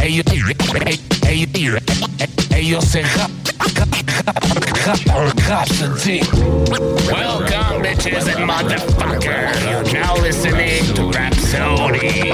[0.00, 0.24] Ellos,
[1.26, 1.82] ellos,
[2.50, 3.02] ellos se
[7.06, 9.60] Welcome, bitches and motherfuckers.
[9.68, 12.30] You're now listening to Rhapsody.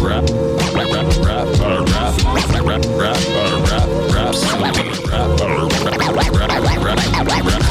[0.00, 0.24] Rap,
[0.74, 2.14] rap, rap, rap, uh, rap,
[2.44, 4.86] rap, rap, rap, uh, rap, rhapsody.
[5.10, 5.62] Rap, rap,
[6.36, 7.62] rap, rap, rap, rap,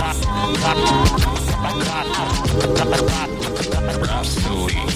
[4.01, 4.94] rhapsody.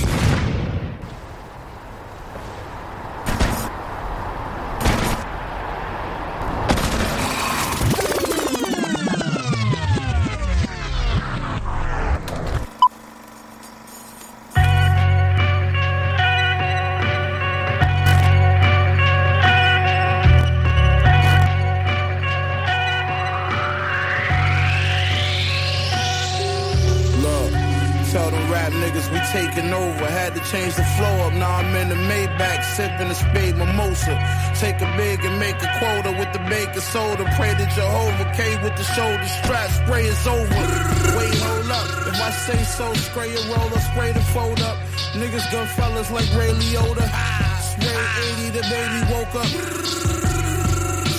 [29.40, 30.06] Taking over.
[30.06, 31.34] Had to change the flow up.
[31.34, 34.16] Now I'm in the Maybach, sipping a spade mimosa.
[34.60, 37.24] Take a big and make a quota with the baking soda.
[37.38, 39.70] Pray to Jehovah, K with the shoulder strap.
[39.82, 40.62] Spray is over.
[41.18, 41.88] Wait, hold up.
[42.12, 44.78] If I say so, spray a roller, spray the fold up.
[45.20, 47.06] Niggas gun fellas like Ray Liotta.
[47.72, 48.02] Spray
[48.44, 49.50] 80, the baby woke up.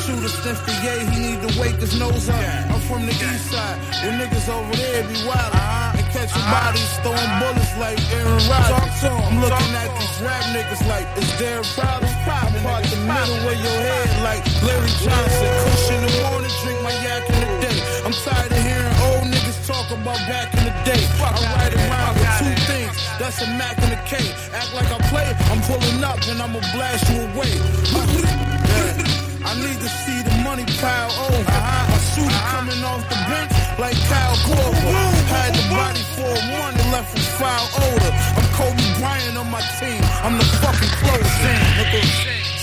[0.03, 0.31] Shoot a
[0.67, 2.43] the yay, he need to wake his nose up.
[2.73, 5.55] I'm from the east side, where niggas over there be wild.
[5.99, 9.05] And catching bodies, throwing bullets like Aaron Rodgers.
[9.09, 12.13] I'm looking at these rap niggas like, is there a problem?
[12.13, 15.49] I'm part the middle of your head like Larry Johnson.
[15.65, 17.79] Kush in the morning, drink my yak in the day.
[18.05, 21.01] I'm tired of hearing old niggas talk about back in the day.
[21.25, 24.21] I ride around with two things, that's a Mac and a K.
[24.53, 27.53] Act like I play, I'm pulling up and I'ma blast you away.
[29.41, 31.47] I need to see the money pile over.
[31.47, 34.99] My shooter coming off the bench like Kyle Korver.
[35.31, 38.13] Had the body for one and left with foul odor.
[38.35, 40.03] I'm Kobe Bryant on my team.
[40.27, 41.59] I'm the fucking close in.
[41.79, 42.03] Nigga.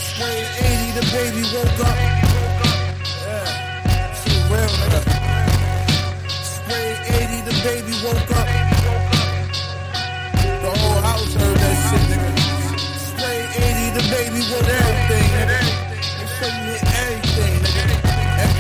[0.03, 1.97] Sway 80, the baby woke up.
[3.23, 5.01] Yeah, she real nigga.
[6.43, 6.87] Sway
[7.23, 8.47] 80, the baby woke up.
[10.63, 12.31] The whole house heard that shit, nigga.
[13.15, 14.91] Sway 80, the baby woke up.
[14.91, 15.59] Everything, nigga.
[16.19, 16.86] Make sure you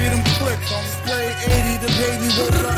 [0.07, 2.75] get them clicks on spray 80, the baby woke up.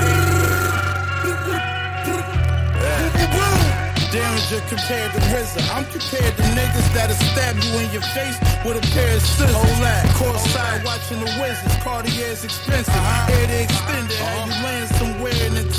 [4.10, 5.62] Derringer compared to RZA.
[5.70, 9.54] I'm compared to niggas that'll stab you in your face with a pair of scissors.
[9.54, 10.06] Hold that.
[10.18, 11.76] Courtside watching the Wizards.
[11.84, 12.94] Cartier's expensive.
[12.94, 14.18] Hair they extended.
[14.18, 15.70] How you land somewhere in the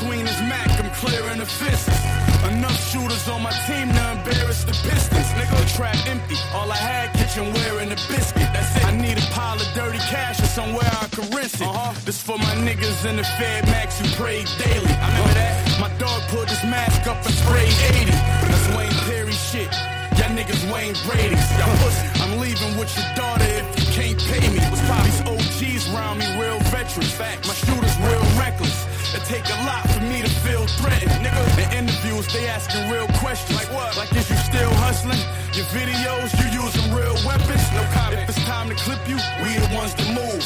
[0.00, 0.19] Swing Mac, I'm
[1.00, 1.88] clearing the fist.
[2.52, 5.28] Enough shooters on my team to embarrass the Pistons.
[5.36, 6.36] Nigga, the trap empty.
[6.52, 8.48] All I had, kitchenware and a biscuit.
[8.52, 8.84] That's it.
[8.84, 11.66] I need a pile of dirty cash or somewhere I can rinse it.
[11.66, 11.96] Uh-huh.
[12.04, 14.92] This for my niggas in the Fed Max who pray daily.
[15.00, 15.80] I remember that.
[15.80, 18.12] My dog pulled his mask up and sprayed 80.
[18.52, 19.72] That's Wayne Perry shit.
[20.20, 21.48] Y'all niggas Wayne Brady's.
[21.56, 22.04] Y'all pussy.
[22.20, 24.60] I'm leaving with your daughter if you can't pay me.
[24.68, 27.16] What's These OGs round me, real veterans.
[27.48, 28.79] My shooters real reckless.
[29.10, 31.10] It take a lot for me to feel threatened.
[31.18, 33.58] Nigga, the interviews, they asking real questions.
[33.58, 33.96] Like what?
[33.96, 35.18] Like is you still hustling?
[35.50, 37.58] Your videos, you using real weapons?
[37.74, 38.22] No comment.
[38.22, 40.42] If it's time to clip you, we the ones to move.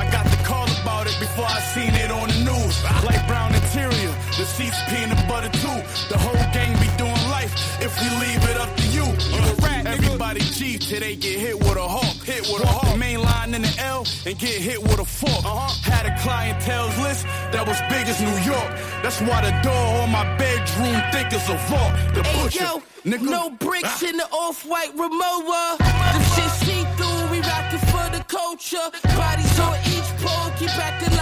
[0.00, 2.74] I got the call about it before I seen it on the news.
[3.04, 5.78] Light brown interior, the seats peanut butter too.
[6.08, 7.52] The whole gang be doing life
[7.84, 9.04] if we leave it up to you.
[9.28, 9.44] You
[9.86, 12.16] everybody G till they get hit with a hawk.
[12.24, 12.98] Hit with a hawk.
[12.98, 15.44] Main line in the L and get hit with a fork.
[15.44, 15.90] Uh-huh.
[15.90, 18.70] Had a clientele's list that was big as New York.
[19.02, 21.92] That's why the door on my bedroom thick as a vault.
[22.14, 23.30] The Hey butcher, yo, nigga.
[23.30, 25.78] no bricks in the off-white Rimowa.
[25.78, 28.86] The shit see through, we rockin' for the culture.
[29.16, 31.15] Bodies on each pole, sure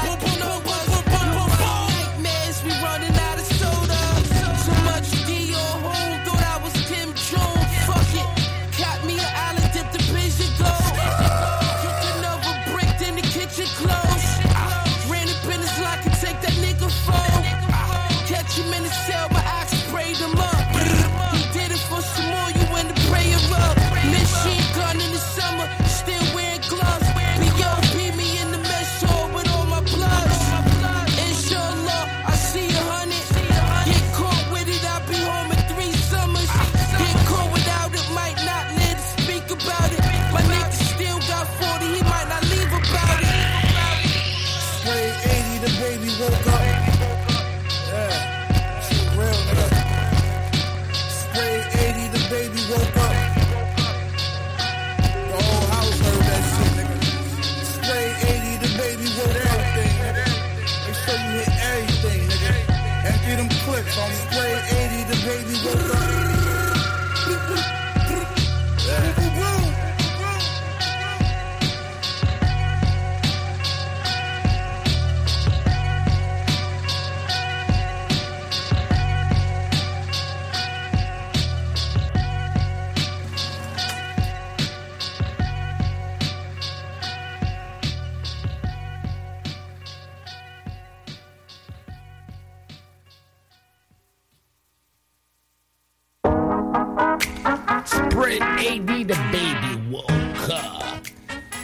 [99.06, 100.06] The baby woke.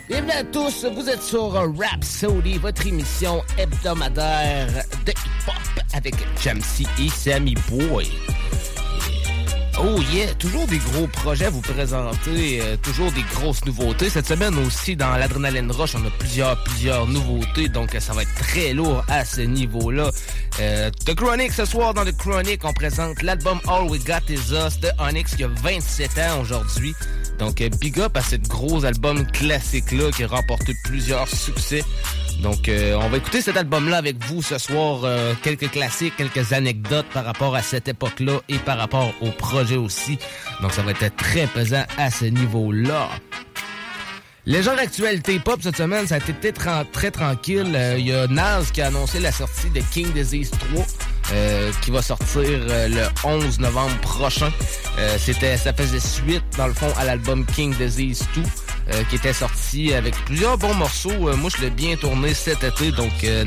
[0.09, 4.67] Bienvenue à tous, vous êtes sur Rhapsody, votre émission hebdomadaire
[5.07, 8.09] de hip-hop avec Jamsey et Sammy Boy.
[9.83, 14.11] Oh yeah, toujours des gros projets à vous présenter, euh, toujours des grosses nouveautés.
[14.11, 18.35] Cette semaine aussi, dans l'Adrenaline Rush, on a plusieurs, plusieurs nouveautés, donc ça va être
[18.35, 20.11] très lourd à ce niveau-là.
[20.61, 24.53] Euh, The Chronic, ce soir dans The Chronic, on présente l'album All We Got Is
[24.53, 26.95] Us de Onyx qui a 27 ans aujourd'hui.
[27.41, 31.83] Donc, euh, big up à cette gros album classique-là qui a remporté plusieurs succès.
[32.43, 35.01] Donc, euh, on va écouter cet album-là avec vous ce soir.
[35.05, 39.77] euh, quelques classiques, quelques anecdotes par rapport à cette époque-là et par rapport au projet
[39.77, 40.19] aussi.
[40.63, 43.09] Donc, ça va être très pesant à ce niveau-là.
[44.47, 47.79] Légende actualité pop cette semaine, ça a été très, tran- très tranquille.
[47.99, 50.85] Il y a Nas qui a annoncé la sortie de King Disease 3.
[51.33, 54.51] Euh, qui va sortir euh, le 11 novembre prochain.
[54.99, 58.43] Euh, c'était, ça faisait suite, dans le fond, à l'album King Disease 2,
[58.93, 61.29] euh, qui était sorti avec plusieurs bons morceaux.
[61.29, 63.45] Euh, moi, je l'ai bien tourné cet été, donc euh,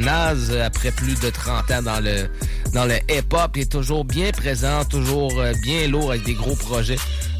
[0.65, 2.29] après plus de 30 ans dans le
[2.73, 6.95] dans le hip-hop, est toujours bien présent, toujours bien lourd avec des gros projets.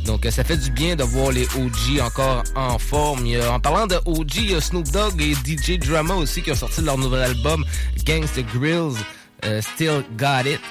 [0.06, 3.26] Donc, ça fait du bien de voir les OG encore en forme.
[3.50, 6.56] En parlant de OG, il y a Snoop Dogg et DJ Drama aussi qui ont
[6.56, 7.66] sorti leur nouvel album,
[8.06, 8.98] Gangsta Grills,
[9.62, 10.62] Still Got It.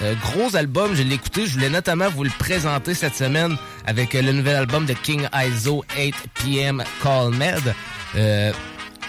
[0.00, 1.46] Euh, gros album, je l'ai écouté.
[1.46, 5.28] Je voulais notamment vous le présenter cette semaine avec euh, le nouvel album de King
[5.34, 7.74] ISO 8 PM Call Med.
[8.16, 8.52] Euh,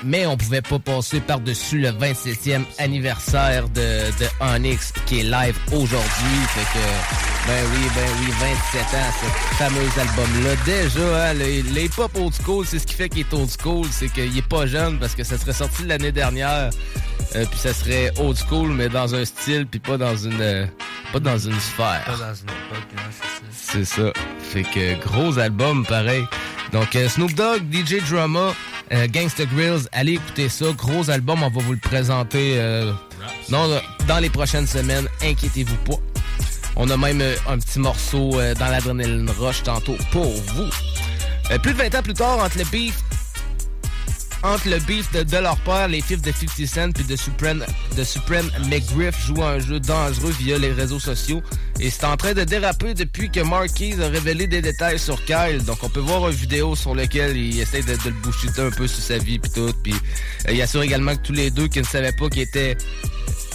[0.03, 3.81] mais on pouvait pas passer par-dessus le 27e anniversaire de,
[4.19, 6.37] de Onyx qui est live aujourd'hui.
[6.49, 10.55] Fait que, ben oui, ben oui, 27 ans, ce fameux album-là.
[10.65, 13.87] Déjà, hein, le, le hip-hop old school, c'est ce qui fait qu'il est old school,
[13.91, 16.69] c'est qu'il est pas jeune parce que ça serait sorti l'année dernière.
[17.35, 20.65] Euh, puis ça serait old school, mais dans un style, puis pas dans une euh,
[21.11, 22.03] pas dans une sphère.
[22.05, 24.03] Pas dans une époque, hein, c'est ça.
[24.03, 24.13] C'est ça.
[24.39, 26.23] Fait que gros album pareil.
[26.71, 28.53] Donc euh, Snoop Dogg, DJ Drama,
[28.91, 30.65] euh, Gangsta Grills, allez écouter ça.
[30.77, 32.91] Gros album, on va vous le présenter euh,
[33.49, 33.69] non,
[34.07, 35.07] dans les prochaines semaines.
[35.21, 36.01] Inquiétez-vous pas.
[36.75, 40.69] On a même un petit morceau dans l'adrénaline rush tantôt pour vous.
[41.61, 42.95] Plus de 20 ans plus tard, entre le beef
[44.43, 47.65] entre le beef de, leur père, les fifs de 50 Cent puis de Supreme,
[47.97, 51.41] de Supreme McGriff jouent un jeu dangereux via les réseaux sociaux.
[51.79, 55.63] Et c'est en train de déraper depuis que Marquise a révélé des détails sur Kyle.
[55.65, 58.87] Donc on peut voir une vidéo sur laquelle il essaie de, le bouchiter un peu
[58.87, 59.71] sur sa vie puis tout.
[59.81, 59.93] Puis
[60.47, 62.77] euh, il assure également que tous les deux qui ne savaient pas qui était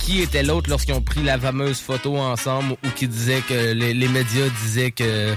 [0.01, 4.09] qui était l'autre lorsqu'ils ont pris la fameuse photo ensemble ou qui disait que les
[4.09, 5.35] médias disaient que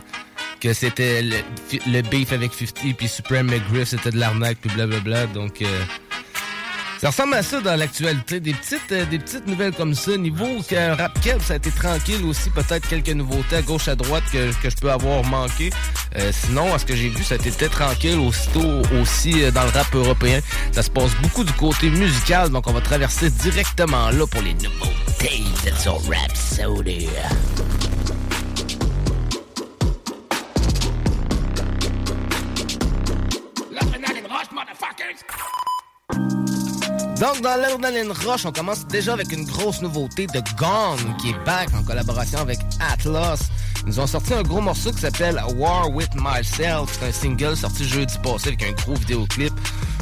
[0.61, 5.61] que c'était le, beef avec 50 puis Supreme McGriff c'était de l'arnaque puis blablabla donc
[5.61, 5.65] euh,
[6.99, 8.39] ça ressemble à ça dans l'actualité.
[8.39, 10.15] Des petites euh, des petites nouvelles comme ça.
[10.17, 12.51] Niveau que rap Kev, ça a été tranquille aussi.
[12.51, 15.71] Peut-être quelques nouveautés à gauche à droite que, que je peux avoir manqué.
[16.17, 19.63] Euh, sinon à ce que j'ai vu ça a été très tranquille aussitôt aussi dans
[19.63, 20.41] le rap européen.
[20.71, 24.53] Ça se passe beaucoup du côté musical donc on va traverser directement là pour les
[24.53, 25.99] nouveautés c'est sur
[36.13, 36.60] Rhapsody
[37.21, 41.45] Donc, dans l'Adrenaline Rush, on commence déjà avec une grosse nouveauté de Gone, qui est
[41.45, 43.39] back en collaboration avec Atlas.
[43.83, 46.97] Ils nous ont sorti un gros morceau qui s'appelle War With Myself.
[46.99, 49.53] C'est un single sorti jeudi passé avec un gros vidéoclip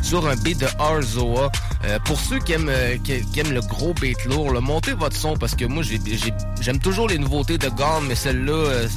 [0.01, 1.51] sur un beat de Arzoa.
[1.85, 5.35] Euh, pour ceux qui aiment, euh, qui, aiment le gros beat lourd, montez votre son
[5.35, 8.87] parce que moi, j'ai- j'ai- j'aime toujours les nouveautés de Gone, mais celle-là, euh,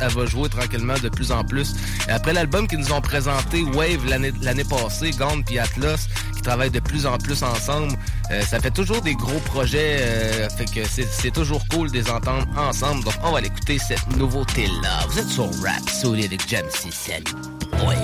[0.00, 1.74] elle, va, jouer tranquillement de plus en plus.
[2.08, 6.80] Après l'album qu'ils nous ont présenté, Wave, l'année passée, Gone puis Atlas, qui travaillent de
[6.80, 7.96] plus en plus ensemble,
[8.30, 12.10] euh, ça fait toujours des gros projets, euh, fait que c'est toujours cool de les
[12.10, 13.04] entendre ensemble.
[13.04, 15.06] Donc, on va l'écouter cette nouveauté-là.
[15.08, 17.24] Vous êtes sur Rap Solid avec Jamsey Sammy
[17.78, 17.96] Boy.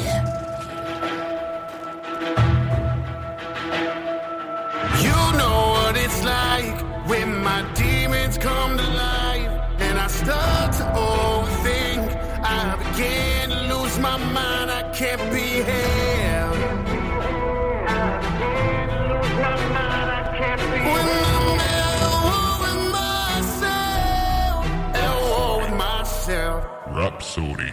[5.03, 10.85] You know what it's like when my demons come to life and I start to
[10.95, 12.09] overthink.
[12.43, 15.63] I begin to lose my mind, I can't be
[27.39, 27.73] Sony.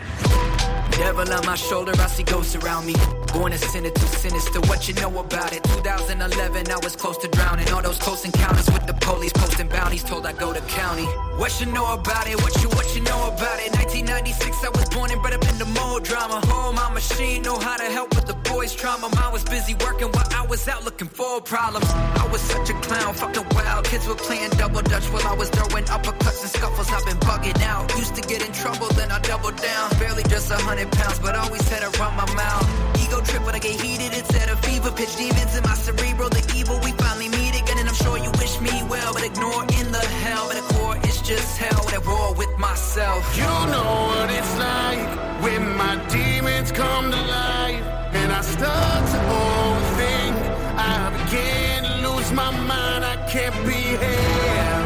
[0.91, 2.93] Devil on my shoulder, I see ghosts around me.
[3.33, 4.59] Born a sinner, too sinister.
[4.61, 5.63] What you know about it?
[5.63, 7.69] 2011, I was close to drowning.
[7.69, 10.03] All those close encounters with the police posting bounties.
[10.03, 11.05] Told I go to county.
[11.37, 12.41] What you know about it?
[12.41, 13.71] What you what you know about it?
[13.75, 16.39] 1996, I was born and bred up in the mold drama.
[16.45, 19.09] Oh, my machine know how to help with the boys' trauma.
[19.15, 21.89] Mine was busy working while I was out looking for problems.
[21.91, 23.85] I was such a clown, fucking wild.
[23.85, 26.89] Kids were playing double dutch while I was throwing uppercuts and scuffles.
[26.89, 27.93] I've been bugging out.
[27.97, 29.89] Used to get in trouble, then I doubled down.
[29.99, 32.65] Barely just a hundred pounds, but always had to run my mouth.
[33.03, 35.15] Ego trip when I get heated, it's at a fever pitch.
[35.17, 36.79] Demons in my cerebral, the evil.
[36.83, 40.05] We finally meet again, and I'm sure you wish me well, but ignore in the
[40.23, 40.47] hell.
[40.47, 43.21] But the core, it's just hell at war with myself.
[43.37, 45.09] You know what it's like
[45.43, 47.85] when my demons come to life,
[48.19, 50.35] and I start to overthink.
[50.77, 53.03] I begin to lose my mind.
[53.05, 54.84] I can't be here.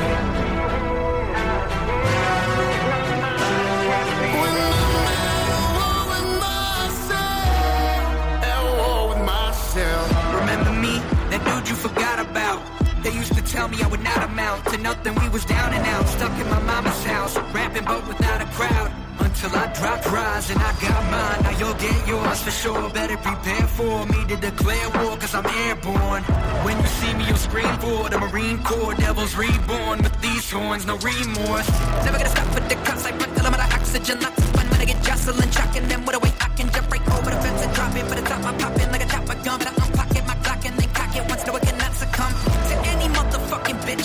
[13.03, 15.15] They used to tell me I would not amount to nothing.
[15.15, 18.91] We was down and out, stuck in my mama's house, rapping but without a crowd.
[19.20, 21.39] Until I dropped rise and I got mine.
[21.44, 22.89] Now you'll get yours for sure.
[22.89, 26.24] Better prepare for me to declare war, cause I'm airborne.
[26.65, 28.96] When you see me, you'll scream for the Marine Corps.
[28.96, 31.70] Devils reborn with these horns, no remorse.
[32.03, 33.06] Never gonna stop with the cops.
[33.06, 34.20] I put them out of oxygen.
[34.20, 36.91] Lots of fun when I get jostling, shocking them with a way I can jump
[36.91, 38.06] right over the fence and drop it.
[38.10, 39.60] But the top, I pop in like a chopper gun.
[39.60, 39.78] But I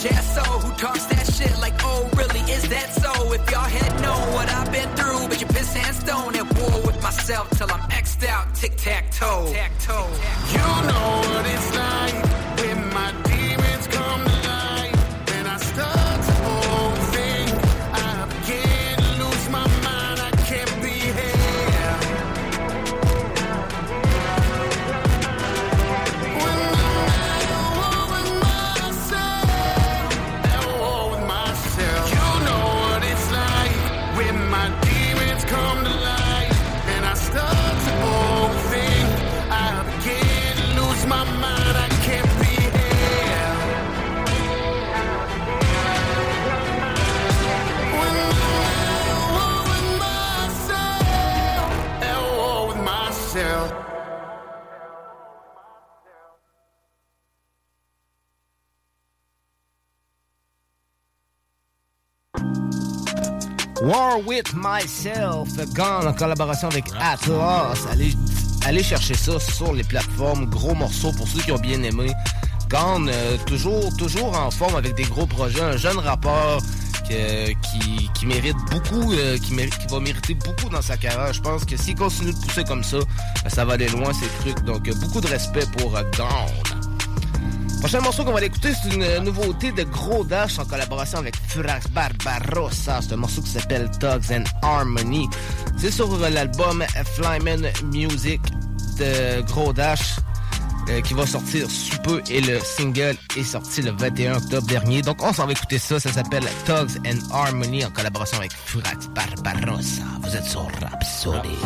[0.04, 3.32] bitch who talks that shit like, oh, really, is that so?
[3.32, 6.82] If y'all had known what I've been through, but you piss and stone at war
[6.87, 9.46] with myself till I'm X'd out, tic tac toe.
[10.52, 12.44] You know what it's like
[63.85, 67.79] War with Myself, Gone en collaboration avec Atlas.
[67.91, 68.14] Allez,
[68.64, 70.47] allez chercher ça sur les plateformes.
[70.47, 72.11] Gros morceau pour ceux qui ont bien aimé.
[72.71, 75.61] Gone, euh, toujours, toujours en forme avec des gros projets.
[75.61, 76.61] Un jeune rappeur
[77.09, 81.33] que- qui, qui mérite beaucoup, euh, qui, mérite, qui va mériter beaucoup dans sa carrière.
[81.35, 83.03] Je pense que s'il continue de pousser comme ça, euh,
[83.49, 84.64] ça va aller loin ces trucs.
[84.64, 86.84] Donc beaucoup de respect pour euh, Gone.
[87.85, 91.37] Prochain morceau qu'on va écouter, c'est une euh, nouveauté de Gros Dash en collaboration avec
[91.49, 93.00] Furax Barbarossa.
[93.03, 95.29] C'est un morceau qui s'appelle Tugs and Harmony.
[95.76, 96.83] C'est sur euh, l'album
[97.14, 98.41] Flyman Music
[98.99, 100.17] de Gros Dash
[100.88, 105.03] euh, qui va sortir sous peu et le single est sorti le 21 octobre dernier.
[105.03, 106.00] Donc on s'en va écouter ça.
[106.00, 110.05] Ça s'appelle Tugs and Harmony en collaboration avec Furax Barbarossa.
[110.23, 111.59] Vous êtes sur Rhapsody.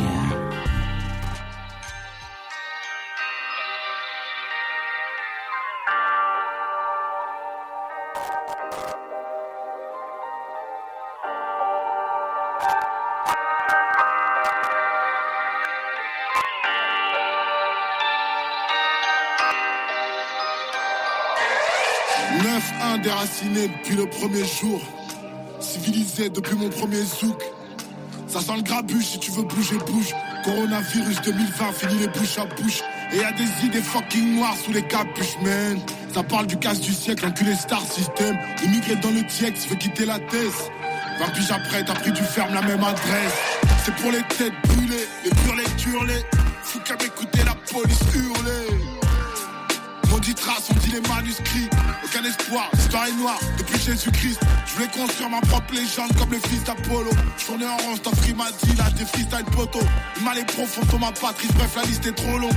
[23.38, 24.80] Déraciné depuis le premier jour.
[25.60, 27.42] Civilisé depuis mon premier zouk.
[28.26, 30.14] Ça sent le grabuge, si tu veux bouger, bouge.
[30.44, 32.82] Coronavirus 2020, fini les bouches à bouche.
[33.12, 35.80] Et y a des idées fucking noires sous les capuches, man.
[36.12, 38.36] Ça parle du casse du siècle, enculé star system.
[38.64, 40.70] Immigré dans le TX, veut quitter la thèse.
[41.18, 43.32] 20 piges après, t'as pris du ferme, la même adresse.
[43.84, 46.37] C'est pour les têtes brûlées, les brûlés, turlés.
[50.88, 51.68] Les manuscrits.
[52.04, 54.40] Aucun espoir, l'histoire est noire depuis Jésus-Christ.
[54.66, 57.10] Je voulais construire ma propre légende comme le fils d'Apollo.
[57.36, 59.80] Je tournais en rond, Stoffree m'a là, des freestyle poteau.
[60.16, 62.52] Le mal est profond sur ma patrie, bref, la liste est trop longue.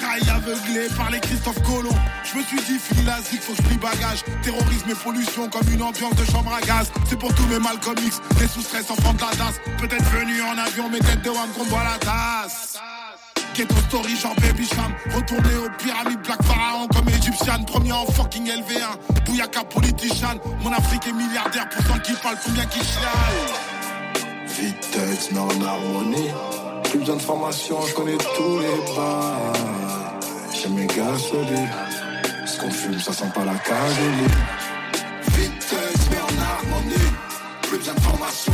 [0.00, 1.94] Trahi aveuglé par les Christophe Colomb.
[2.24, 4.24] Je me suis dit, fini la zig, faut que je bagage.
[4.42, 6.90] Terrorisme et pollution comme une ambiance de chambre à gaz.
[7.08, 9.28] C'est pour tous mes Malcolm X, des sous-stress enfants de la.
[9.78, 12.78] Peut-être venu en avion, mais tête de one qu'on boit la tasse.
[13.54, 14.94] Ghetto story, genre baby sham.
[15.14, 17.64] Retourné aux pyramides, Black Pharaon comme égyptienne.
[17.66, 19.24] Premier en fucking LV1.
[19.26, 20.38] Bouyaka politician.
[20.62, 23.68] Mon Afrique est milliardaire pour cent qui parle, combien qui chiale?
[24.46, 26.30] Vitex, mais en harmonie.
[26.84, 29.52] Plus besoin de formation, je connais tous les bars.
[30.54, 31.68] J'ai mes gars solides.
[32.46, 33.92] Ce qu'on fume, ça sent pas la cage
[35.32, 37.12] Vitesse, mais en harmonie.
[37.62, 38.52] Plus besoin de formation,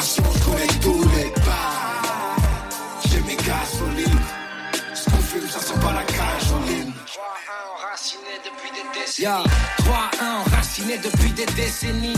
[0.00, 2.36] formation, je connais tous les bars.
[3.08, 4.08] J'ai mes gars solides.
[4.94, 6.02] Ce qu'on fume, ça sent pas la
[6.66, 6.92] ligne.
[6.92, 9.34] 3-1 enraciné depuis des décennies.
[9.80, 12.14] 3-1 enraciné depuis des décennies.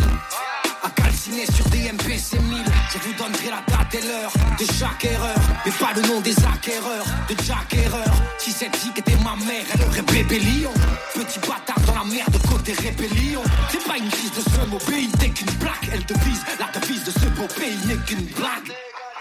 [0.85, 5.05] À calciner sur des MPC 1000 Je vous donnerai la date et l'heure de chaque
[5.05, 5.39] erreur.
[5.65, 8.13] Mais pas le nom des acquéreurs de Jack Erreur.
[8.39, 10.73] Si cette fille était ma mère, elle aurait bébé lion
[11.15, 13.43] Petit bâtard dans la merde côté rébellion.
[13.71, 17.05] C'est pas une crise de ce au pays, t'es qu'une plaque Elle devise, la devise
[17.05, 18.73] de ce beau pays n'est qu'une blague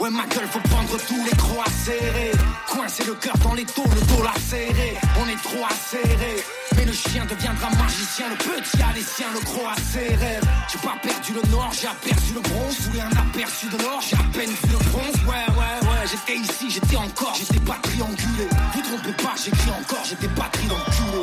[0.02, 2.32] Ouais ma gueule faut prendre tous les croix serrés.
[2.66, 4.98] Coincer le cœur dans les taux, le dos serré.
[5.22, 6.44] On est trop acéré
[6.76, 10.80] Mais le chien deviendra magicien Le petit a les siens, le gros a ses J'ai
[10.80, 12.80] pas perdu le nord, j'ai aperçu le bronze.
[12.80, 15.16] Voulais un aperçu de l'or, j'ai à peine vu le bronze.
[15.28, 17.36] Ouais ouais ouais, j'étais ici, j'étais encore.
[17.38, 20.04] J'étais pas triangulé, vous trompez pas, j'écris encore.
[20.04, 21.22] J'étais pas triangulé.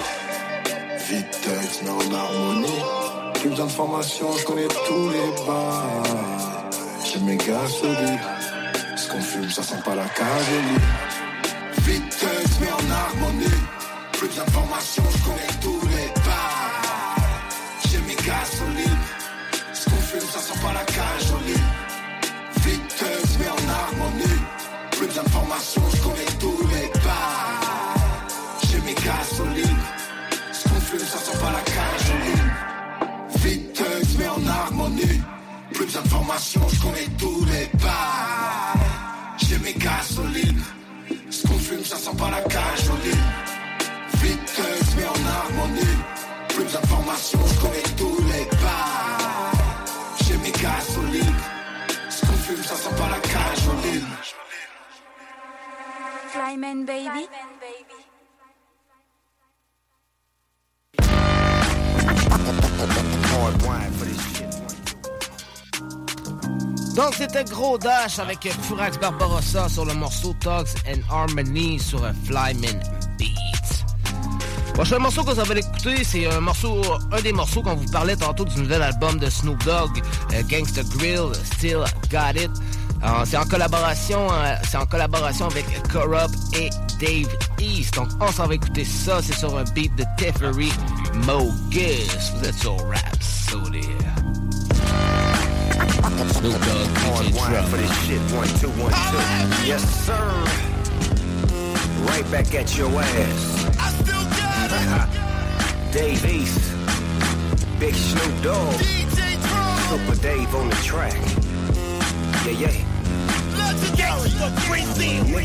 [1.11, 2.83] Vitesse mais en harmonie.
[3.41, 6.05] Plus formation, je connais tous les bars.
[7.05, 8.58] J'ai mes gars solides
[8.99, 10.51] ce qu'on fume, ça sent pas la cage
[11.87, 13.61] Vitesse, mais en harmonie.
[14.13, 17.17] Plus d'informations, je connais tous les bars.
[17.89, 19.05] J'ai mes gars solides.
[19.73, 21.65] Ce qu'on fume, ça sent pas la cage au lit.
[23.39, 24.41] Mais en harmonie.
[24.91, 28.27] Plus d'informations, je connais tous les bars.
[28.69, 29.85] J'ai mes gars solides.
[30.53, 32.43] Ce qu'on fume, ça sent pas la cage au lit.
[33.43, 35.23] Vitesse, mais en harmonie.
[35.73, 37.38] Plus d'informations, je connais tous
[42.09, 43.25] sent pas la cage au lit.
[44.15, 45.99] Vitesse, mais en harmonie.
[46.49, 49.53] Plus d'informations, je connais tous les bars.
[50.25, 51.37] J'ai mes gasolines.
[52.11, 54.05] Ce qu'on fume, ça sent pas la cage au lit.
[56.29, 57.29] Flyman baby.
[63.31, 64.58] Hard wine for this shit.
[66.99, 72.83] Donc c'était Gros Dash avec Furax Barbarossa sur le morceau Talks and Harmony sur Flyman
[73.17, 73.85] Beats.
[74.75, 76.83] Prochain morceau que vous avez écouté, c'est un morceau,
[77.13, 80.03] un des morceaux qu'on vous parlait tantôt du nouvel album de Snoop Dogg,
[80.35, 82.51] euh, Gangsta Grill, Still Got It.
[83.05, 87.95] Euh, c'est en collaboration, euh, c'est en collaboration avec Corrupt et Dave East.
[87.95, 90.73] Donc on s'en va écouter ça, c'est sur un beat de Teferi
[91.27, 92.33] Mogus.
[92.35, 94.18] Vous êtes sur Rap Soda.
[96.27, 98.21] Snoop Dogg, hard wine for this shit.
[98.33, 99.67] One, two, one, two.
[99.67, 100.29] Yes, sir.
[102.07, 103.79] Right back at your ass.
[103.79, 105.93] I still got it.
[105.93, 106.75] Dave East.
[107.79, 108.75] Big Snoop Dogg.
[108.75, 109.39] DJ
[109.89, 111.15] Super Dave on the track.
[112.45, 112.88] Yeah, yeah.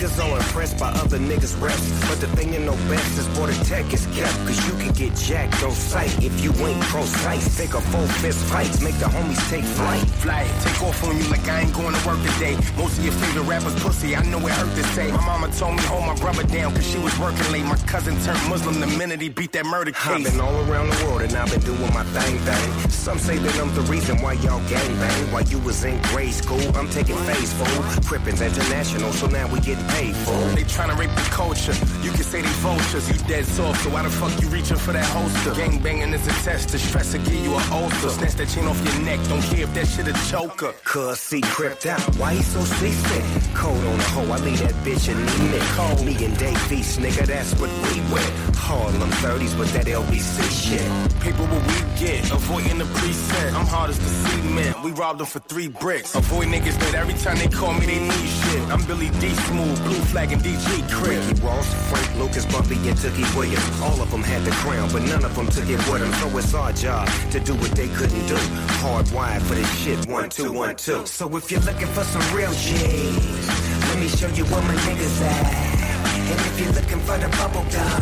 [0.04, 1.90] Niggas are impressed by other niggas' reps.
[2.10, 4.36] But the thing you know best is where the tech is kept.
[4.46, 7.58] Cause you can get jacked on sight if you ain't precise.
[7.58, 10.06] Take a full fist fight, make the homies take flight.
[10.20, 12.58] Flight, take off on you like I ain't going to work today.
[12.76, 15.10] Most of your favorite rappers pussy, I know it hurt to say.
[15.12, 17.64] My mama told me hold my brother down cause she was working late.
[17.64, 20.06] My cousin turned Muslim the minute he beat that murder case.
[20.06, 22.90] I've been all around the world and I've been doing my thing, thing.
[22.90, 25.32] Some say that I'm the reason why y'all gang bang.
[25.32, 28.03] While you was in grade school, I'm taking phase fool.
[28.04, 30.34] Crippins international, so now we get paid for.
[30.34, 30.56] it.
[30.56, 31.74] They tryna rape the culture.
[32.02, 33.10] You can say they vultures.
[33.10, 35.54] You dead soft, so why the fuck you reaching for that holster?
[35.56, 36.70] Gang banging is a test.
[36.70, 38.10] The stress will give you an ulcer.
[38.10, 39.20] Snatch that chain off your neck.
[39.30, 40.74] Don't care if that shit a choker.
[40.84, 42.02] Cuz see crept out.
[42.18, 43.24] Why he so seasick?
[43.56, 44.32] Cold on the hoe.
[44.32, 46.06] I leave that bitch in the Cold.
[46.06, 48.30] Me and Dave East, nigga, that's what we wet.
[48.56, 50.88] Harlem 30s with that LBC shit.
[51.22, 53.54] People what we get, avoiding the precinct.
[53.56, 54.84] I'm hard as the cement.
[54.84, 56.16] We robbed them for three bricks.
[56.16, 58.62] Avoid niggas that every time they call me, they need shit.
[58.70, 61.24] I'm Billy D Smooth, Blue Flag, and DG Crip.
[61.28, 63.82] Ricky Ross, Frank Lucas, Bumpy, and Tookie Williams.
[63.82, 66.14] All of them had the crown, but none of them took it with them.
[66.14, 68.36] So it's our job to do what they couldn't do.
[68.84, 71.06] Hardwired for this shit, one, two, one, two.
[71.06, 73.48] So if you're looking for some real G's,
[73.90, 75.84] let me show you where my niggas at.
[76.32, 78.02] And if you're looking for the bubble gum,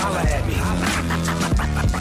[0.00, 0.54] holla at me.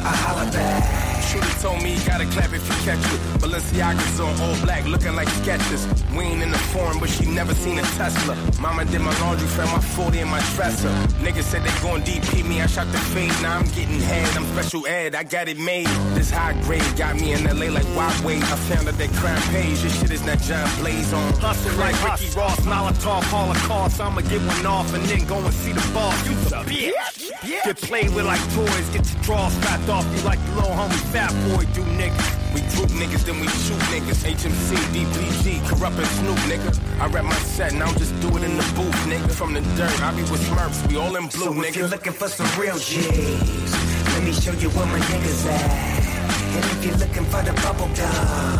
[0.01, 1.08] I holla back.
[1.29, 3.21] Shorty told me you gotta clap if you catch it.
[3.37, 5.85] Balenciaga's on all black, looking like sketches.
[6.17, 8.35] We ain't in the foreign, but she never seen a Tesla.
[8.59, 10.89] Mama did my laundry, found my 40 in my dresser.
[11.21, 13.29] Niggas said they gon' DP me, I shot the fade.
[13.43, 15.85] Now I'm getting head, I'm special ed, I got it made.
[16.17, 18.37] This high grade got me in LA like wide way.
[18.37, 21.33] I found out that crime pays, this shit is not John Blaze on.
[21.33, 24.01] Hustle like Ricky Ross, Molotov, Holocaust.
[24.01, 26.27] I'ma get one off and then go and see the boss.
[26.27, 27.18] You the bitch.
[27.43, 27.61] Yeah.
[27.63, 31.03] Get played with like toys, get your drawers fapped off you like the little homie
[31.13, 32.53] fat boy do niggas.
[32.53, 34.25] We group niggas, then we shoot niggas.
[34.25, 36.99] HMC, DPG, Kurupt and Snoop, nigga.
[36.99, 39.31] I rap my set and I just do it in the booth, nigga.
[39.31, 41.69] From the dirt, I be with Smurfs, we all in blue, so nigga.
[41.69, 43.73] if you're looking for some real G's,
[44.13, 46.08] let me show you where my niggas at.
[46.51, 48.57] And if you're looking for the bubble gum,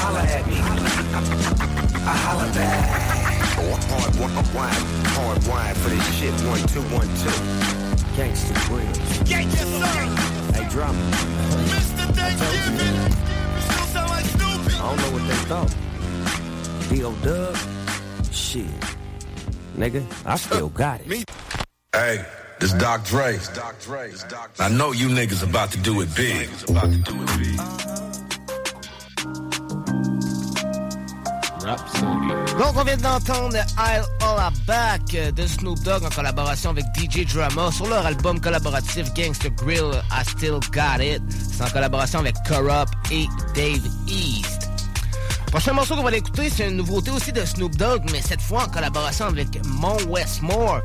[0.00, 0.58] holla at me.
[2.04, 3.12] I holla back.
[3.58, 4.84] Oh, hard, hard wide,
[5.16, 6.34] hard wide for this shit.
[6.46, 7.36] One, two, one, two.
[8.16, 8.98] Gangsta Grillz.
[9.24, 10.02] Gangsta, sir.
[10.52, 10.98] Hey, drop it.
[11.70, 12.04] Mr.
[12.12, 12.96] Thanksgiving.
[13.54, 14.74] You still sound like Snoopy.
[14.74, 15.72] I don't know what they thought.
[16.90, 17.12] D.O.
[17.22, 17.56] Dub?
[18.32, 18.66] Shit.
[19.76, 21.24] Nigga, I still got it.
[21.94, 22.24] Hey,
[22.70, 23.00] Doc.
[24.60, 26.48] I know you niggas about to do it big.
[32.58, 37.72] Donc, on vient d'entendre I'll All Back de Snoop Dogg en collaboration avec DJ Drama
[37.72, 41.22] sur leur album collaboratif Gangsta Grill I Still Got It.
[41.52, 44.68] C'est en collaboration avec Corrupt et Dave East.
[45.46, 48.64] Prochain morceau qu'on va l'écouter, c'est une nouveauté aussi de Snoop Dogg, mais cette fois
[48.64, 50.80] en collaboration avec Mon Westmore.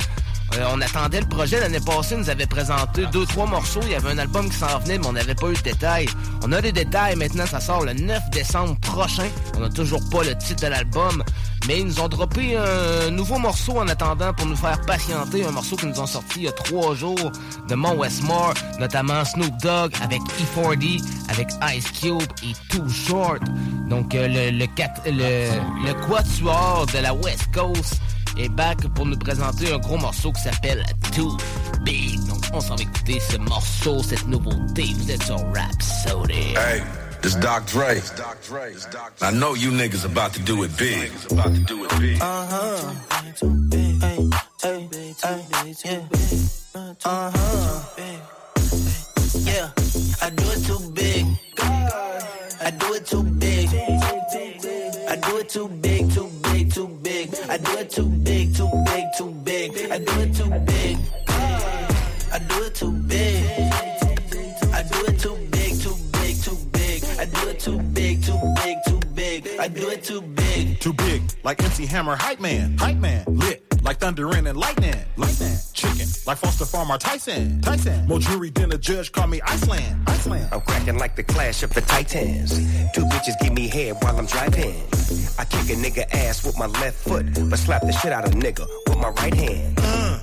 [0.57, 3.79] Euh, on attendait le projet l'année passée, il nous avait présenté deux, trois morceaux.
[3.83, 6.07] Il y avait un album qui s'en venait, mais on n'avait pas eu de détails.
[6.43, 9.27] On a des détails maintenant, ça sort le 9 décembre prochain.
[9.55, 11.23] On n'a toujours pas le titre de l'album,
[11.67, 15.45] mais ils nous ont droppé un nouveau morceau en attendant pour nous faire patienter.
[15.45, 17.31] Un morceau qu'ils nous ont sorti il y a trois jours
[17.67, 20.21] de Mon Westmore, notamment Snoop Dogg avec
[20.55, 23.41] E40, avec Ice Cube et Too Short.
[23.89, 24.65] Donc euh, le, le,
[25.05, 27.99] le, le quatuor de la West Coast
[28.39, 30.84] est back pour nous présenter un gros morceau qui s'appelle
[31.15, 31.38] Too
[31.84, 32.19] Big.
[32.28, 34.86] Donc, on s'en va écouter ce morceau, cette nouveauté.
[34.97, 36.54] Vous êtes sur Rhapsody.
[36.56, 36.82] Hey,
[37.21, 37.95] this Doc Dre.
[39.21, 41.12] I know you niggas about to do it big.
[41.32, 42.21] About to do it big.
[42.21, 42.93] Uh-huh.
[44.63, 46.02] Hey, hey, hey, yeah.
[47.06, 47.80] Uh-huh.
[49.45, 49.71] Yeah,
[50.21, 51.26] I do it too big.
[52.60, 53.69] I do it too big.
[55.10, 55.96] I do it too big, too big, too big.
[57.57, 59.91] I do it too big, too big, too big.
[59.91, 60.97] I do it too big.
[61.27, 61.91] Uh,
[62.31, 63.43] I do it too big.
[64.71, 67.03] I do it too big, too big, too big.
[67.17, 69.47] I do it too big, too big, too big.
[69.59, 70.79] I do it too big.
[70.79, 73.25] Too big, like MC Hammer, hype man, hype man.
[73.25, 75.57] Lit, like thunder and lightning, lightning.
[75.77, 78.07] Chicken, like Foster Farmer Tyson, Tyson.
[78.07, 80.49] More jury than a judge, call me Iceland, Iceland.
[80.51, 82.57] I'm cracking like the clash of the titans.
[82.93, 84.73] Two bitches give me head while I'm driving.
[85.37, 88.31] I kick a nigga ass with my left foot, but slap the shit out of
[88.31, 89.77] nigga with my right hand.
[89.77, 90.19] Uh,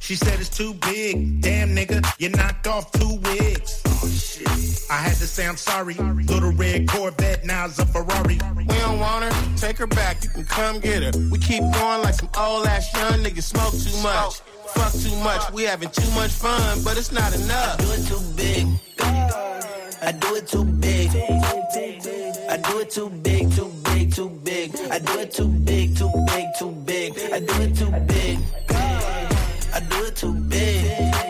[0.00, 1.40] she said it's too big.
[1.40, 3.82] Damn nigga, you knocked off two wigs.
[4.02, 5.94] I had to say I'm sorry.
[5.94, 8.38] Little red Corvette, now it's a Ferrari.
[8.56, 11.12] We don't want her, take her back, you can come get her.
[11.30, 14.40] We keep going like some old ass young niggas smoke too much.
[14.74, 17.78] Fuck too much, we having too much fun, but it's not enough.
[17.78, 18.66] I do it too big.
[20.02, 21.10] I do it too big.
[22.48, 24.76] I do it too big, too big, too big.
[24.90, 27.18] I do it too big, too big, too big.
[27.32, 28.38] I do it too big.
[29.72, 31.29] I do it too big.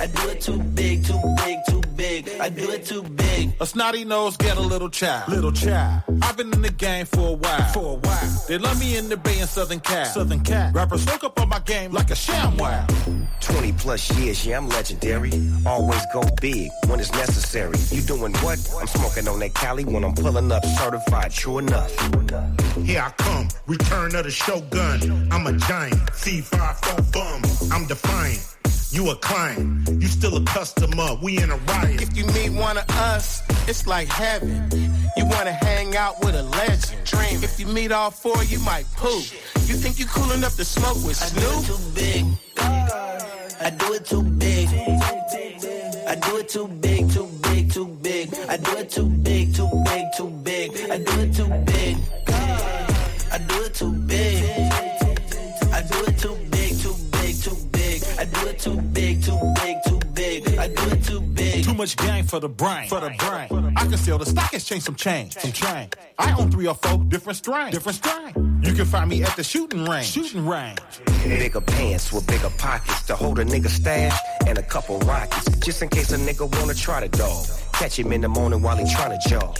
[0.00, 2.26] I do it too big, too big, too big.
[2.40, 3.52] I do it too big.
[3.60, 6.02] A snotty nose get a little child, little child.
[6.22, 8.44] I've been in the game for a while, for a while.
[8.48, 10.72] They love me in the Bay and Southern Cal, Southern Cal.
[10.72, 12.86] Rappers woke up on my game like a sham wow.
[13.42, 15.32] 20 plus years, yeah, I'm legendary.
[15.66, 17.76] Always go big when it's necessary.
[17.90, 18.58] You doing what?
[18.80, 21.94] I'm smoking on that Cali when I'm pulling up certified, true enough.
[22.86, 25.28] Here I come, return of the shogun.
[25.30, 27.42] I'm a giant, C54 bum.
[27.70, 28.59] I'm defiant.
[28.92, 31.16] You a client, you still a customer.
[31.22, 32.02] We in a riot.
[32.02, 34.68] If you meet one of us, it's like heaven.
[35.16, 37.04] You wanna hang out with a legend.
[37.04, 37.44] Dream.
[37.44, 39.24] If you meet all four, you might poop.
[39.66, 41.44] You think you cool enough to smoke with Snoop?
[41.46, 42.26] I do it too big.
[43.60, 44.68] I do it too big.
[46.08, 48.34] I do it too big, too big, too big.
[48.48, 50.70] I do it too big, too big, too big.
[50.90, 51.96] I do it too big.
[53.32, 54.69] I do it too big.
[58.62, 60.58] Too big, too big, too big.
[60.58, 61.64] I do it too big.
[61.64, 63.72] Too much gang for the brain, for the brain.
[63.76, 65.92] I can sell the stock exchange some change, some change.
[66.18, 68.36] I own three or four different strains, different strains.
[68.66, 70.78] You can find me at the shooting range, shooting range.
[71.24, 75.56] Bigger pants with bigger pockets to hold a nigga stash and a couple rockets.
[75.58, 77.46] Just in case a nigga wanna try the dog.
[77.72, 79.58] Catch him in the morning while he tryna jog.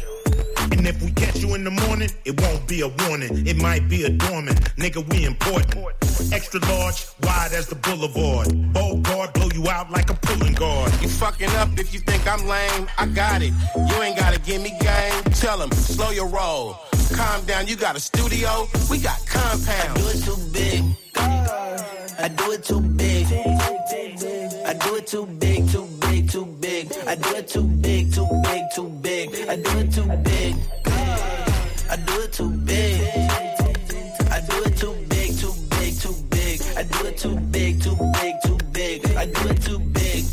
[0.73, 3.47] And if we catch you in the morning, it won't be a warning.
[3.47, 4.61] It might be a dormant.
[4.77, 5.75] Nigga, we important.
[6.33, 8.73] Extra large, wide as the boulevard.
[8.73, 10.93] Bold guard, blow you out like a pulling guard.
[11.01, 12.89] You fucking up if you think I'm lame.
[12.99, 13.53] I got it.
[13.77, 15.23] You ain't gotta give me game.
[15.35, 16.77] Tell him, slow your roll.
[17.13, 18.69] Calm down, you got a studio.
[18.91, 19.99] We got compound.
[19.99, 20.85] I do it too big.
[21.17, 23.27] I do it too big.
[23.27, 25.60] I do it too big, too big.
[27.11, 29.35] I do it too big, too big, too big.
[29.49, 30.55] I do it too big.
[31.91, 33.01] I do it too big.
[34.31, 36.63] I do it too big, too big, too big.
[36.77, 39.07] I do it too big, too big, too big.
[39.17, 40.25] I do it too big.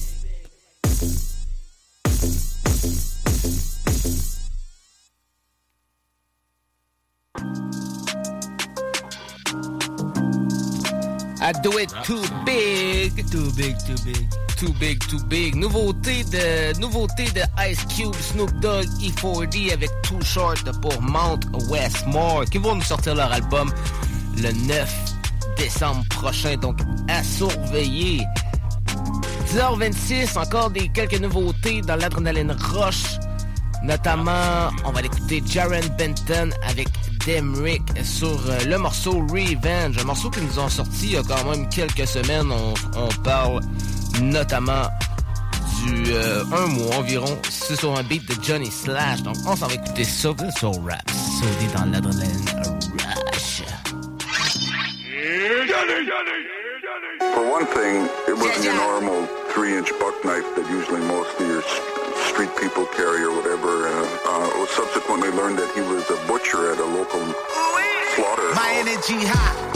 [11.42, 13.32] I do it too big.
[13.32, 14.47] Too big, too big.
[14.58, 15.56] Too big, too big.
[15.56, 22.46] Nouveauté de, nouveauté de Ice Cube, Snoop Dogg, E4D avec Too Short pour Mount Westmore
[22.46, 23.72] qui vont nous sortir leur album
[24.36, 25.14] le 9
[25.58, 26.58] décembre prochain.
[26.58, 28.24] Donc à surveiller.
[29.54, 33.20] 10h26, encore des quelques nouveautés dans l'adrénaline roche.
[33.84, 36.88] Notamment, on va l'écouter Jaren Benton avec
[37.28, 41.22] Demrick sur euh, le morceau Revenge, un morceau qu'ils nous ont sorti il y a
[41.22, 42.52] quand même quelques semaines.
[42.52, 43.62] On, on parle
[44.22, 44.90] notamment
[45.86, 47.38] du euh, un mois environ.
[47.50, 49.22] C'est sur un beat de Johnny Slash.
[49.24, 51.10] Donc on s'en va écouter ça sur rap.
[51.10, 52.46] Sauter dans l'adrénaline
[53.00, 53.64] rush.
[57.34, 61.62] For one thing, it wasn't your normal three-inch buck knife that usually most of your
[62.30, 63.88] street people carry or whatever.
[63.88, 67.22] Uh, uh, subsequently learned that he was a butcher at a local
[68.16, 68.54] slaughter.
[68.56, 69.67] My energy high,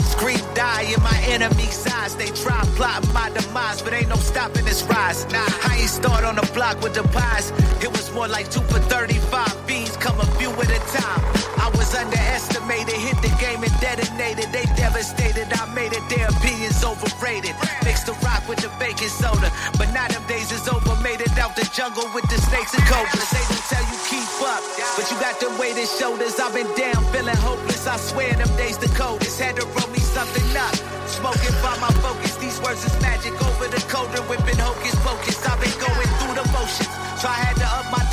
[0.54, 2.14] die in my enemy's eyes.
[2.14, 5.24] They try plotting my demise, but ain't no stopping this rise.
[5.32, 7.50] Nah, I ain't start on the block with the pies.
[7.82, 11.20] It was more like two for 35 beans, come a few at a time.
[11.58, 14.52] I was underestimated, hit the game and detonated.
[14.52, 17.54] They devastated, I made it, their opinions overrated.
[17.84, 20.94] Mixed the rock with the baking soda, but now them days is over.
[21.02, 23.30] Made it out the jungle with the snakes and cobras.
[23.30, 24.62] They don't tell you keep up,
[24.96, 26.38] but you got them weighted shoulders.
[26.38, 27.86] I've been down, feeling hopeless.
[27.86, 29.40] I swear them days the coldest.
[29.40, 30.76] Had to roll me something up.
[31.08, 35.40] Smoking by my focus, these words is magic over the coder, whipping hocus pocus.
[35.48, 38.04] I've been going through the motions, so I had to up my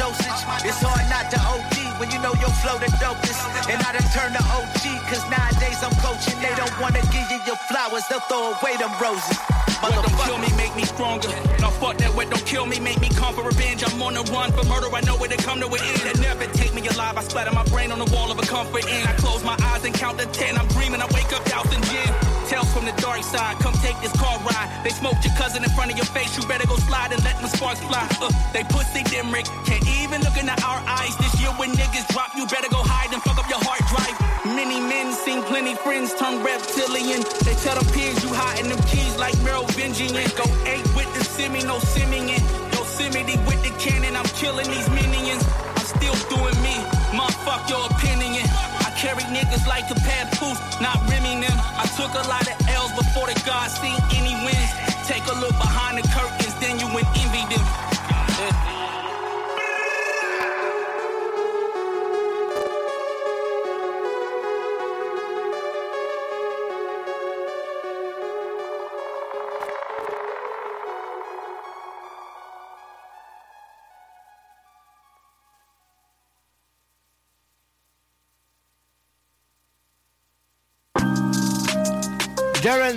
[2.30, 3.42] know your flow the dopest.
[3.70, 6.38] And I done turned to OG, cause nowadays I'm coaching.
[6.42, 9.38] They don't wanna give you your flowers, they'll throw away them roses.
[9.82, 11.30] What don't kill me, make me stronger.
[11.64, 13.84] Now fuck that, what don't kill me, make me come for revenge.
[13.88, 16.02] I'm on the run for murder, I know where to come to an end.
[16.04, 18.86] They never take me alive, I splatter my brain on the wall of a comfort
[18.86, 19.08] inn.
[19.08, 22.12] I close my eyes and count to ten, I'm dreaming, I wake up dousing gin.
[22.50, 24.70] Tales from the dark side, come take this car ride.
[24.84, 27.42] They smoked your cousin in front of your face, you better go slide and let
[27.42, 28.04] my sparks fly.
[28.20, 31.16] Uh, they pussy them Rick, can't even look into our eyes.
[31.18, 34.16] This year when niggas drop, you better go hide and fuck up your hard drive.
[34.44, 37.24] Many men seen plenty friends turn reptilian.
[37.48, 40.12] They tell the pigs you hiding them keys like Merovingian.
[40.36, 42.28] Go eight with the semi, no simming.
[42.76, 45.48] Yosemite with the cannon, I'm killing these minions.
[45.80, 46.76] I'm still doing me,
[47.16, 48.44] motherfuck your opinion.
[48.84, 51.56] I carry niggas like a papoose, not rimming them.
[51.80, 54.72] I took a lot of L's before the gods seen any wins.
[55.08, 58.79] Take a look behind the curtains, then you would envy them.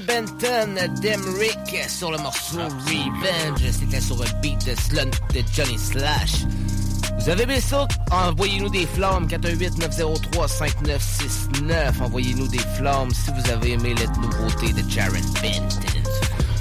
[0.06, 3.70] Benton, Demrick sur le morceau Revenge.
[3.70, 6.44] C'était sur le beat de, Slun de Johnny Slash.
[7.18, 7.86] Vous avez aimé ça?
[8.10, 9.26] Envoyez-nous des flammes.
[9.26, 12.00] 418-903-5969.
[12.00, 16.02] Envoyez-nous des flammes si vous avez aimé la nouveauté de Jaren Benton.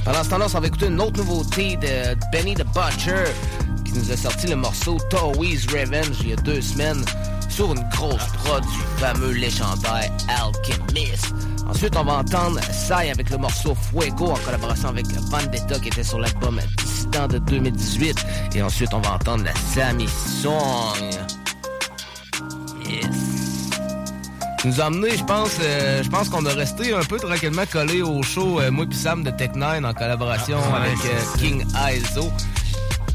[0.06, 3.25] Pendant ce temps-là, on va écouter une autre nouveauté de Benny the Butcher
[3.86, 7.04] qui nous a sorti le morceau Towies Revenge il y a deux semaines
[7.51, 11.33] sur une grosse prod du fameux légendaire Alchemist.
[11.67, 16.03] Ensuite, on va entendre Sai avec le morceau Fuego en collaboration avec Vendetta qui était
[16.03, 18.25] sur l'album Dissident de 2018.
[18.55, 20.53] Et ensuite, on va entendre la Sammy Song.
[22.89, 23.69] Yes.
[24.63, 28.01] Nous a amené, je pense, euh, je pense qu'on a resté un peu tranquillement collé
[28.01, 31.37] au show, euh, moi puis Sam de Tech9 en collaboration Ah, ouais, avec c'est euh.
[31.37, 32.31] King Aizo.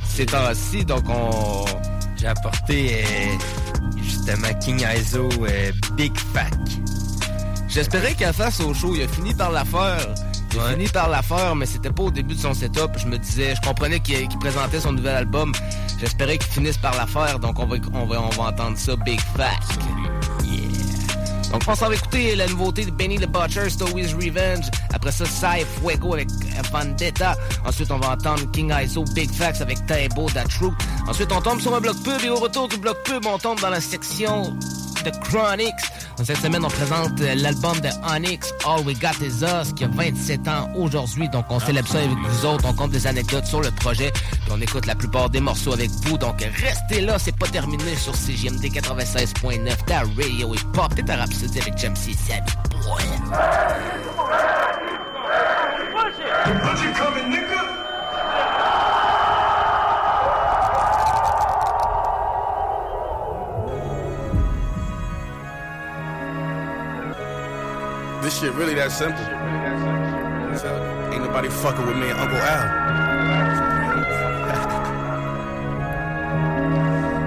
[0.09, 1.65] Ces temps-ci, donc on...
[2.17, 3.05] J'ai apporté
[4.61, 6.51] King Aizo euh, Big Fat.
[7.69, 8.95] J'espérais qu'elle fasse au show.
[8.95, 10.15] Il a fini par la faire.
[10.53, 12.91] Il a fini par la faire, mais c'était pas au début de son setup.
[12.97, 15.53] Je me disais, je comprenais qu'il présentait son nouvel album.
[16.01, 18.97] J'espérais qu'il finisse par la faire, donc on va, on va, on va entendre ça,
[18.97, 20.16] Big Fat.
[21.51, 24.67] Donc on s'en va écouter la nouveauté de Benny the Butcher, Stowie's Revenge.
[24.93, 26.29] Après ça, Sai Fuego avec
[26.73, 27.37] Vendetta.
[27.65, 30.75] Ensuite, on va entendre King Iso, Big Facts avec Taibo, That Truth.
[31.09, 33.61] Ensuite, on tombe sur un bloc pub et au retour du bloc pub, on tombe
[33.61, 34.57] dans la section
[35.05, 35.75] The Chronics.
[36.25, 39.89] Cette semaine, on présente euh, l'album de Onyx, All We Got Is Us, qui a
[39.89, 41.29] 27 ans aujourd'hui.
[41.29, 42.65] Donc, on célèbre ça avec vous autres.
[42.67, 44.13] On compte des anecdotes sur le projet.
[44.13, 46.17] Puis on écoute la plupart des morceaux avec vous.
[46.19, 47.19] Donc, restez là.
[47.19, 49.85] C'est pas terminé sur CGMD 96.9.
[49.87, 50.95] Ta radio et pop.
[50.95, 52.13] T'es à Rhapsody avec James C.
[52.13, 53.05] Sammy Boy.
[68.27, 69.23] This shit really that simple.
[71.15, 72.67] Ain't nobody fucking with me and Uncle Al.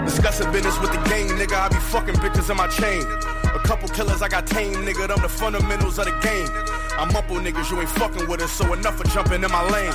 [0.06, 1.54] Discussing business with the gang, nigga.
[1.54, 3.04] I be fucking bitches in my chain.
[3.56, 5.08] A couple killers I got tame, nigga.
[5.08, 6.50] Them the fundamentals of the game.
[7.00, 9.64] I'm up on niggas, you ain't fucking with us, so enough of jumping in my
[9.72, 9.94] lane.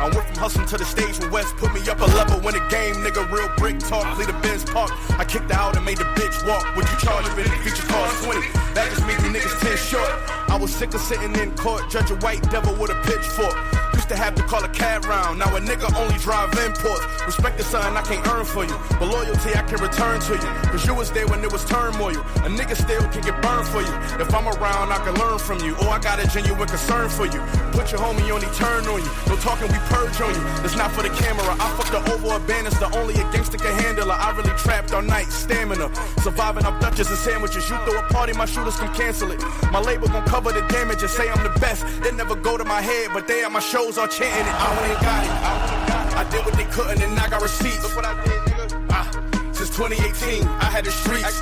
[0.00, 2.54] I went from hustling to the stage when West put me up a level when
[2.54, 3.30] the game, nigga.
[3.30, 4.90] Real brick talk, lead a Benz park.
[5.20, 6.64] I kicked out and made the bitch walk.
[6.74, 7.44] Would you charge me?
[7.60, 8.40] Feature cost 20.
[8.72, 10.08] That just made you niggas 10 short.
[10.48, 13.85] I was sick of sitting in court, judge a white devil with a pitchfork.
[14.06, 17.02] Used to have to call a cab round, now a nigga only drive imports.
[17.26, 20.70] Respect the son I can't earn for you, but loyalty I can return to you.
[20.70, 22.14] Cause you was there when it was turmoil.
[22.46, 23.90] A nigga still can get burned for you.
[24.22, 25.74] If I'm around, I can learn from you.
[25.82, 27.42] Or I got a genuine concern for you.
[27.74, 29.10] Put your homie on, he turn on you.
[29.26, 30.44] No talking, we purge on you.
[30.62, 31.56] That's not for the camera.
[31.58, 34.14] I fucked the over abandons, the only a gangster can handle her.
[34.14, 35.90] I really trapped all night, stamina.
[36.22, 37.68] Surviving off Dutches and sandwiches.
[37.68, 39.42] You throw a party, my shooters can cancel it.
[39.72, 41.82] My label gon' cover the damage and say I'm the best.
[42.06, 44.52] It never go to my head, but they at my shows all chanting it.
[44.52, 46.16] I went and got it.
[46.16, 47.82] I did what they couldn't and I got receipts.
[47.82, 48.86] Look what I did, nigga.
[48.90, 49.08] Ah.
[49.52, 51.40] Since 2018, I had the streets.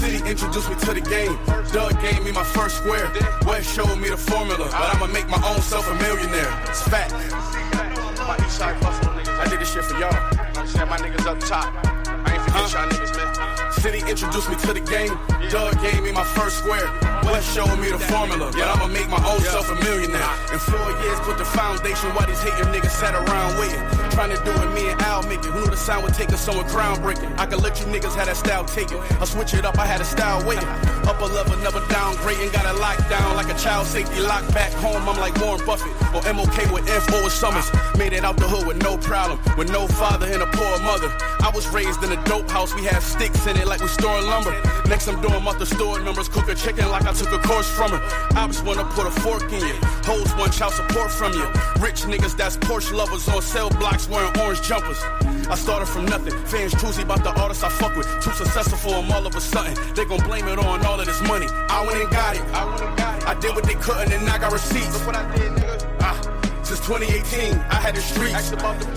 [0.00, 1.36] City introduced me to the game.
[1.72, 3.12] Doug gave me my first square.
[3.46, 6.52] West showed me the formula, but I'ma make my own self a millionaire.
[6.68, 7.12] It's fact.
[7.12, 9.38] My east side niggas.
[9.38, 10.14] I did this shit for y'all.
[10.56, 11.68] I'm my niggas up top.
[11.84, 13.49] I ain't forget y'all niggas, man.
[13.80, 15.16] City introduced me to the game.
[15.48, 16.84] Doug gave me my first square.
[17.24, 20.36] West showed me the formula, but I'ma make my own self a millionaire.
[20.52, 23.80] In four years, put the foundation while these hating niggas sat around waiting.
[24.10, 25.46] Trying to do it, me and Al make it.
[25.46, 27.38] Who knew the sound would take us somewhere groundbreaking?
[27.38, 28.98] I could let you niggas have that style taken.
[29.18, 30.68] I switch it up, I had a style waiting.
[31.10, 32.52] Up a level, never downgrading.
[32.52, 35.08] Got it locked down like a child safety lock back home.
[35.08, 37.68] I'm like Warren Buffett or MOK with info with Summers.
[37.98, 41.10] Made it out the hood with no problem, with no father and a poor mother.
[41.40, 44.24] I was raised in a dope house, we had sticks in it like we storing
[44.26, 44.54] lumber.
[44.86, 47.68] Next, I'm doing off the store numbers, cook a chicken like I took a course
[47.68, 48.00] from her.
[48.38, 49.74] I just wanna put a fork in you,
[50.06, 51.46] hoes one child support from you.
[51.82, 55.02] Rich niggas that's Porsche lovers on cell blocks wearing orange jumpers.
[55.50, 58.06] I started from nothing, fans choosy about the artists I fuck with.
[58.22, 59.74] Too successful for them all of a sudden.
[59.96, 61.48] They gon' blame it on all of this money.
[61.50, 62.42] I went and got it.
[62.54, 63.26] I went and got it.
[63.26, 64.94] I did what they couldn't and I got receipts.
[64.94, 65.98] Look what I did, nigga.
[66.02, 66.14] Ah.
[66.62, 68.46] Since 2018, I had the streets.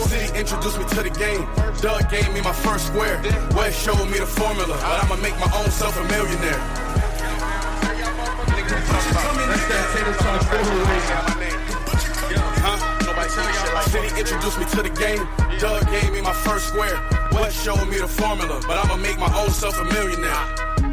[0.06, 1.42] City introduced me to the game.
[1.82, 3.18] Doug gave me my first square.
[3.58, 6.62] West showed me the formula, but I'ma make my own self a millionaire.
[11.16, 11.73] Huh?
[13.30, 15.28] City introduced me to the game.
[15.60, 17.00] Doug gave me my first square.
[17.32, 20.93] West showed me the formula, but I'ma make my own self a millionaire.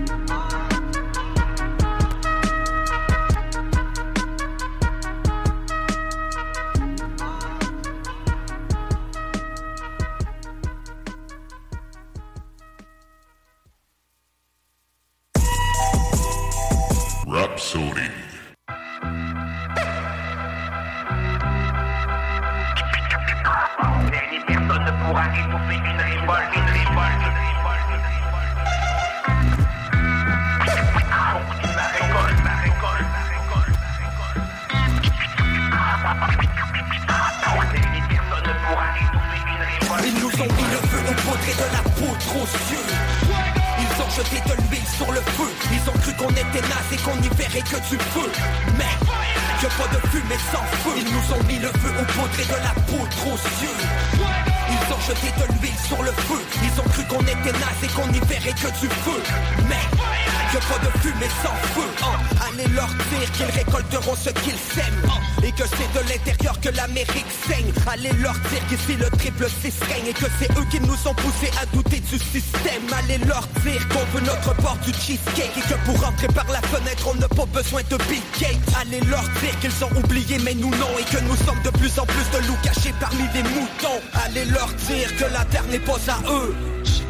[74.91, 78.57] Et que pour rentrer par la fenêtre, on n'a pas besoin de big gate.
[78.81, 80.89] Allez leur dire qu'ils ont oublié, mais nous non.
[80.99, 84.01] Et que nous sommes de plus en plus de loups cachés parmi les moutons.
[84.25, 86.55] Allez leur dire que la terre n'est pas à eux.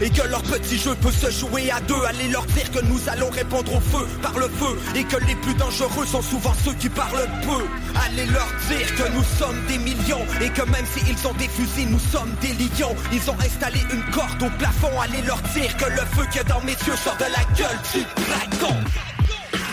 [0.01, 3.01] Et que leur petit jeu peut se jouer à deux Allez leur dire que nous
[3.09, 4.79] allons répondre au feu par le feu.
[4.95, 7.65] Et que les plus dangereux sont souvent ceux qui parlent peu.
[8.07, 10.25] Allez leur dire que nous sommes des millions.
[10.41, 12.97] Et que même s'ils ont des fusils, nous sommes des lions.
[13.13, 15.01] Ils ont installé une corde au plafond.
[15.01, 17.45] Allez leur dire que le feu qu'il y a dans mes yeux sort de la
[17.57, 18.77] gueule du dragon.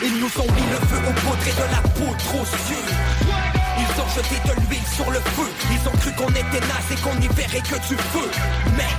[0.03, 3.57] Ils nous ont mis le feu au poudre et de la poudre aux yeux.
[3.79, 5.47] Ils ont jeté de l'huile sur le feu.
[5.71, 8.29] Ils ont cru qu'on était naze et qu'on y verrait que du feu.
[8.75, 8.89] Mais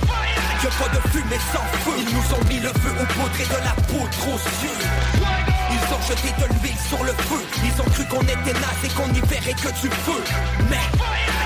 [0.61, 1.91] que pas de fumée sans feu.
[1.97, 5.38] Ils nous ont mis le feu au poudre de la poudre aux yeux
[5.99, 7.41] ont jeté de l'huile sur le feu.
[7.63, 10.23] Ils ont cru qu'on était naze et qu'on y verrait que du feu.
[10.69, 10.77] Mais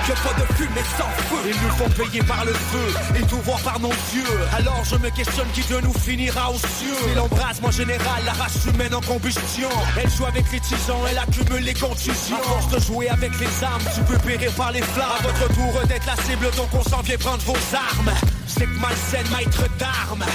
[0.07, 1.49] que pas de fumée sans feu.
[1.49, 4.39] Ils nous font payer par le feu et tout voir par nos yeux.
[4.57, 6.95] Alors je me questionne qui de nous finira aux cieux.
[7.07, 9.69] C'est l'embrasement général, la race humaine en combustion.
[10.01, 12.37] Elle joue avec les tisans, elle accumule les contusions.
[12.37, 15.07] À force de jouer avec les armes, tu peux périr par les flammes.
[15.19, 18.11] À votre tour d'être la cible, donc on s'en vient prendre vos armes.
[18.45, 20.25] C'est que malsaine, maître d'armes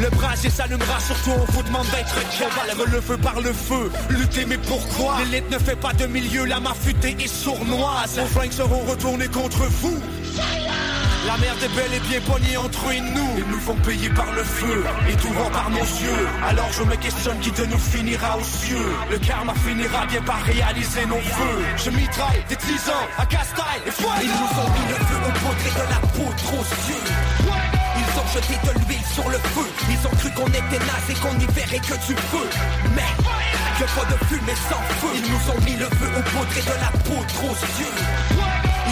[0.00, 4.46] Le brasier s'allumera, surtout on vous demande d'être calme le feu par le feu, lutter
[4.46, 5.18] mais pourquoi?
[5.24, 8.18] L'élite ne fait pas de milieu, la mafutée est sournoise.
[8.18, 10.00] Vos flingues seront retournés contre vous.
[11.26, 13.30] La merde est bel et bien poignée entre eux et nous.
[13.36, 16.26] Ils nous font payer par le feu Et tout rend par nos yeux.
[16.48, 18.92] Alors je me questionne qui de nous finira aux cieux.
[19.10, 21.64] Le karma finira bien par réaliser nos vœux.
[21.76, 25.78] Je mitraille des tisans à Castaille et voilà Ils nous ont mis le feu au
[25.78, 27.59] de la poudre aux yeux
[28.20, 29.66] ont jeté de l'huile sur le feu.
[29.88, 32.46] Ils ont cru qu'on était naze et qu'on y verrait que du feu.
[32.94, 33.12] Mais
[33.78, 35.10] que pas de fumée sans feu.
[35.14, 37.96] Ils nous ont mis le feu au poudre et de la poudre aux yeux.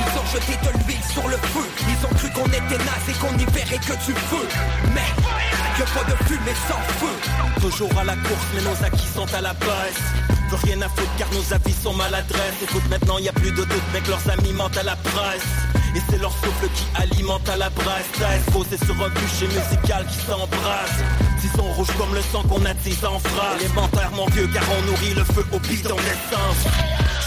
[0.01, 1.67] Ils ont jeté de l'huile sur le feu.
[1.93, 4.45] Ils ont cru qu'on était naze et qu'on y verrait que du feu.
[4.95, 5.11] Mais
[5.77, 7.15] que pas de fumée sans feu.
[7.61, 10.05] Toujours à la course mais nos acquis sont à la baisse.
[10.49, 12.63] Plus rien à foutre car nos avis sont maladresses.
[12.63, 15.78] Écoute maintenant y a plus de doute mais que leurs amis mentent à la presse
[15.95, 18.07] et c'est leur souffle qui alimente à la brasse.
[18.53, 20.99] Posé sur un bûcher musical qui s'embrasse.
[21.43, 23.61] Ils sont rouges comme le sang qu'on attise en phrase.
[23.61, 26.73] Élémentaire mon vieux car on nourrit le feu au bidon d'essence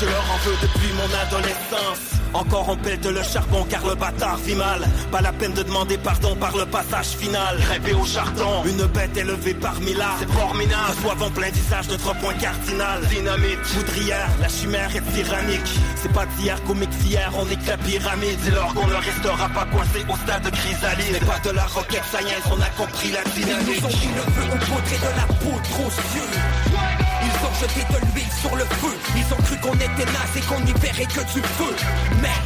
[0.02, 2.18] Je leur en veux depuis mon adolescence.
[2.34, 4.82] Encore on pète le charbon car le bâtard vit mal.
[5.12, 7.58] Pas la peine de demander pardon par le passage final.
[7.70, 12.16] Rêver au chardon, une bête élevée par Mila C'est formidable, reçoivent en plein visage notre
[12.16, 13.06] point cardinal.
[13.12, 15.72] Dynamite, poudrière, la chimère est tyrannique.
[16.02, 18.40] C'est pas d'hier qu'au mix hier on nique la pyramide.
[18.44, 21.20] C'est lors qu'on ne restera pas coincé au stade de chrysalide.
[21.20, 23.68] C'est pas de la roquette science, on a compris la dynamique.
[23.78, 27.82] Ils nous ont mis le feu au de la poudre aux yeux ils ont jeté
[27.94, 28.94] de l'huile sur le feu.
[29.16, 31.76] Ils ont cru qu'on était naze et qu'on y verrait que du feu.
[32.22, 32.38] Mais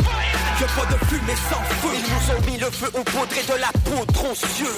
[0.60, 1.94] que pas de fumée sans feu.
[1.94, 4.76] Ils nous ont mis le feu au poudre et de la poudre aux yeux.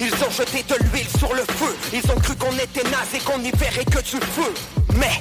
[0.00, 1.76] Ils ont jeté de l'huile sur le feu.
[1.92, 4.52] Ils ont cru qu'on était naze et qu'on y verrait que du feu.
[4.94, 5.20] Mais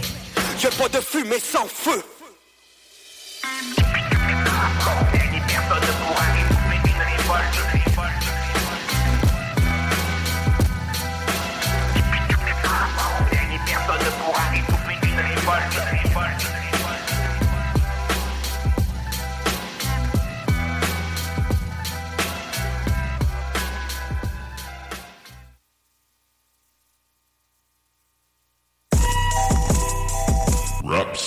[0.61, 2.03] que pas de fumée sans feu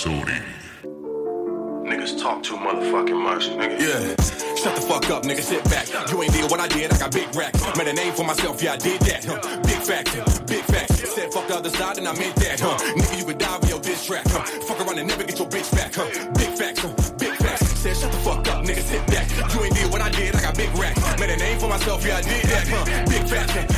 [0.05, 0.41] Rhapsody.
[1.85, 3.79] Niggas talk too motherfucking much, nigga.
[3.79, 4.55] Yeah.
[4.55, 5.41] Shut the fuck up, nigga.
[5.41, 5.87] Sit back.
[6.11, 6.91] You ain't did what I did.
[6.91, 7.61] I got big racks.
[7.77, 8.61] Made a name for myself.
[8.63, 9.25] Yeah, I did that.
[9.25, 9.61] Huh.
[9.61, 10.23] Big factor.
[10.45, 11.13] Big facts.
[11.13, 12.59] Said fuck the other side and I meant that.
[12.59, 12.77] Huh.
[12.97, 14.25] Nigga, you could die with your diss track.
[14.27, 14.41] Huh.
[14.65, 15.93] Fuck around and never get your bitch back.
[15.93, 16.09] Huh.
[16.33, 16.79] Big facts.
[16.79, 16.93] Huh.
[17.19, 17.79] Big facts.
[17.79, 18.81] Said shut the fuck up, nigga.
[18.81, 19.29] Sit back.
[19.53, 20.35] You ain't did what I did.
[20.35, 21.01] I got big racks.
[21.19, 22.05] Made a name for myself.
[22.05, 22.67] Yeah, I did that.
[22.67, 22.85] Huh.
[23.05, 23.53] Big facts.
[23.53, 23.70] Huh.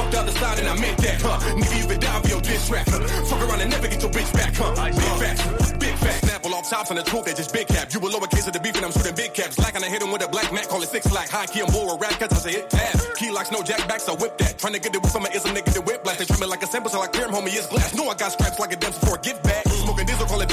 [0.00, 1.20] Fuck the other side and I meant that.
[1.20, 1.36] Huh.
[1.60, 2.88] Nigga, you could die with your diss track.
[2.88, 3.04] Huh.
[3.28, 4.56] Fuck around and never get your bitch back.
[4.56, 4.72] Huh.
[4.72, 5.72] Big facts.
[5.76, 6.24] Big facts.
[6.24, 7.92] Snapple off tops on the truth, they just big cap.
[7.92, 9.58] You a lowercase of the beef and I'm shooting big caps.
[9.58, 11.60] Like and I hit him with a black Mac, call it six like high key.
[11.60, 12.96] I'm more a rap cause I say it tab.
[13.16, 14.56] Key locks, no jackbacks, I whip that.
[14.58, 16.18] Trying to get it with some ism, nigga, the whip blast.
[16.20, 17.94] They treat me like a sample, so I clear him, homie, it's glass.
[17.94, 19.66] No, I got scraps like a Dempsey for a gift bag.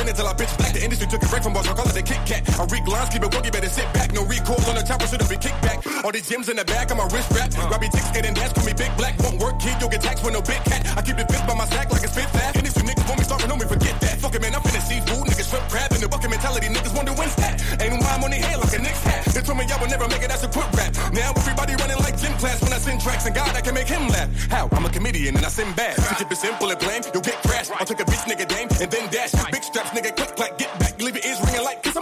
[0.08, 0.74] Smoking diesel, call it dinner till I bitch black.
[0.74, 2.42] The industry took a break from bars, I call it a Kit Kat.
[2.60, 4.14] I read lines, keep it you better sit back.
[4.14, 5.84] No recoil on the chopper, should have been kicked back.
[6.04, 7.52] All these gems in the back of my wrist wrap.
[7.52, 9.20] Grab your dicks, and dash, call me big black.
[9.20, 10.88] Won't work, kid, you'll get taxed with no big cat.
[10.98, 12.56] I keep the fist by my sack like a spit fast.
[12.56, 14.16] Industry niggas want me starting on me, forget that.
[14.20, 15.92] Fuck it, man, I'm finna seafood, niggas shrimp crab.
[15.92, 17.60] In the bucket mentality, niggas wonder when's that.
[17.82, 19.26] Ain't why I'm on the head like a Knicks hat.
[19.34, 20.96] They told me y'all will never make it, that's a quick rap.
[21.12, 23.88] Now everybody running like gym class when I send tracks, and God, I can make
[23.88, 24.30] him laugh.
[24.50, 24.70] How?
[24.72, 25.96] I'm a comedian and I send bad.
[25.96, 27.72] To keep it simple and plain, you'll get crashed.
[27.76, 29.34] I took a bitch nigga dame and then dash.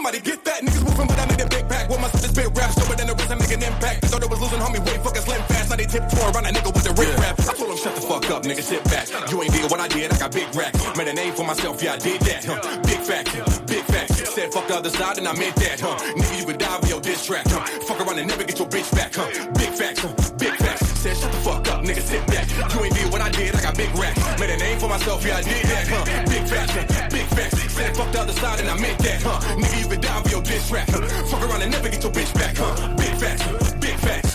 [0.06, 0.62] Somebody get that?
[0.62, 1.89] Niggas moving, but I need a big pack.
[1.89, 4.06] What my sister spit rap, stronger than the rest, I make an impact.
[4.06, 5.70] Thought it was losing, homie, way fucking slim fast.
[5.70, 7.39] Now they tiptoe around a nigga with the rip rap.
[7.41, 9.10] I told him shut the fuck up, nigga, sit back.
[9.32, 10.78] You ain't did what I did, I got big racks.
[10.95, 12.62] Made a name for myself, yeah, I did that, huh?
[12.86, 13.34] Big facts,
[13.66, 14.30] big facts.
[14.30, 15.97] Said fuck the other side and I meant that, huh?
[16.14, 17.66] Nigga, you could die with your diss track, huh?
[17.89, 19.26] Fuck around and never get your bitch back, huh?
[19.58, 20.14] Big facts, huh?
[20.38, 20.86] Big facts.
[21.01, 22.45] Said shut the fuck up, nigga, sit back.
[22.74, 24.22] You ain't did what I did, I got big racks.
[24.39, 26.06] Made a name for myself, yeah, I did that, huh?
[26.30, 27.10] Big facts, huh?
[27.10, 27.24] Big
[27.76, 29.38] Said fuck the other side and I meant that, huh?
[29.57, 31.01] Nigga, you could die with your diss track, huh?
[31.26, 32.95] Fuck around and never get your bitch back, huh?
[32.95, 33.74] Big facts.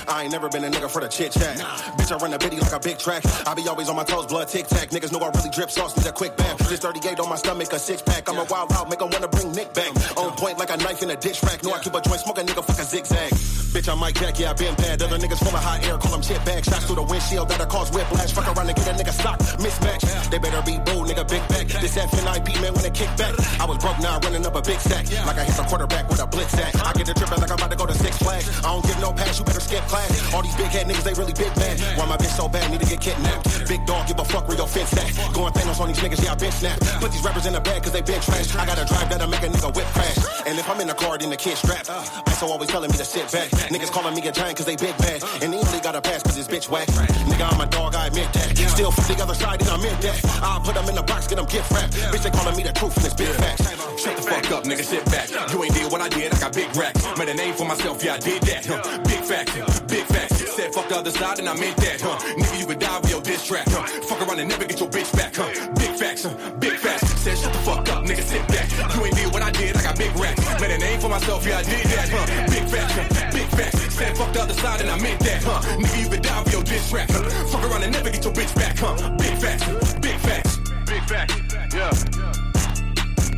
[0.09, 1.57] I ain't never been a nigga for the chit chat.
[1.99, 3.23] Bitch, I run a bitty like a big track.
[3.47, 4.91] I be always on my toes, blood tic tac.
[4.91, 6.59] Niggas know I really drip sauce, need a quick bath.
[6.69, 8.29] This 38 on my stomach, a six pack.
[8.29, 9.91] I'm a wild out, make 'em wanna bring Nick back.
[10.17, 11.63] On point like a knife in a dish rack.
[11.63, 13.33] Know I keep a joint, smoke a nigga, fuck a zigzag.
[13.71, 15.01] Bitch, I'm Mike Jack, yeah, I been bad.
[15.03, 16.67] Other niggas full of hot air, call them chip bags.
[16.67, 18.33] Shots through the windshield that'll cause whiplash.
[18.33, 20.03] Fuck around and get a nigga sock, mismatch.
[20.31, 21.67] They better be bold, nigga, big back.
[21.81, 23.35] This FNIP man when they kick back.
[23.61, 25.07] I was broke now, i running up a big sack.
[25.27, 26.75] Like I hit the quarterback with a blitz sack.
[26.85, 28.49] I get the tripping like I'm about to go to Six Flags.
[28.59, 30.11] I don't give no pass, you better skip class.
[30.33, 31.75] All these big head niggas, they really big mad.
[31.99, 33.67] Why my bitch so bad, need to get kidnapped.
[33.67, 35.11] Big dog, give a fuck where your fence at.
[35.35, 36.79] Going Thanos on these niggas, yeah, I been snap.
[37.03, 38.55] Put these rappers in the bag cause they been trash.
[38.55, 40.19] I gotta drive that'll make a nigga whip crash.
[40.47, 41.91] And if I'm in the car, then the kid strapped.
[41.91, 43.51] Uh, ISO always telling me to sit back.
[43.75, 45.23] Niggas calling me a giant cause they big bad.
[45.43, 46.87] And only got a pass cause his bitch whack.
[47.27, 48.57] Nigga, I'm a dog, I admit that.
[48.57, 50.19] Still from the other side, and I meant that.
[50.43, 51.93] I'll put them in the box, get them gift wrapped.
[52.15, 53.67] Bitch, they calling me the truth and it's big facts.
[54.01, 55.29] Shut the fuck up, nigga, sit back.
[55.53, 57.05] You ain't did what I did, I got big racks.
[57.19, 59.05] Made a name for myself, yeah, I did that.
[59.05, 60.37] Big facts, big facts.
[60.55, 62.19] Said fuck the other side and I meant that, huh?
[62.37, 63.87] Nigga, you could die with your diss track, huh?
[64.09, 65.49] Fuck around and never get your bitch back, huh?
[65.75, 66.35] Big facts, huh?
[66.59, 67.09] Big facts.
[67.21, 68.69] Said shut the fuck up, nigga, sit back.
[68.95, 70.61] You ain't did what I did, I got big racks.
[70.61, 72.27] Made a name for myself, yeah, I did that, huh?
[72.51, 73.31] Big facts, huh?
[73.33, 73.95] Big facts.
[73.95, 75.61] Said fuck the other side and I meant that, huh?
[75.77, 77.23] Nigga, you could die with your diss track, huh?
[77.47, 78.95] Fuck around and never get your bitch back, huh?
[79.17, 80.59] Big facts, big facts.
[80.87, 81.35] Big facts,
[81.75, 81.91] yeah.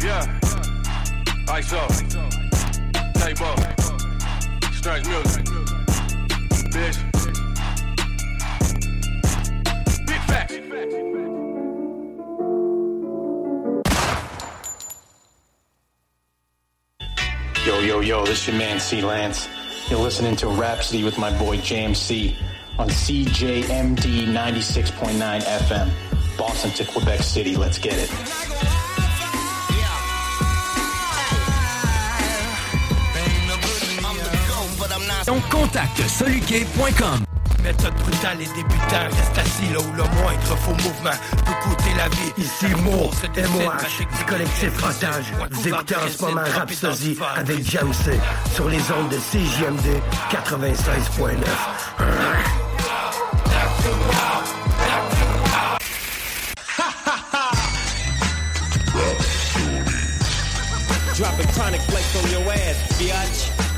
[0.03, 0.27] Yeah.
[1.47, 1.79] ISO.
[3.41, 4.73] Up.
[4.75, 5.82] Strange music.
[6.73, 6.97] Bitch.
[10.07, 10.83] Big.
[17.67, 19.49] Yo, yo, yo, this your man C Lance.
[19.91, 22.37] You're listening to Rhapsody with my boy James C
[22.79, 25.91] on CJMD 96.9 FM,
[26.39, 27.55] Boston to Quebec City.
[27.55, 28.92] Let's get it.
[35.27, 37.25] Donc contacte soluquet.com.
[37.63, 41.17] Méthode brutale et débutant, reste assis là où le moindre faux mouvement
[41.47, 42.33] peut coûter la vie.
[42.39, 45.27] Ici Mo, MOH, du collectif Otage.
[45.51, 48.19] Vous écoutez en ce moment Rhapsody avec James C
[48.53, 50.01] sur les ondes de CJMD
[50.31, 51.37] 96.9.
[61.17, 63.72] Dropping chronic flakes on your ass.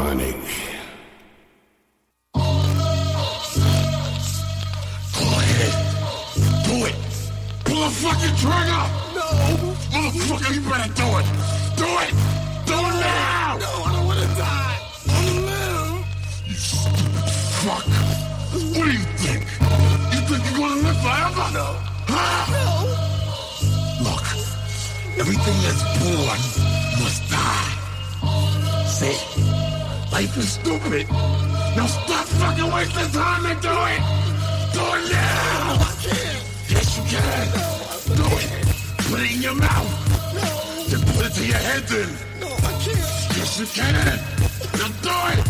[0.00, 0.34] Chronic.
[2.32, 2.40] Go
[5.40, 5.74] ahead.
[6.64, 6.96] Do it.
[7.66, 8.84] Pull the fucking trigger.
[9.12, 9.26] No.
[9.92, 11.26] Motherfucker, you better do it.
[11.76, 12.10] Do it.
[12.64, 13.58] Do it now.
[13.60, 14.76] No, I don't want to die.
[15.06, 16.00] I want to live.
[16.48, 17.28] You stupid
[17.60, 17.84] fuck.
[18.72, 19.42] What do you think?
[20.14, 21.46] You think you're gonna live forever?
[21.52, 21.68] No.
[22.08, 22.42] Huh?
[22.56, 24.08] No.
[24.08, 24.26] Look,
[25.20, 26.40] everything that's born
[27.04, 27.70] must die.
[28.86, 29.49] See?
[30.20, 31.08] Life is stupid.
[31.08, 34.02] Now stop fucking wasting time and do it.
[34.74, 35.80] Do it now.
[36.68, 37.46] Yes, you can.
[38.18, 38.50] Do it.
[39.08, 39.88] Put it in your mouth.
[40.90, 42.10] Then put it to your head then.
[42.38, 43.34] No, I can't.
[43.34, 43.94] Yes, you can.
[44.76, 45.40] Now do it.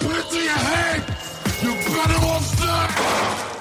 [0.00, 1.02] Put it to your head.
[1.62, 3.53] You're better off dead.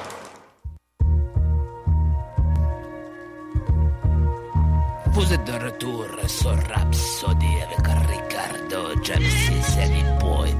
[5.14, 10.56] Vous êtes de retour sur Rhapsody avec Ricardo, Jamsey, Sally Boy.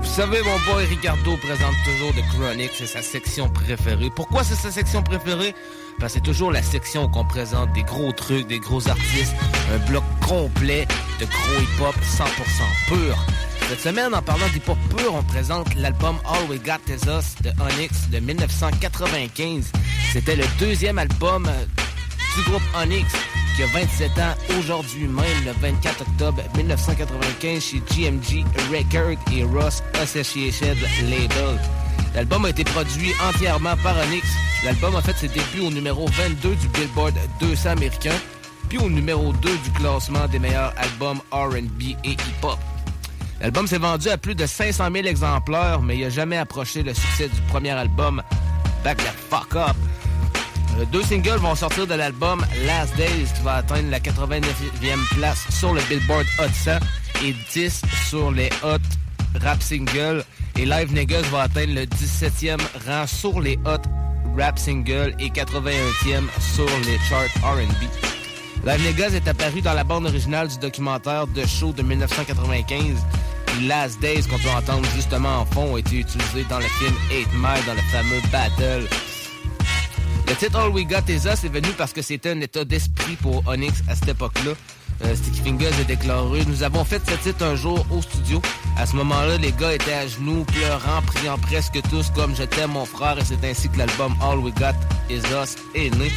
[0.00, 4.10] Vous savez, mon boy Ricardo présente toujours The Chronic, c'est sa section préférée.
[4.16, 5.54] Pourquoi c'est sa section préférée?
[5.98, 9.34] Parce que c'est toujours la section où on présente des gros trucs, des gros artistes,
[9.74, 10.88] un bloc complet
[11.20, 12.24] de gros hip-hop 100%
[12.88, 13.18] pur.
[13.68, 17.50] Cette semaine, en parlant d'hip-hop pur, on présente l'album All We Got Is Us de
[17.62, 19.70] Onyx de 1995.
[20.10, 21.46] C'était le deuxième album
[22.34, 23.12] du groupe Onyx
[23.60, 29.82] qui a 27 ans aujourd'hui même, le 24 octobre 1995 chez GMG Record et Ross
[30.00, 31.60] Association Label.
[32.14, 34.26] L'album a été produit entièrement par Onyx.
[34.64, 38.14] L'album a fait ses débuts au numéro 22 du Billboard 200 américain,
[38.70, 42.58] puis au numéro 2 du classement des meilleurs albums R&B et hip-hop.
[43.42, 46.94] L'album s'est vendu à plus de 500 000 exemplaires, mais il n'a jamais approché le
[46.94, 48.22] succès du premier album,
[48.84, 49.76] Back the Fuck Up.
[50.80, 54.42] Euh, Deux singles vont sortir de l'album Last Days qui va atteindre la 89e
[55.16, 56.72] place sur le Billboard Hot 100
[57.24, 58.78] et 10 sur les Hot
[59.42, 60.24] rap single
[60.58, 63.82] et Live Niggas va atteindre le 17e rang sur les hot
[64.36, 66.24] rap singles et 81e
[66.54, 68.66] sur les charts R&B.
[68.66, 72.96] Live Niggas est apparu dans la bande originale du documentaire The Show de 1995.
[73.58, 76.94] Et Last Days qu'on peut entendre justement en fond a été utilisé dans le film
[77.10, 78.86] 8 Mile dans le fameux battle
[80.30, 83.16] le titre All We Got Is Us est venu parce que c'était un état d'esprit
[83.16, 84.52] pour Onyx à cette époque-là.
[85.02, 88.40] Euh, Sticky Fingers a déclaré Nous avons fait ce titre un jour au studio.
[88.78, 92.70] À ce moment-là, les gars étaient à genoux, pleurant, priant presque tous comme je t'aime
[92.70, 94.76] mon frère, et c'est ainsi que l'album All We Got
[95.10, 96.12] Is Us est né.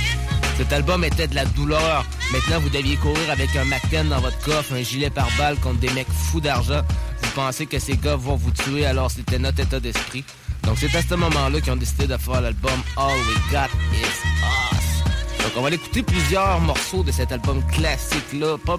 [0.57, 2.05] Cet album était de la douleur.
[2.31, 5.79] Maintenant, vous deviez courir avec un McTen dans votre coffre, un gilet par balle contre
[5.79, 6.83] des mecs fous d'argent.
[7.23, 10.23] Vous pensez que ces gars vont vous tuer, alors c'était notre état d'esprit.
[10.63, 14.05] Donc c'est à ce moment-là qu'ils ont décidé de faire l'album All We Got Is
[14.41, 15.03] Us.
[15.43, 18.57] Donc on va écouter plusieurs morceaux de cet album classique-là.
[18.65, 18.77] Pas,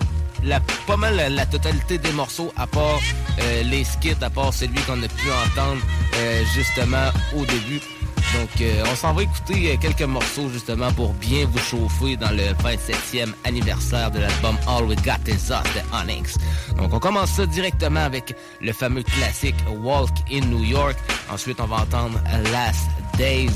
[0.87, 3.01] pas mal la, la totalité des morceaux, à part
[3.41, 5.80] euh, les skits, à part celui qu'on a pu entendre
[6.16, 7.80] euh, justement au début.
[8.33, 12.31] Donc euh, on s'en va écouter euh, quelques morceaux justement pour bien vous chauffer dans
[12.31, 16.37] le 27e anniversaire de l'album All We Got Is Us de Onyx.
[16.77, 20.97] Donc on commence ça directement avec le fameux classique Walk in New York.
[21.31, 22.18] Ensuite on va entendre
[22.53, 23.53] Last Days.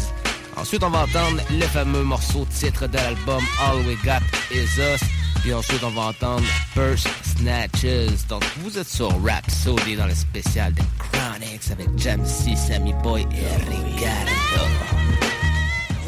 [0.56, 5.17] Ensuite on va entendre le fameux morceau titre de l'album All We Got Is Us.
[5.42, 8.26] Puis ensuite on va entendre Purse Snatches.
[8.28, 13.56] Donc vous êtes sur Rhapsody dans le spécial de Chronics avec Jamsey, Sammy Boy et
[13.70, 14.32] Ricardo.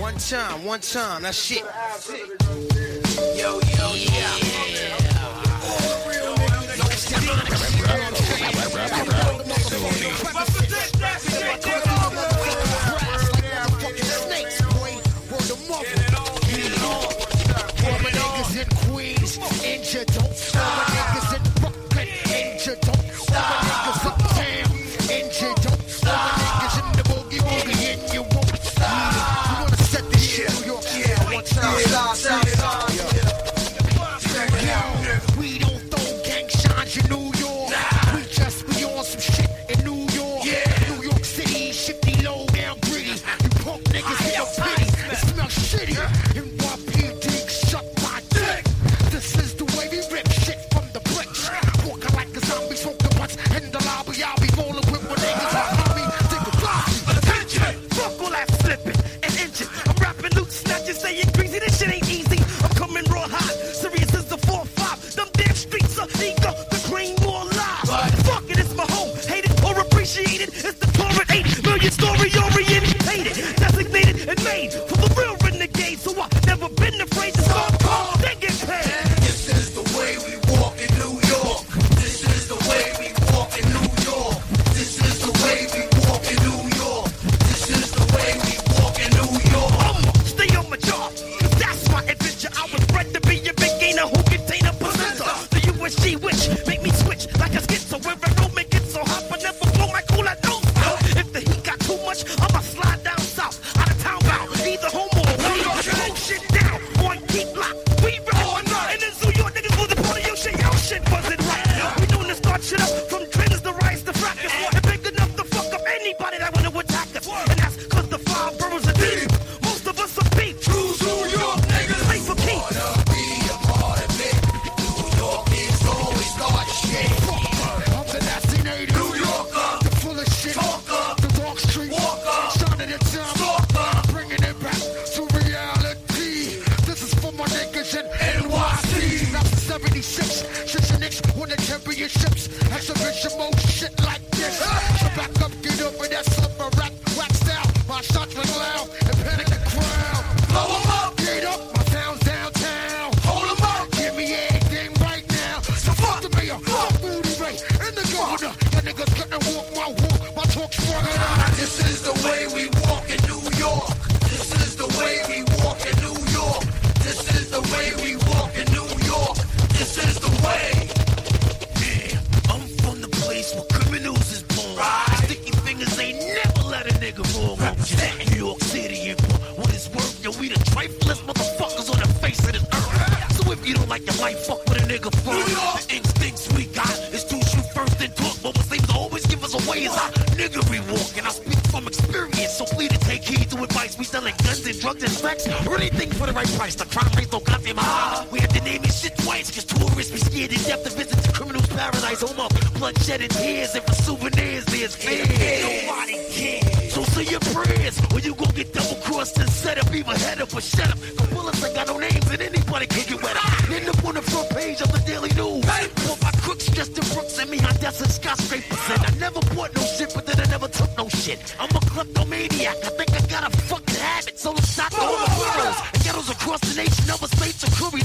[0.01, 1.63] One time, one time, that's shit.
[3.37, 4.71] Yo, yo, yeah.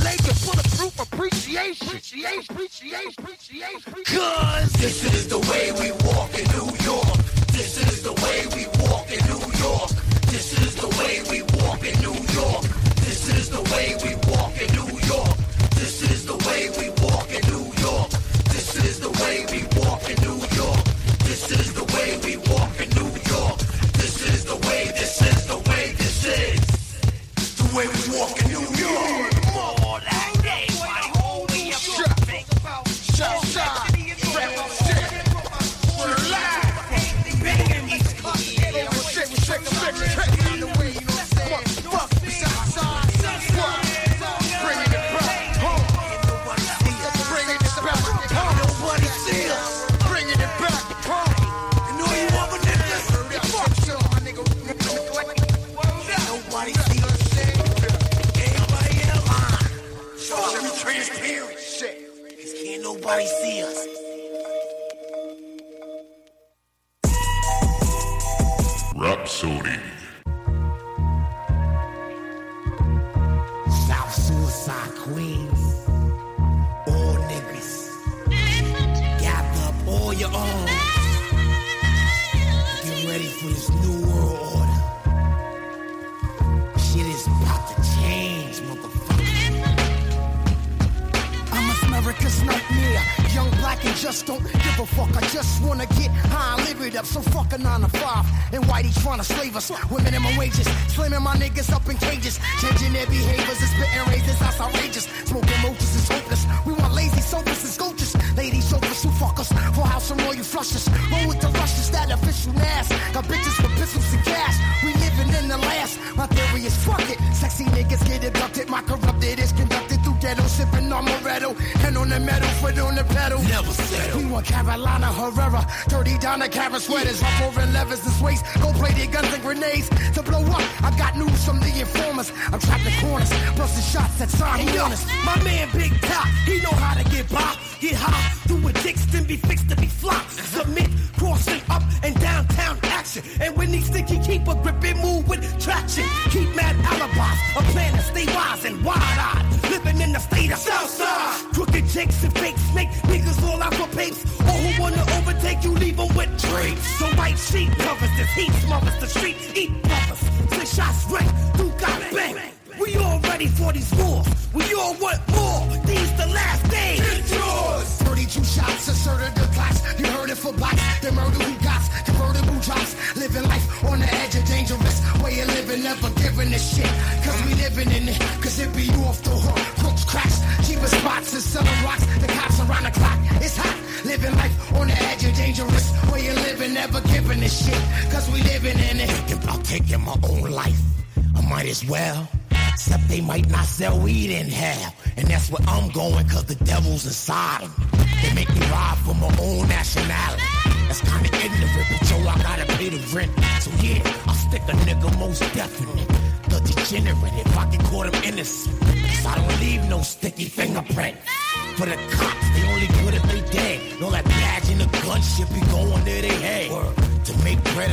[0.05, 1.87] Jamaican full of proof appreciation.
[1.87, 2.55] appreciation.
[4.05, 7.17] Cause this is the way we walk in New York.
[7.49, 9.89] This is the way we walk in New York.
[10.29, 12.61] This is the way we walk in New York.
[13.01, 14.13] This is the way we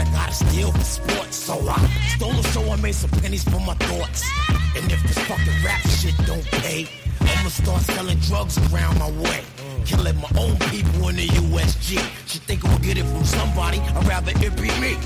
[0.03, 1.37] I gotta steal for sports.
[1.37, 1.79] So I
[2.17, 4.29] stole a show and made some pennies for my thoughts.
[4.77, 6.89] And if this fucking rap shit don't pay,
[7.21, 9.43] I'ma start selling drugs around my way.
[9.85, 12.03] Killing my own people in the USG.
[12.27, 14.97] She think I'll get it from somebody, I'd rather it be me.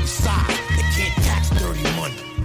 [0.00, 2.35] Besides, they can't tax dirty money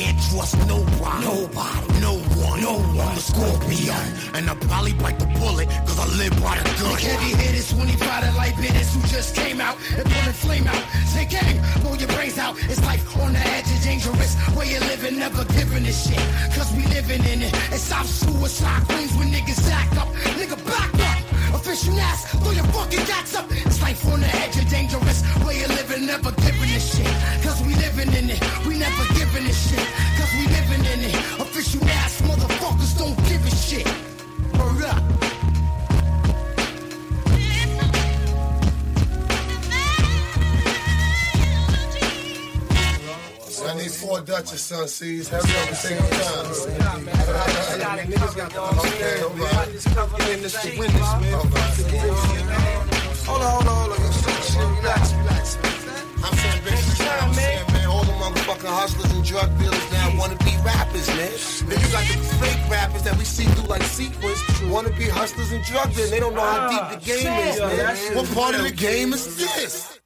[0.00, 3.08] can't trust nobody, nobody, no one, no one.
[3.08, 6.96] I'm a scorpion, and I probably bite the bullet, cause I live by the gun.
[6.96, 10.84] Heavy hitters, 25 to light hitters who just came out and put a flame out.
[11.12, 12.56] Take aim, blow your brains out.
[12.70, 14.34] It's life on the edge, it's dangerous.
[14.56, 16.24] Where you living, never giving this shit,
[16.54, 17.52] cause we living in it.
[17.70, 20.08] It's stops suicide queens when niggas act up.
[20.38, 21.19] Nigga, back up.
[21.52, 23.46] A fishing ass, throw your fucking guts up.
[23.50, 25.22] It's life on the edge of dangerous.
[25.44, 27.12] Way of living, never giving a shit.
[27.42, 29.86] Cause we living in it, we never giving a shit.
[30.18, 31.14] Cause we living in it.
[31.40, 33.86] Official ass motherfuckers don't give a shit.
[34.56, 35.09] Hurry up.
[43.76, 45.28] 94 Duchess, son, sees.
[45.28, 47.06] Hurry up and take your time.
[48.10, 49.70] Niggas got the Okay, all right.
[53.26, 54.10] Hold on, hold on, hold on.
[54.76, 55.56] Relax, relax.
[56.22, 57.86] I'm saying, bitch, you know what I'm saying, man.
[57.86, 61.30] All the motherfucking hustlers and drug dealers now want to be rappers, man.
[61.68, 65.04] Then you got the fake rappers that we see through like sequence, want to be
[65.08, 66.10] hustlers and drug dealers.
[66.10, 68.16] They don't know how deep the game is, man.
[68.16, 70.00] What part of the game is this?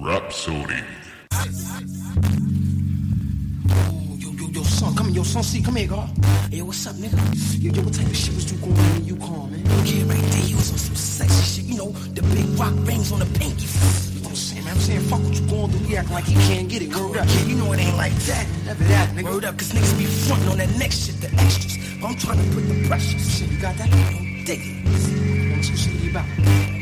[0.00, 0.84] Rhapsody.
[1.38, 1.44] Yo,
[4.32, 6.10] yo, yo, son, come here, yo, son, see, come here, girl.
[6.50, 7.14] Hey, yo, what's up, nigga?
[7.62, 9.62] Yo, yo, what type of shit was you going on when you call, man?
[9.86, 13.12] Yeah, right there, you was on some sexy shit, you know, the big rock rings
[13.12, 13.66] on the pinky.
[13.70, 14.74] You know what I'm saying, man?
[14.74, 17.18] I'm saying, fuck what you going through, he acting like he can't get it, word
[17.18, 17.26] up.
[17.28, 18.46] Yeah, you know it ain't like that.
[18.64, 19.30] Never that, nigga.
[19.30, 21.78] Word up, cause niggas be frontin' on that next shit, the extras.
[22.00, 23.18] But I'm trying to put the pressure.
[23.18, 23.88] Shit, you got that?
[23.88, 25.54] Yo, dig it.
[25.54, 26.77] Let's go see what you about.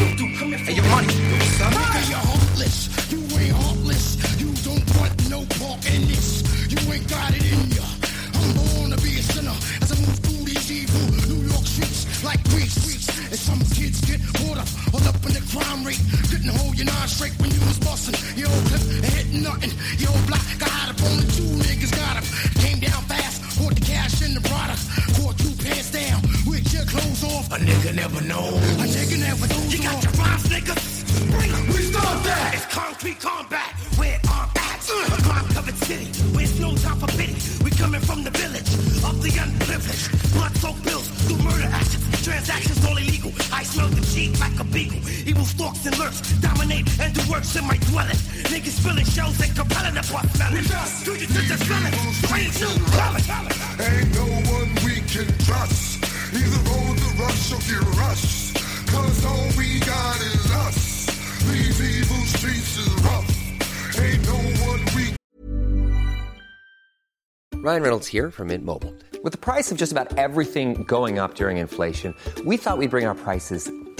[0.00, 0.58] Yo, dude, come here.
[0.64, 1.12] Hey, your money.
[1.60, 1.72] Son.
[1.76, 2.88] Nigga, you're heartless.
[3.12, 4.16] You ain't heartless.
[4.40, 6.40] You don't want no part in this.
[6.72, 7.84] You ain't got it in ya.
[8.32, 9.52] I'm born to be a sinner
[9.84, 12.80] as I move through these evil New York streets like grease.
[13.28, 16.00] And some kids get caught up, all up in the crime rate.
[16.32, 18.16] Couldn't hold your nine straight when you was bustin'.
[18.40, 19.72] Your old clip and hitting nothing.
[20.00, 22.24] Your old block got up on the two niggas got up.
[22.64, 24.80] Came down fast, bought the cash in the product.
[25.20, 26.29] Caught two pants down
[26.70, 27.46] with your clothes off.
[27.52, 28.46] A nigga never know.
[28.78, 29.72] A nigga never knows.
[29.72, 30.74] You got your rhymes, nigga.
[31.30, 31.66] Bring 'em.
[31.68, 32.54] We start that.
[32.54, 33.70] It's concrete combat.
[33.96, 34.90] Where our bats?
[34.90, 36.06] A crime covered city.
[36.34, 37.36] Where's no time for pity.
[37.64, 38.70] We coming from the village
[39.08, 40.32] of the unprivileged.
[40.34, 42.04] Blood soaked bills through murder actions.
[42.22, 43.32] Transactions all illegal.
[43.52, 45.00] I smell the cheek like a beagle.
[45.26, 46.20] Evil stalks and lurks.
[46.40, 48.20] Dominate and do works in my dwelling.
[48.52, 50.64] Niggas spilling shells and compelling the bus melon.
[51.04, 51.94] Do you just the spelling?
[52.22, 52.74] Strange new.
[53.86, 56.09] Ain't no one we can trust.
[56.32, 58.56] Either the rush or get rushed.
[58.86, 61.06] Cause all we got is us.
[61.50, 63.98] These evil streets is rough.
[63.98, 65.16] Ain't no one we
[67.62, 68.94] Ryan Reynolds here from Mint Mobile.
[69.22, 72.14] With the price of just about everything going up during inflation,
[72.46, 73.70] we thought we'd bring our prices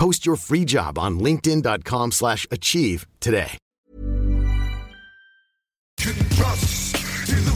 [0.00, 3.58] Post your free job on linkedin.com slash achieve today.
[6.00, 6.14] Either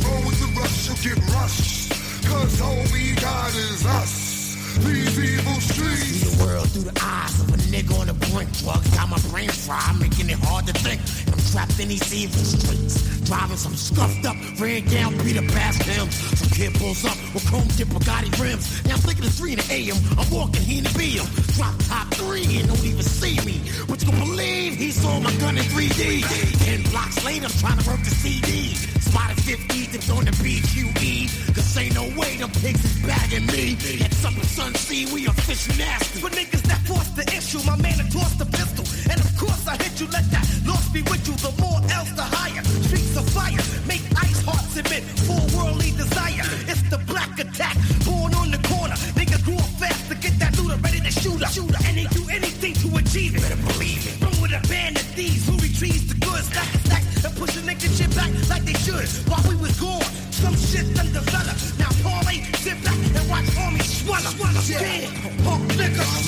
[0.07, 1.93] roll with the rush or get rushed.
[2.27, 4.34] Cause all we got is us.
[4.83, 6.03] These evil streets.
[6.03, 8.51] See the world through the eyes of a nigga on the brink.
[8.59, 11.01] Drugs got my brain fried, making it hard to think.
[11.31, 13.15] I'm trapped in these evil streets.
[13.25, 16.11] Driving some scuffed up, ran down Peter past him.
[16.11, 18.85] Some kid pulls up with chrome tip Bugatti rims.
[18.85, 19.97] Now I'm thinking it's 3 in the AM.
[20.19, 21.25] I'm walking, he in the BM.
[21.57, 23.63] Drop top three and don't even see me.
[23.89, 26.21] But you gon' believe he saw my gun in 3D.
[26.65, 28.75] Ten blocks later, I'm trying to work the CD.
[29.01, 31.55] Spotted 50 dipped on the BQE.
[31.55, 33.79] Cause ain't no way them pigs is bagging me.
[34.05, 36.21] At Supper Sea, we are fish nasty.
[36.21, 38.85] For niggas that force the issue, my man had tossed the pistol.
[39.13, 41.35] And of course I hit you, let that loss be with you.
[41.37, 42.65] The more else, the higher.
[42.89, 46.49] Streets of fire, make ice hearts admit for worldly desire.
[46.65, 47.77] It's the black attack,
[48.09, 48.97] born on the corner.
[49.13, 51.53] Niggas grew up fast to get that looter, ready to shoot up.
[51.85, 53.43] And they do anything to achieve it.
[53.45, 54.17] Better believe it.
[54.25, 57.53] Run with a band of thieves who retrieves the goods, stack and stack, and push
[57.57, 59.05] a nigga shit back like they should.
[59.29, 61.79] While we was gone, some shit done developed.
[61.79, 64.35] Now parlay, sit back and watch armies swallow.
[64.67, 65.13] Damn,
[65.45, 66.27] punk niggas.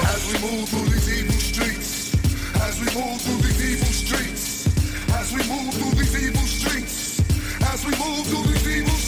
[0.00, 2.14] As we move through these evil streets.
[2.66, 4.44] As we move through these evil streets.
[5.18, 7.20] As we move through these evil streets.
[7.72, 8.99] As we move through these evil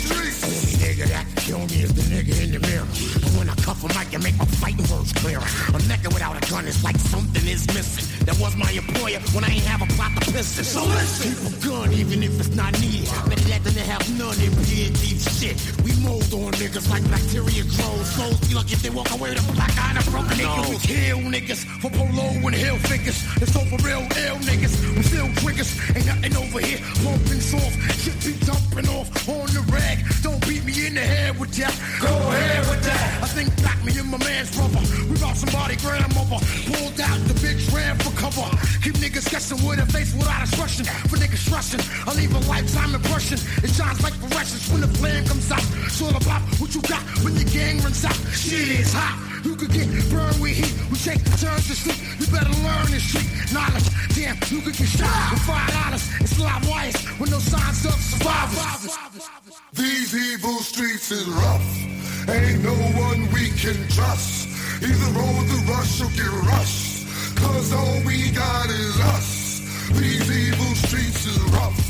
[1.02, 2.86] nigga that kill me is the nigga in the mirror.
[2.86, 5.42] And when I cuff a mic and make my fighting words clearer.
[5.74, 8.06] A naked without a gun is like something is missing.
[8.26, 10.64] That was my employer when I ain't have a plot to piston.
[10.64, 13.08] So listen, keep a gun even if it's not needed.
[13.28, 15.56] Better that than to have none in deep shit.
[15.84, 18.06] We mold on niggas like bacteria grows.
[18.14, 20.70] Souls be lucky if they walk away with a black eye and a broken nigga.
[20.70, 23.18] We kill niggas for polo and hill figures.
[23.42, 24.74] It's all for real ill niggas.
[24.96, 25.70] We still triggers.
[25.96, 26.80] Ain't nothing over here.
[27.02, 27.74] Pumping soft.
[28.02, 29.98] Shit be dumping off on the rag.
[30.22, 31.52] Don't beat me in the head with.
[31.52, 33.22] Go ahead with that.
[33.22, 34.80] I think back me and my man's brother.
[35.08, 36.40] We bought somebody grandmother.
[36.66, 38.48] Pulled out the bitch ran for cover.
[38.82, 40.84] Keep niggas guessing with a face without instruction.
[41.08, 41.80] For niggas rushing.
[42.08, 43.38] I leave a lifetime impression.
[43.62, 45.64] It shines like fluorescence when the flame comes out.
[45.86, 48.16] It's all about what you got when the gang runs out.
[48.32, 49.16] Shit is hot.
[49.44, 50.72] You could get burned with heat.
[50.90, 52.00] We take turns to sleep.
[52.18, 53.86] You better learn this street knowledge.
[54.16, 56.04] Damn, you could get shot with five dollars.
[56.20, 59.41] It's live wires with no signs of survivors.
[59.74, 62.28] These evil streets is rough.
[62.28, 64.48] Ain't no one we can trust.
[64.82, 67.06] Either roll the rush or get rushed.
[67.36, 69.60] Cause all we got is us.
[69.94, 71.80] These evil streets is rough.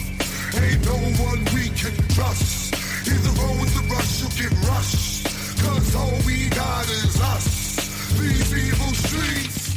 [0.55, 2.75] Ain't no one we can trust.
[3.05, 5.27] Either with the rush or get rushed.
[5.65, 8.17] Cause all we got is us.
[8.17, 9.72] These evil streets.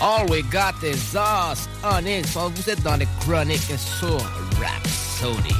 [0.00, 2.34] All we got is us, Onyx.
[2.34, 4.18] Vous êtes dans les chroniques sur
[4.60, 5.54] Rhapsody.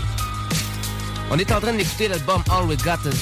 [1.30, 3.18] On est en train d'écouter l'album All We Got Is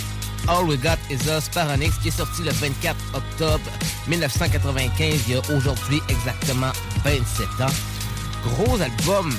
[0.49, 3.71] All We Got Is Us par Onyx qui est sorti le 24 octobre
[4.09, 6.73] 1995, il y a aujourd'hui exactement
[7.05, 7.73] 27 ans.
[8.45, 9.33] Gros album.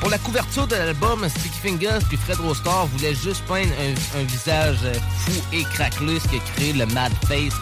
[0.00, 3.72] Pour la couverture de l'album, Sticky Fingers puis Fred Rostar voulaient juste peindre
[4.16, 4.78] un, visage
[5.18, 7.54] fou et craquelé, ce qui a créé le Mad Face.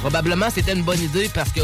[0.00, 1.62] Probablement c'était une bonne idée parce que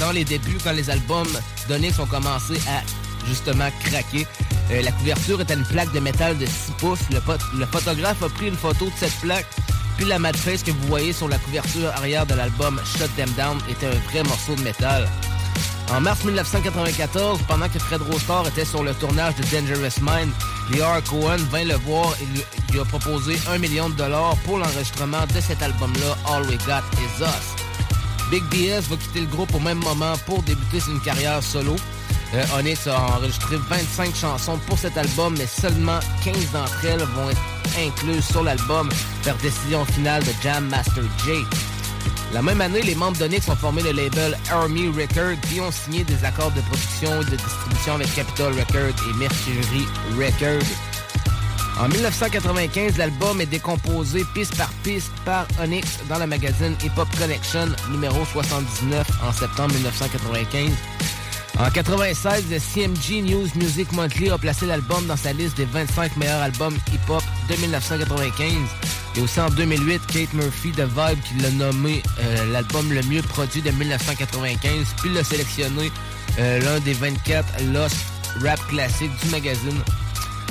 [0.00, 1.28] dans les débuts, quand les albums
[1.68, 2.82] d'Onyx ont commencé à
[3.28, 4.26] justement craquer,
[4.70, 6.98] euh, la couverture était une plaque de métal de 6 pouces.
[7.12, 9.46] Le, photographe a pris une photo de cette plaque,
[9.98, 13.58] puis la Mad que vous voyez sur la couverture arrière de l'album Shut Them Down
[13.68, 15.06] était un vrai morceau de métal.
[15.92, 20.32] En mars 1994, pendant que Fred Rostar était sur le tournage de Dangerous Mind,
[20.72, 22.42] Lior Cohen vint le voir et lui,
[22.72, 26.84] lui a proposé un million de dollars pour l'enregistrement de cet album-là, All We Got
[27.00, 27.59] Is Us.
[28.30, 31.74] Big BS va quitter le groupe au même moment pour débuter une carrière solo.
[32.34, 37.28] Euh, Onyx a enregistré 25 chansons pour cet album, mais seulement 15 d'entre elles vont
[37.28, 37.40] être
[37.78, 38.88] incluses sur l'album
[39.24, 41.40] par décision finale de Jam Master Jay.
[42.32, 46.04] La même année, les membres d'Onyx ont formé le label Army Records qui ont signé
[46.04, 50.89] des accords de production et de distribution avec Capitol Records et Mercury Records.
[51.80, 57.08] En 1995, l'album est décomposé piste par piste par Onyx dans le magazine Hip Hop
[57.18, 60.72] Connection numéro 79 en septembre 1995.
[61.58, 66.18] En 96, le CMG News Music Monthly a placé l'album dans sa liste des 25
[66.18, 68.52] meilleurs albums hip-hop de 1995.
[69.16, 73.22] Et aussi en 2008, Kate Murphy de Vibe qui l'a nommé euh, l'album le mieux
[73.22, 75.90] produit de 1995, puis l'a sélectionné
[76.38, 77.96] euh, l'un des 24 Lost
[78.42, 79.82] Rap classiques du magazine.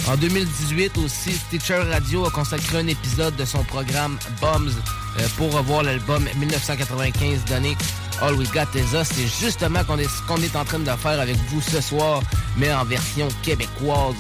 [0.08, 4.72] En 2018 aussi, Stitcher Radio a consacré un épisode de son programme Bombs
[5.20, 7.78] euh, pour revoir l'album 1995 d'Onyx.
[8.22, 11.38] All We Got Is Us, c'est justement ce qu'on est en train de faire avec
[11.50, 12.22] vous ce soir,
[12.58, 14.16] mais en version québécoise.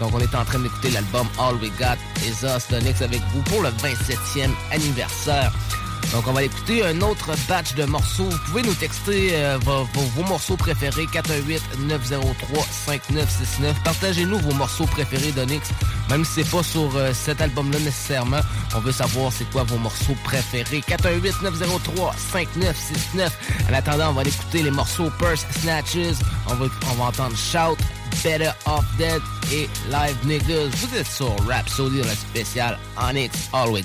[0.00, 1.96] Donc on est en train d'écouter l'album All We Got
[2.26, 5.52] Is Us d'Onyx avec vous pour le 27e anniversaire.
[6.12, 8.28] Donc on va écouter un autre batch de morceaux.
[8.30, 9.84] Vous pouvez nous texter euh, vos,
[10.14, 13.74] vos- morceaux préférés 418-903-5969.
[13.84, 15.68] Partagez-nous vos morceaux préférés d'Onyx.
[16.08, 18.40] Même si c'est pas sur euh, cet album-là nécessairement,
[18.74, 20.82] on veut savoir c'est quoi vos morceaux préférés.
[20.88, 23.30] 418-903-5969.
[23.70, 26.16] En attendant, on va écouter les morceaux Purse Snatches.
[26.48, 27.76] On va, on va entendre Shout,
[28.24, 29.20] Better Off Dead
[29.52, 30.68] et Live Niggas.
[30.72, 33.36] Vous êtes sur Rhapsody, le spécial Onyx.
[33.52, 33.84] All we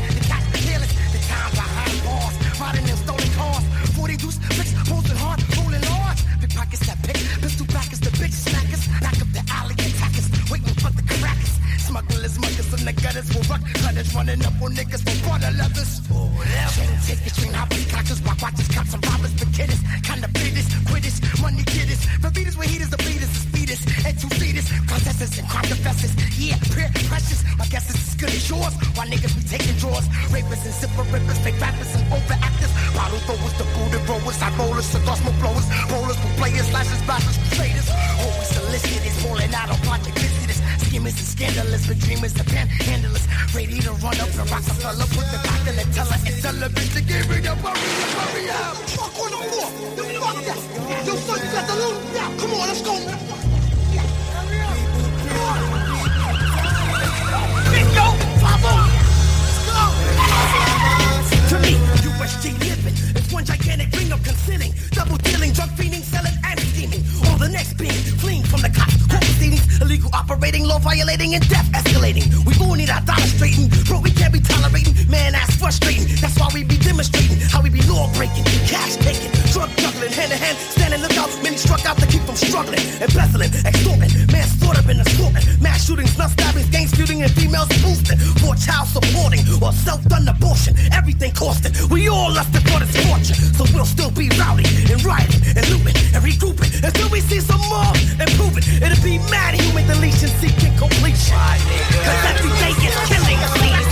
[12.73, 13.61] in the gutters will rock.
[13.83, 16.01] Hundreds running up on niggas from water lovers.
[16.07, 21.63] Can't take between hobby cockers, rock watches, cops and robbers, bikinis, kinda biggest, quittest, money
[21.63, 22.01] kiddies.
[22.23, 26.13] Repeaters with heaters, the bleeders, the speeders, and two feeders, processors and crime confessors.
[26.39, 28.73] Yeah, pure precious, My guess is as good as yours.
[28.95, 32.71] Why niggas be taking drawers, rapists and zipper rippers, fake rappers and overactors.
[32.95, 37.87] Bottle throwers, the booty rollers, I rollers, cigar smoke blowers, rollers, players, slashers, blasters, traders.
[38.23, 40.40] Always solicited, falling out on project business.
[40.91, 43.55] Schemers and scandalous, but dreamers and panhandlers.
[43.55, 46.67] Ready to run up the Rockefeller, put the back in the teller and tell a
[46.67, 48.75] bitch to give me the hurry up, hurry up.
[48.91, 49.71] Fuck on the floor.
[49.95, 51.07] You fuck that.
[51.07, 51.97] Yo, fuck got the loot.
[52.13, 53.40] Yeah, come on, let's go.
[62.21, 67.01] Living is one gigantic ring of concealing, double dealing, drug fiending, selling and steaming.
[67.25, 71.41] All the next being fleeing from the cops, court proceedings, illegal operating, law violating, and
[71.49, 72.29] death escalating.
[72.45, 74.01] We gon' need our dollar straighten, bro.
[74.01, 75.33] We can't be tolerating, man.
[75.33, 76.05] That's frustrating.
[76.21, 80.29] That's why we be demonstrating how we be law breaking, cash taking, drug juggling, hand
[80.29, 81.33] to hand, standing lookout.
[81.41, 86.29] Many struck out to keep from struggling, embezzling, extorting, manslaughter and assaulting, mass shootings, nut
[86.29, 90.77] stabbings, gang feuding, and females boosting, for child supporting or self-done abortion.
[90.93, 91.73] Everything costing.
[91.89, 95.95] We all lusted for this fortune, so we'll still be rowdy and rioting and looting
[96.13, 98.63] and regrouping until we see some more improving.
[98.83, 101.35] It'll be mad human deletion seeking completion.
[102.03, 103.90] Cause every day is killing creation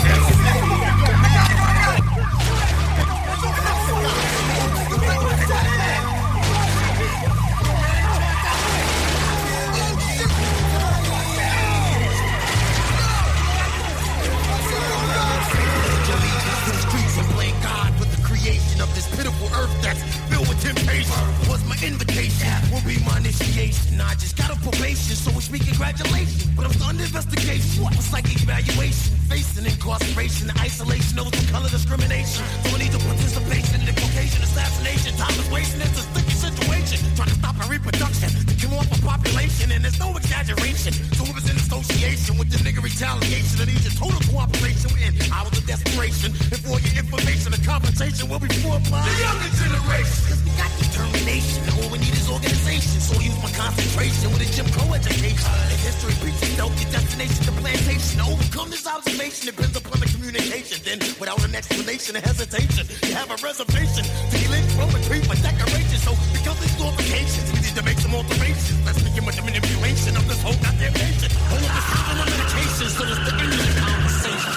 [18.82, 20.02] of this pitiful earth that's
[20.48, 24.00] with temptation was my invitation, will be my initiation.
[24.00, 26.46] I just got a probation, so wish me congratulations.
[26.56, 27.88] But I'm under investigation.
[27.96, 32.44] It's like evaluation, facing incarceration, isolation, over the color discrimination.
[32.68, 35.16] I need the participation in the Caucasian assassination.
[35.16, 36.98] Time is wasting, it's a sticky situation.
[37.16, 40.94] Trying to stop our reproduction, to kill off a population, and there's no exaggeration.
[41.16, 43.64] So it was in association with the nigga retaliation.
[43.64, 46.36] I need your total cooperation within hours of desperation.
[46.52, 50.49] And for your information, the compensation will be for the younger generation.
[50.58, 53.00] Got determination, all we need is organization.
[53.02, 55.50] So use my concentration with a Jim Crow education.
[55.50, 58.22] And history preaches self your destination to plantation.
[58.22, 60.78] Overcome this observation depends upon the communication.
[60.86, 64.04] Then, without an explanation or hesitation, you have a reservation.
[64.06, 66.00] To lynch from a tree for decoration.
[66.00, 68.80] So, because these glorifications, we need to make some alterations.
[68.86, 71.30] Let's begin with the manipulation of this whole goddamn nation.
[71.52, 74.56] All of this time on medication, so it's the end of the conversation.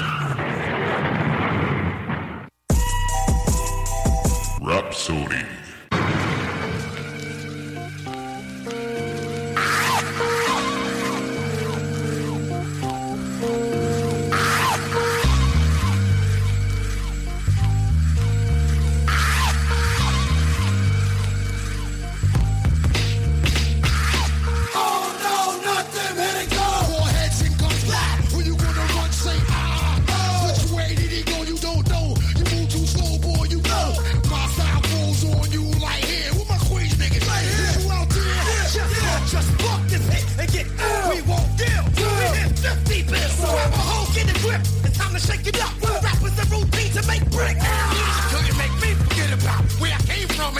[4.63, 5.62] Rhapsody.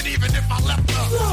[0.07, 1.32] Even if I left her,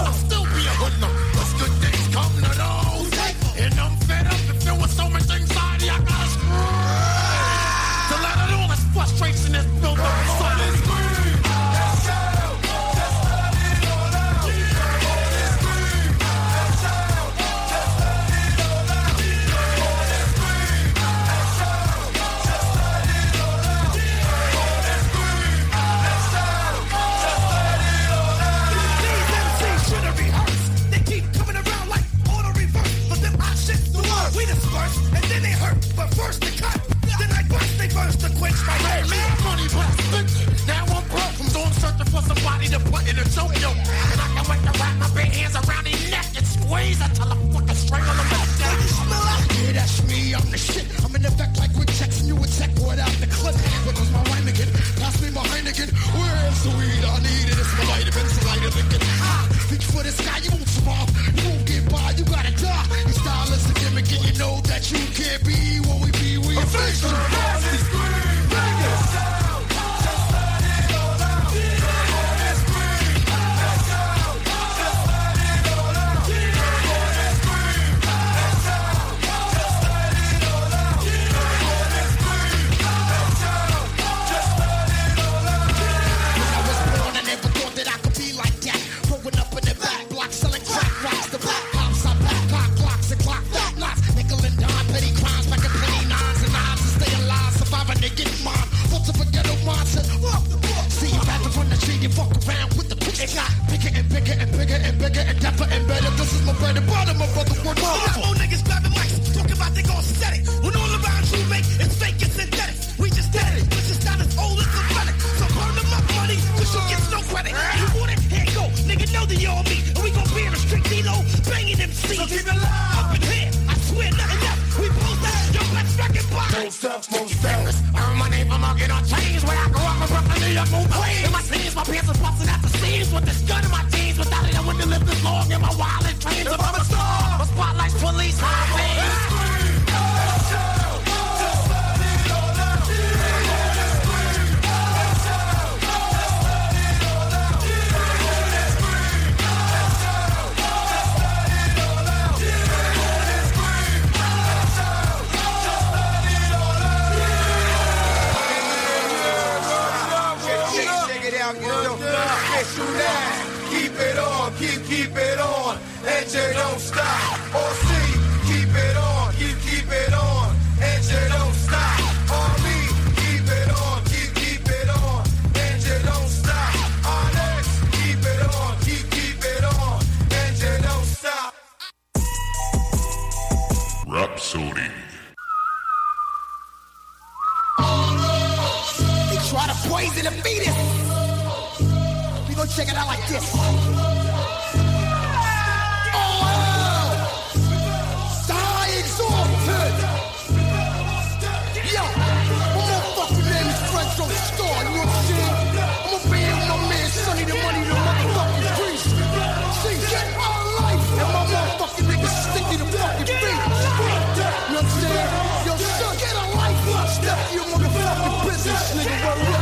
[219.30, 219.59] Well,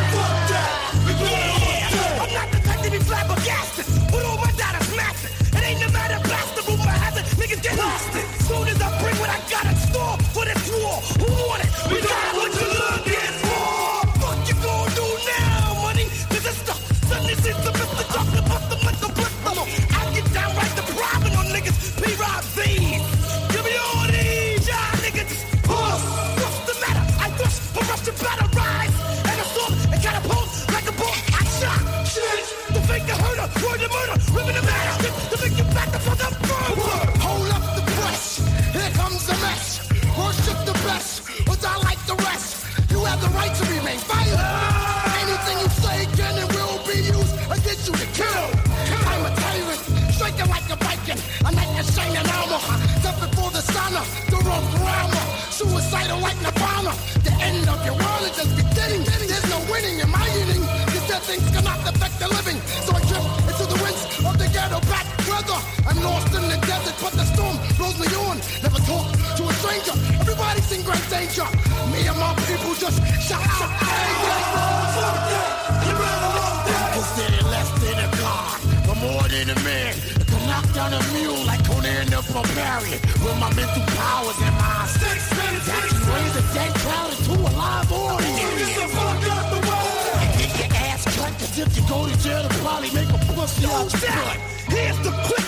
[82.38, 85.68] overbearing with my mental powers and my six minutes.
[85.70, 85.82] I
[86.14, 88.38] raise a dead crowd into a live audience.
[88.62, 90.22] Get the fuck out the way.
[90.22, 93.20] And get your ass cut, cause if you go to jail, they'll probably make a
[93.34, 94.76] pussy out of you.
[94.76, 95.47] Here's the quick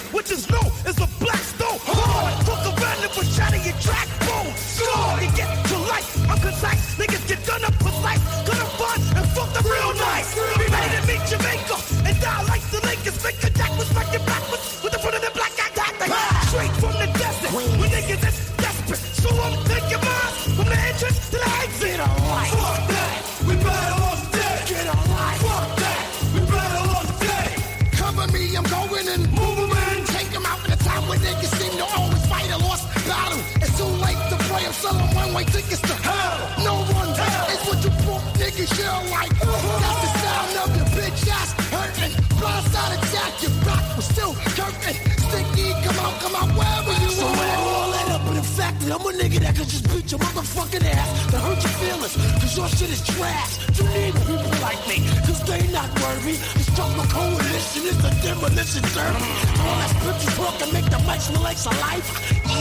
[50.70, 52.16] fucking ass to hurt your feelings.
[52.42, 53.60] Cause your shit is trash.
[53.78, 56.38] You need people like me, cause they not worthy.
[56.58, 59.32] It's just coalition, it's a demolition derby.
[59.62, 62.08] All that scripture talk can make the mic more like life.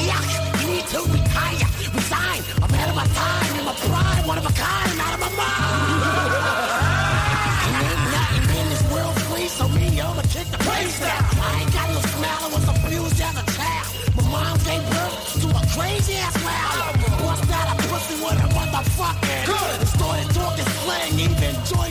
[0.08, 0.28] Yuck,
[0.60, 2.42] you need to retire, resign.
[2.62, 5.30] I'm out of my time, in my prime, one of a kind, out of my
[5.36, 6.64] mind.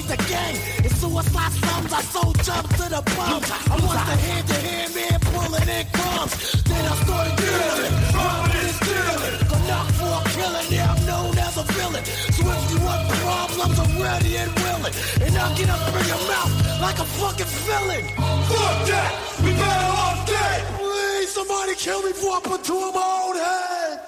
[0.08, 0.56] the gang.
[0.86, 3.44] it's suicide slums, I so jump to the bump.
[3.72, 6.34] I want the hand-to-hand man pulling in crumbs.
[6.64, 9.36] Then I started dealing, robbing and stealing.
[9.52, 12.04] Got knocked for a killing, Yeah, I'm known as a villain.
[12.36, 14.96] So if you want problems, I'm ready and willing.
[15.22, 18.06] And I'll get up in your mouth like a fucking villain.
[18.48, 19.12] Fuck that!
[19.44, 20.60] We better off dead!
[20.80, 24.00] Please, somebody kill me before I put two in my own head!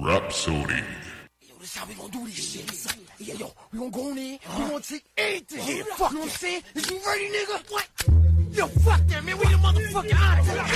[0.00, 0.93] Rhapsody
[3.74, 5.84] we gonna go in there, we gonna take anything here.
[5.84, 6.62] Fuck, you know what I'm saying?
[6.74, 7.72] Is you ready, nigga?
[7.72, 7.88] What?
[8.52, 9.36] Yo, fuck that, man.
[9.36, 10.73] We the motherfucking honest.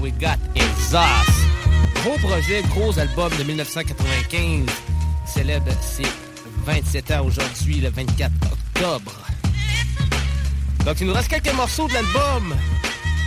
[0.00, 1.34] We Got Is Us.
[2.02, 4.40] Gros projet, gros album de 1995.
[4.40, 4.64] Il
[5.26, 6.06] célèbre ses
[6.64, 9.12] 27 ans aujourd'hui, le 24 octobre.
[10.84, 12.54] Donc il nous reste quelques morceaux de l'album.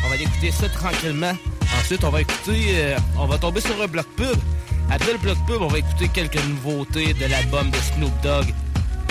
[0.06, 1.34] On va écouter ça tranquillement.
[1.80, 4.38] Ensuite, on va écouter, euh, on va tomber sur un bloc pub.
[4.90, 8.54] Après le bloc pub, on va écouter quelques nouveautés de l'album de Snoop Dogg.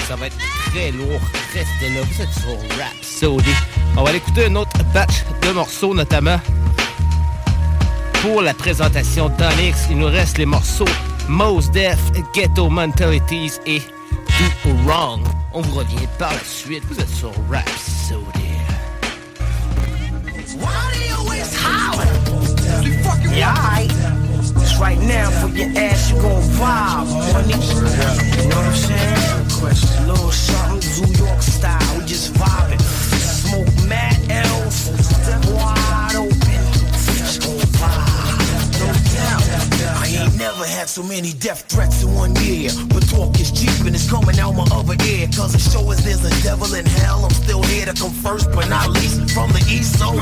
[0.08, 1.20] Ça va être très lourd.
[1.52, 3.54] Restez là, vous êtes sur Rhapsody.
[3.96, 6.38] On va aller écouter un autre batch de morceaux, notamment
[8.26, 9.86] pour la présentation d'Onyx.
[9.90, 10.88] Il nous reste les morceaux
[11.28, 11.98] Most Death,
[12.34, 13.80] Ghetto Mentalities et
[14.64, 15.20] Do Wrong.
[15.52, 16.82] On vous revient par la suite.
[16.88, 18.24] Vous êtes sur Rhapsody.
[20.58, 21.52] Why do you always
[24.80, 27.54] right now for your ass, you gon' vibe, money.
[28.42, 30.06] You know what I'm saying?
[30.06, 32.80] Little something New York style, we just vibing.
[32.80, 35.45] Smoke mad L's.
[40.68, 42.70] had so many death threats in one year.
[42.88, 45.28] But talk is cheap and it's coming out my other ear.
[45.36, 48.68] Cause it shows there's a devil in hell, I'm still here to come first, but
[48.68, 49.98] not least from the east.
[49.98, 50.12] So,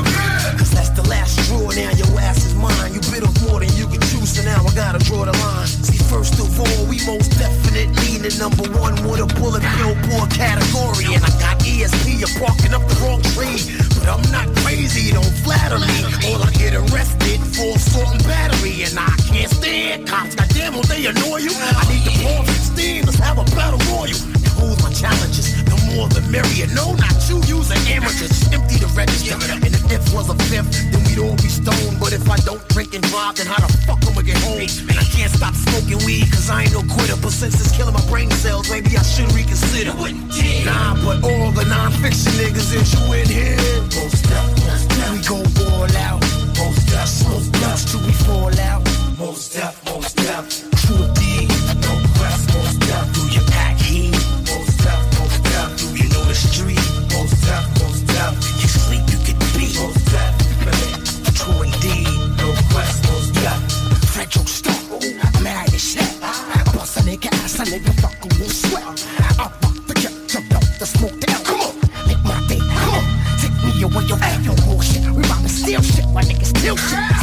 [0.57, 2.93] cause that's the last draw Now your ass is mine.
[2.93, 5.67] You bit off more than you can chew, so now I gotta draw the line.
[5.67, 11.15] See, first of all, we most definitely the number one with a bullet billboard category.
[11.15, 13.59] And I got ESP, you're barking up the wrong tree.
[13.97, 15.99] But I'm not crazy, don't flatter me.
[16.29, 18.83] All I get arrested for assault and battery.
[18.83, 21.51] And I can't stand cops Goddamn, will they annoy you?
[21.55, 24.19] I need the more 15, let's have a battle royal.
[24.43, 26.73] Behold my challenges, no more than myriad.
[26.75, 28.03] No, not you, Using an.
[28.53, 31.99] Empty the register, and if it was a fifth, then we'd all be stoned.
[31.99, 34.59] But if I don't drink and drive, then how the fuck am I get home?
[34.59, 37.17] And I can't stop smoking weed, cause I ain't no quitter.
[37.17, 39.93] But since it's killing my brain cells, maybe I should reconsider.
[40.65, 43.57] Nah, but all the non-fiction niggas that you in here,
[43.97, 44.47] most up,
[45.11, 45.39] we go
[45.69, 46.21] all out.
[46.57, 48.84] Most up, smoke dust till we fall out
[49.25, 50.45] most deaf, most deaf.
[50.85, 51.49] True being,
[51.81, 53.05] no class, most deaf.
[53.15, 54.11] Do you act mean?
[54.45, 55.69] Most deaf, most deaf.
[55.81, 56.85] Do you know the street?
[57.09, 58.33] Most deaf, most deaf.
[58.61, 59.73] You sleep, you get beat.
[59.81, 60.33] Most deaf,
[60.65, 60.93] man.
[61.33, 62.05] True indeed,
[62.37, 63.59] no class, most deaf.
[64.13, 66.21] Fred, I'm Mad as shit.
[66.75, 68.85] Bust a nigga ass, a nigga fucker will sweat.
[69.39, 71.41] I rock the jet, jump out the smoke down.
[71.43, 71.73] Come on,
[72.07, 72.61] make my day.
[72.61, 73.03] Come on,
[73.41, 75.01] take me away, yo, your bullshit.
[75.07, 77.14] Oh, we bout to steal shit, my niggas steal shit.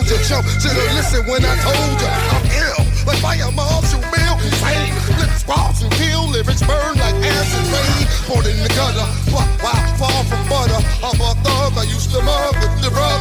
[0.00, 2.08] Jump, should've listened when I told you.
[2.32, 4.36] I'm ill, like fire marshal Bill.
[4.40, 8.06] Insane, lips cross and kill, lyrics burn like acid rain.
[8.24, 10.80] Born in the gutter, but wow, far from butter.
[11.04, 13.20] I'm a thug, I used to mug with the rug.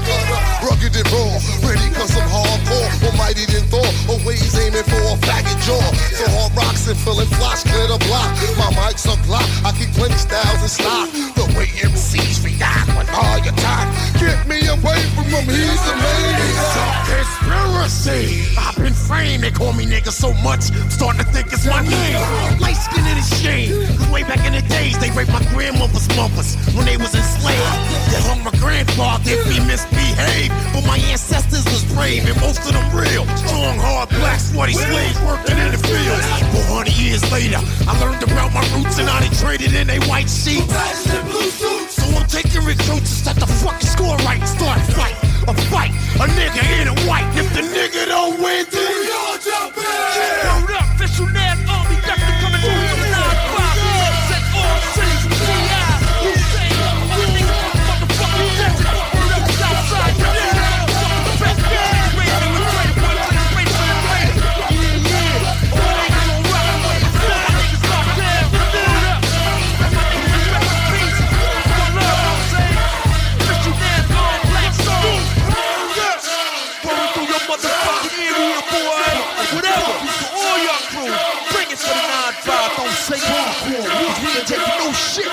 [0.63, 1.35] Rugged and raw,
[1.67, 3.11] ready cause I'm hardcore.
[3.11, 5.83] Almighty than Thor, always aiming for a faggot jaw.
[6.15, 8.31] So hard rocks and filling flash, clear the block.
[8.55, 11.09] My mic's a clock, I keep plenty styles in stock.
[11.57, 13.87] Way MCs react when all your time.
[14.19, 17.07] Get me away from him, he's a maniac.
[17.07, 18.55] Conspiracy.
[18.57, 21.81] I've been framed, they call me nigga so much, I'm starting to think it's my
[21.81, 22.21] name.
[22.59, 23.87] Light skin in the shame.
[23.97, 27.75] Cause way back in the days, they raped my grandmother's mothers when they was enslaved.
[28.11, 30.53] They hung my grandfather if he misbehaved.
[30.73, 33.25] But my ancestors was brave and most of them real.
[33.37, 36.25] Strong, hard, black, sweaty slaves working in the fields.
[36.69, 40.29] 400 years later, I learned about my roots and how they traded in they white
[40.29, 40.71] sheets.
[42.17, 45.15] I'm taking recruits set the fucking score right start a fight.
[45.47, 47.27] A fight, a nigga in a white.
[47.35, 49.90] If the nigga don't win, then we all jump in.
[84.07, 84.25] Popcorn.
[84.25, 85.27] We ain't taking no shit.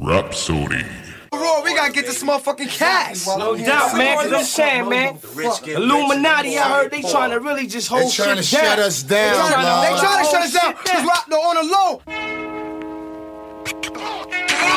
[0.00, 0.84] Rhapsody.
[1.32, 3.26] Roy, we gotta get this motherfucking cash.
[3.26, 5.18] No doubt, man, cause I'm saying, man,
[5.66, 8.36] Illuminati, I heard they trying to really just hold shit down.
[8.36, 10.74] They trying to shut us down, They trying to- they trying to shut us down.
[10.74, 12.02] Cause rock no on the low.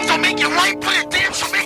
[0.07, 1.65] Don't make it right, put it damn, so make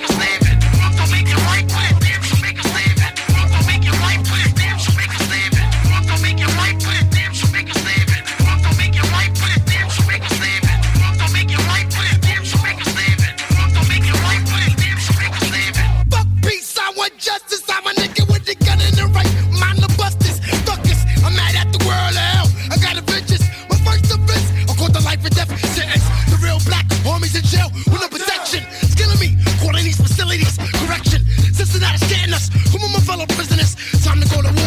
[25.20, 26.04] life and death sentence.
[26.30, 28.64] The real black homies in jail with no protection.
[28.82, 29.38] It's killing me.
[29.60, 31.26] Quarantines, facilities, correction.
[31.54, 32.50] Cincinnati's getting us.
[32.72, 33.76] Who are my fellow prisoners?
[34.04, 34.59] Time to go to war.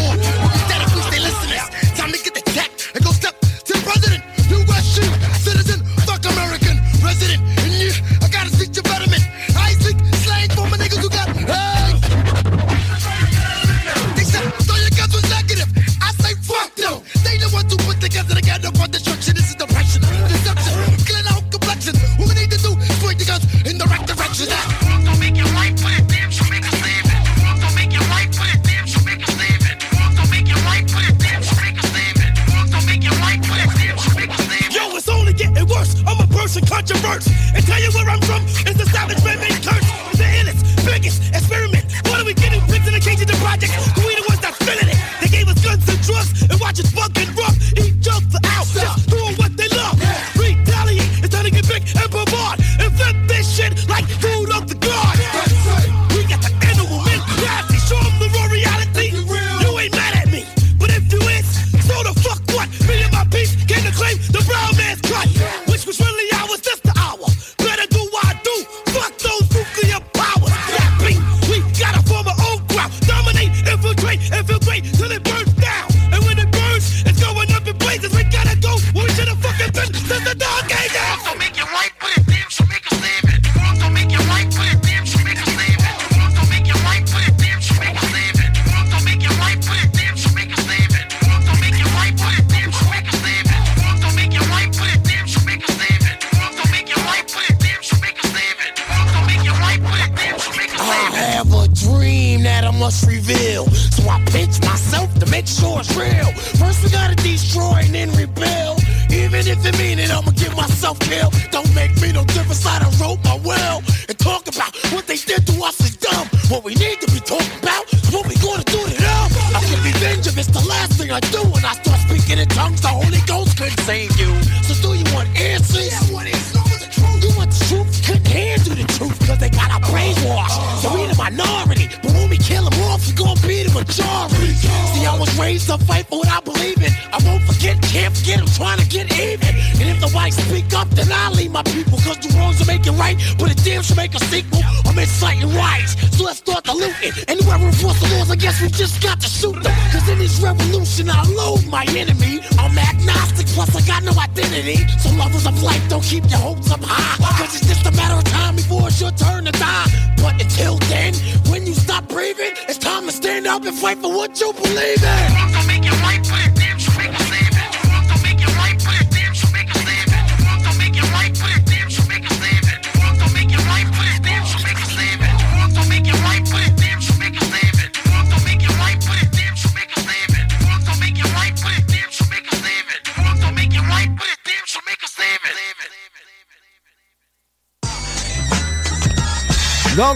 [38.13, 39.89] I'm from is the savage man-made curse.
[40.13, 41.83] The illest, biggest experiment.
[42.05, 42.61] What are we getting?
[42.69, 43.73] Picked in the cage of the project.
[43.97, 44.97] Who we the ones that's feeling it?
[45.19, 47.12] They gave us guns and drugs and watch us bug.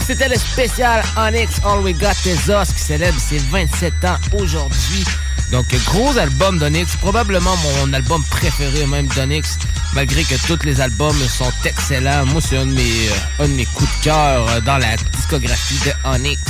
[0.08, 5.04] C'était le spécial Onyx All We Got Is qui célèbre ses 27 ans aujourd'hui.
[5.52, 9.58] Donc, gros album d'Onyx, probablement mon album préféré même d'Onyx,
[9.94, 12.26] malgré que tous les albums sont excellents.
[12.28, 14.96] Moi, c'est un, de mes, euh, un de mes coups de cœur euh, dans la
[14.96, 16.42] discographie de Onyx.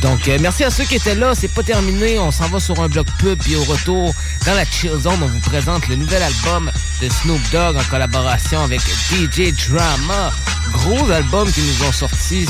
[0.00, 1.34] Donc, euh, merci à ceux qui étaient là.
[1.34, 2.18] C'est pas terminé.
[2.18, 3.38] On s'en va sur un bloc pub.
[3.40, 4.14] Puis au retour,
[4.46, 6.70] dans la Chill Zone, on vous présente le nouvel album
[7.02, 10.32] de Snoop Dogg en collaboration avec DJ Drama.
[10.74, 12.46] Gros album qui nous ont sorti.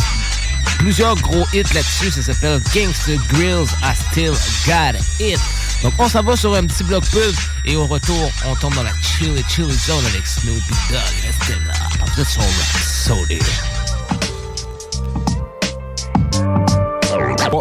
[0.78, 2.10] Plusieurs gros hits là-dessus.
[2.10, 4.32] Ça s'appelle Gangster Grills I Still
[4.66, 5.38] Got It.
[5.82, 7.34] Donc, on s'en va sur un petit bloc pub.
[7.64, 11.00] Et au retour, on tombe dans la Chilly Chilly Zone avec Snoopy Dogg.
[11.26, 11.74] Restez là.
[12.14, 13.38] Vous êtes sur Rhapsody.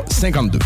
[0.10, 0.60] 52.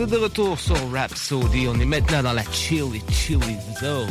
[0.00, 1.68] Vous êtes de retour sur Rhapsody.
[1.68, 4.08] On est maintenant dans la Chilly Chilly Zone.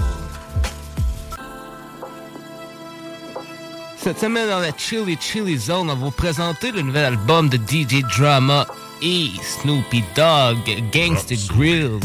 [3.98, 7.58] Cette semaine dans la Chilly Chilly Zone, on va vous présenter le nouvel album de
[7.58, 8.68] DJ Drama
[9.02, 10.60] et Snoopy Dogg,
[10.94, 12.00] Gangsta Grills.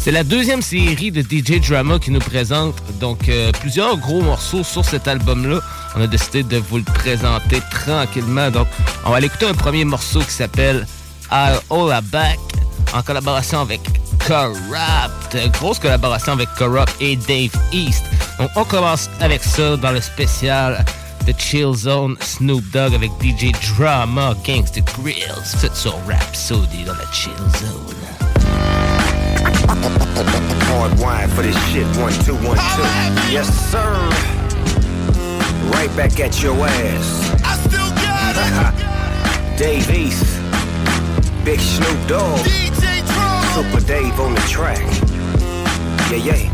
[0.00, 4.64] C'est la deuxième série de DJ Drama qui nous présente donc euh, plusieurs gros morceaux
[4.64, 5.60] sur cet album-là.
[5.94, 8.50] On a décidé de vous le présenter tranquillement.
[8.50, 8.66] Donc,
[9.04, 10.88] on va aller écouter un premier morceau qui s'appelle
[11.30, 12.53] I'll All Back
[12.92, 13.80] en collaboration avec
[14.26, 15.36] Corrupt.
[15.52, 18.04] Grosse collaboration avec Corrupt et Dave East.
[18.38, 20.84] Donc, on commence avec ça dans le spécial
[21.26, 25.44] de Chill Zone Snoop Dogg avec DJ Drama Gangsta Grills.
[25.44, 27.94] C'est sur Rhapsody dans la Chill Zone.
[30.66, 33.32] Hard wine for this shit, one, two, one, two.
[33.32, 33.94] Yes, sir.
[35.70, 37.30] Right back at your ass.
[37.44, 38.84] I still got it.
[39.56, 40.33] Dave East,
[41.44, 44.80] Big Snoop Dogg, Super Dave on the track.
[46.10, 46.53] Yeah, yeah.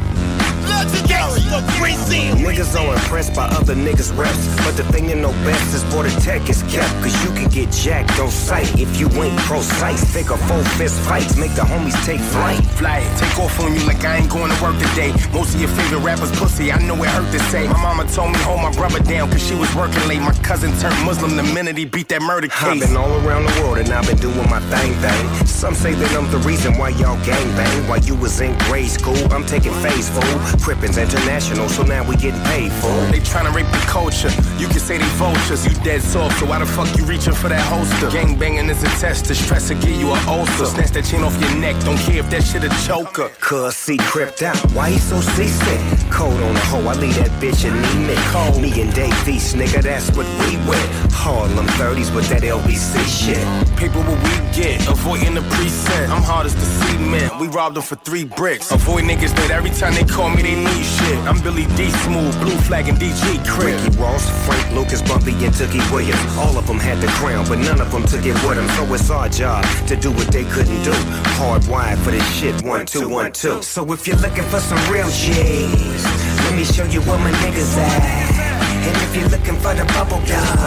[2.60, 4.46] Niggas are impressed by other niggas' reps.
[4.64, 6.92] But the thing you know best is the tech is kept.
[7.02, 10.04] Cause you can get jacked on sight if you ain't precise.
[10.12, 12.62] Think a full fist fights, make the homies take flight.
[12.76, 15.12] Fly, take off on you like I ain't going to work today.
[15.32, 17.66] Most of your favorite rappers pussy, I know it hurt to say.
[17.66, 20.20] My mama told me hold my brother down cause she was working late.
[20.20, 22.62] My cousin turned Muslim the minute he beat that murder case.
[22.62, 25.46] I've been all around the world and I've been doing my thing, thing.
[25.46, 27.88] Some say that I'm the reason why y'all gang bang.
[27.88, 30.36] While you was in grade school, I'm taking phase fool.
[30.70, 32.86] Crippins International, so now we getting paid for.
[32.86, 33.10] it.
[33.10, 34.30] They tryna rape the culture.
[34.56, 35.66] You can say they vultures.
[35.66, 38.08] You dead soft, so why the fuck you reaching for that holster?
[38.08, 39.24] Gang banging is a test.
[39.24, 40.66] The stress will give you an ulcer.
[40.66, 41.74] Snatch that chain off your neck.
[41.82, 43.30] Don't care if that shit a choker.
[43.40, 44.58] Cuz see crept out.
[44.70, 45.80] Why he so seasick?
[46.08, 48.18] Cold on the hoe, I leave that bitch anemic.
[48.30, 48.62] Cold.
[48.62, 51.12] Me and Dave East, nigga, that's what we with.
[51.12, 53.42] Harlem 30s with that LBC shit.
[53.76, 56.10] Paper what we get, avoiding the precinct.
[56.10, 57.40] I'm hard as the cement.
[57.40, 58.70] We robbed them for three bricks.
[58.70, 61.18] Avoid niggas that every time they call me, they need shit.
[61.28, 63.80] I'm Billy D Smooth, Blue Flag, and DG Crip.
[63.80, 66.20] Ricky Ross, Frank Lucas, Bumpy, and Tookie Williams.
[66.36, 68.68] All of them had the crown, but none of them took it with them.
[68.76, 70.92] So it's our job to do what they couldn't do.
[71.40, 73.62] Hard wired for this shit, one, two, one, two.
[73.62, 76.04] So if you're looking for some real G's,
[76.44, 78.50] let me show you where my niggas at.
[78.86, 80.58] And if you're looking for the bubble gum,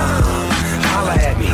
[0.91, 1.47] holla at me.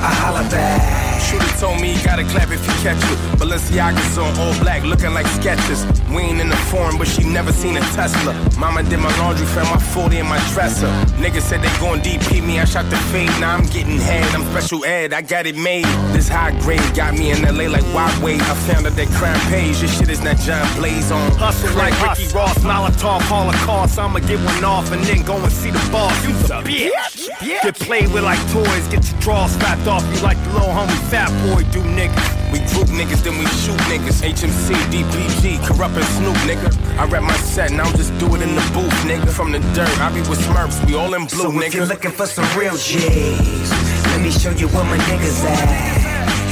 [0.00, 1.07] I holla back.
[1.20, 3.16] Shooter told me he gotta clap if he catch you.
[3.38, 5.84] Balenciaga's on all black, looking like sketches.
[6.08, 8.34] We ain't in the foreign, but she never seen a Tesla.
[8.58, 10.88] Mama did my laundry, found my 40 in my dresser.
[11.22, 13.30] Niggas said they gon' DP me, I shot the fade.
[13.40, 15.84] Now I'm getting head, I'm special ed, I got it made.
[16.12, 18.36] This high grade got me in LA like wide way.
[18.36, 19.80] I found out that crime pays.
[19.80, 21.30] This shit is not John Blaze on.
[21.32, 23.98] Hustle like Ricky Ross, Molotov, Holocaust.
[23.98, 26.14] I'ma get one off and then go and see the boss.
[26.26, 27.28] You's a bitch.
[27.62, 31.07] Get played with like toys, get your drawers fapped off you like the little homie
[31.10, 32.28] fat boy do niggas.
[32.52, 34.20] We group niggas, then we shoot niggas.
[34.22, 36.68] HMC, DPG, Kurupt and Snoop, nigga.
[36.98, 39.28] I rap my set, now I'm just do it in the booth, nigga.
[39.28, 41.66] From the dirt, I be with Smurfs, we all in blue, So nigga.
[41.66, 43.70] if you're looking for some real G's,
[44.12, 45.68] let me show you where my niggas at.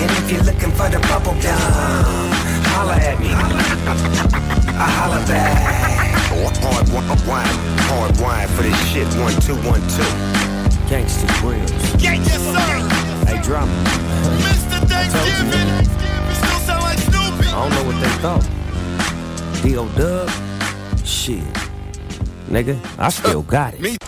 [0.02, 2.32] And if you're looking for the bubble gum,
[2.72, 3.30] holla at me.
[3.32, 6.16] I holla back.
[6.28, 7.46] Hard wine,
[7.88, 9.06] hard wine for this shit.
[9.20, 10.55] One, two, one, two.
[10.88, 11.70] Gangsta Grillz.
[12.00, 13.26] Yes, sir.
[13.26, 13.72] Hey, drama.
[14.38, 14.78] Mr.
[14.86, 15.68] Thanksgiving.
[16.34, 17.48] Still sound like Snoopy.
[17.48, 18.44] I don't know what they thought.
[19.62, 19.88] D.O.
[19.96, 20.30] Dub?
[21.04, 21.42] Shit.
[22.48, 23.98] Nigga, I still uh, got it.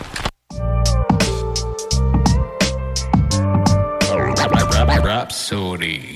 [5.04, 6.07] Rhapsody.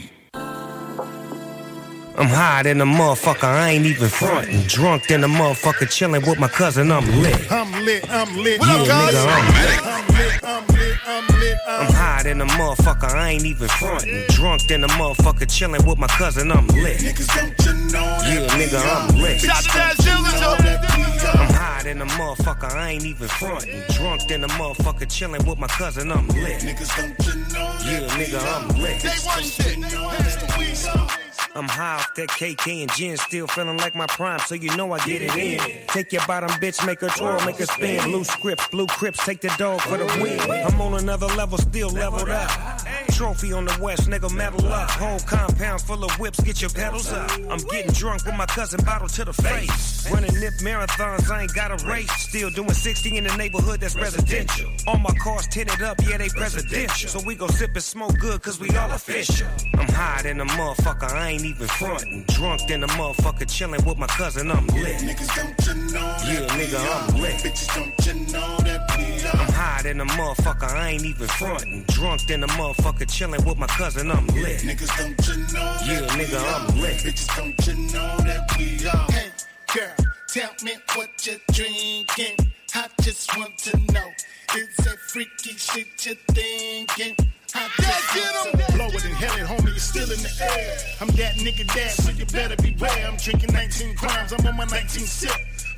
[2.23, 4.63] I'm high than a motherfucker, I ain't even frontin'.
[4.69, 7.51] Drunk than a motherfucker, chillin' with my cousin, I'm lit.
[7.51, 8.61] I'm lit, I'm lit.
[8.61, 9.83] Yeah, nigga, I'm lit.
[9.83, 11.59] I'm lit, I'm lit, I'm lit.
[11.67, 14.25] I'm I'm high than a motherfucker, I ain't even frontin'.
[14.29, 16.99] Drunk than a motherfucker, chillin' with my cousin, I'm lit.
[16.99, 19.41] Niggas don't you know Yeah, nigga, I'm lit.
[19.41, 23.83] Shout to that Zilla, I'm high than a motherfucker, I ain't even frontin'.
[23.95, 26.61] Drunk than a motherfucker, chillin' with my cousin, I'm lit.
[26.61, 29.03] Niggas don't you know Yeah, nigga, I'm lit.
[29.03, 29.81] They one shit.
[29.81, 31.22] That's the.
[31.55, 34.93] I'm high off that KK and gin, still feeling like my prime, so you know
[34.93, 35.87] I get it in.
[35.89, 38.03] Take your bottom bitch, make her twirl, make her spin.
[38.05, 40.41] Blue scripts, blue crips, take the dog for the win.
[40.51, 42.72] I'm on another level, still leveled up.
[43.13, 44.91] Trophy on the west, nigga, metal up.
[44.91, 47.31] Whole compound full of whips, get your pedals up.
[47.51, 50.11] I'm getting drunk with my cousin, bottle to the face.
[50.11, 52.11] Running nip marathons, I ain't got a race.
[52.13, 54.71] Still doing 60 in the neighborhood that's residential.
[54.87, 57.09] All my cars tinted up, yeah, they presidential.
[57.09, 59.47] So we go sip and smoke good, cause we all official.
[59.75, 62.25] I'm high than a motherfucker, I ain't even frontin'.
[62.29, 64.97] Drunk than a motherfucker, chillin' with my cousin, I'm lit.
[65.03, 67.09] Niggas don't you know Yeah, nigga.
[67.09, 67.35] I'm lit.
[67.35, 69.37] Bitches don't you know that we are.
[69.43, 71.85] I'm high than a motherfucker, I ain't even frontin'.
[71.89, 74.61] Drunk than a motherfucker, chillin' with my cousin, I'm lit.
[74.61, 76.83] Niggas don't you know Yeah, nigga, we I'm are.
[76.83, 76.97] lit.
[77.01, 79.11] Bitches don't you know that we are.
[79.13, 79.31] Hey,
[79.75, 82.53] girl, tell me what you're drinking.
[82.75, 84.09] I just want to know.
[84.57, 87.17] Is that freaky shit you're thinking?
[87.55, 90.77] I just want to blow it and hell it, homie, it's still in the air.
[91.01, 93.07] I'm that nigga dad, so you better beware.
[93.07, 95.31] I'm drinking 19 crimes, I'm on my 19 sip.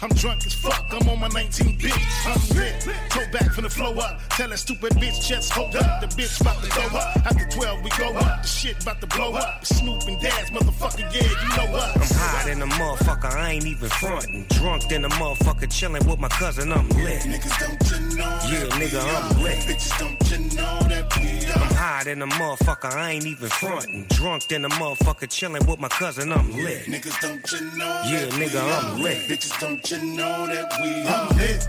[0.05, 2.27] I'm drunk as fuck, I'm on my 19 bitch.
[2.27, 2.79] I'm lit,
[3.09, 4.21] toe back from the flow up.
[4.37, 6.03] Tell that stupid bitch, just hold up.
[6.03, 7.17] The bitch about to go up.
[7.25, 8.43] After 12, we go up.
[8.43, 9.65] The shit about to blow up.
[9.65, 11.97] Snoop and Daz, motherfucker, yeah, you know us.
[11.97, 14.45] I'm high than a motherfucker, I ain't even frontin'.
[14.51, 17.23] Drunk than a motherfucker, chillin' with my cousin, I'm lit.
[17.23, 19.57] Niggas don't you know Yeah, nigga, I'm lit.
[19.61, 21.65] Bitches don't you know that we are.
[21.65, 24.05] I'm high than a motherfucker, I ain't even frontin'.
[24.11, 26.83] Drunk than a motherfucker, chillin' with my cousin, I'm lit.
[26.85, 29.17] Niggas don't you know Yeah, nigga, I'm lit.
[29.31, 31.07] Bitches don't you know that we.
[31.07, 31.69] I'm lit.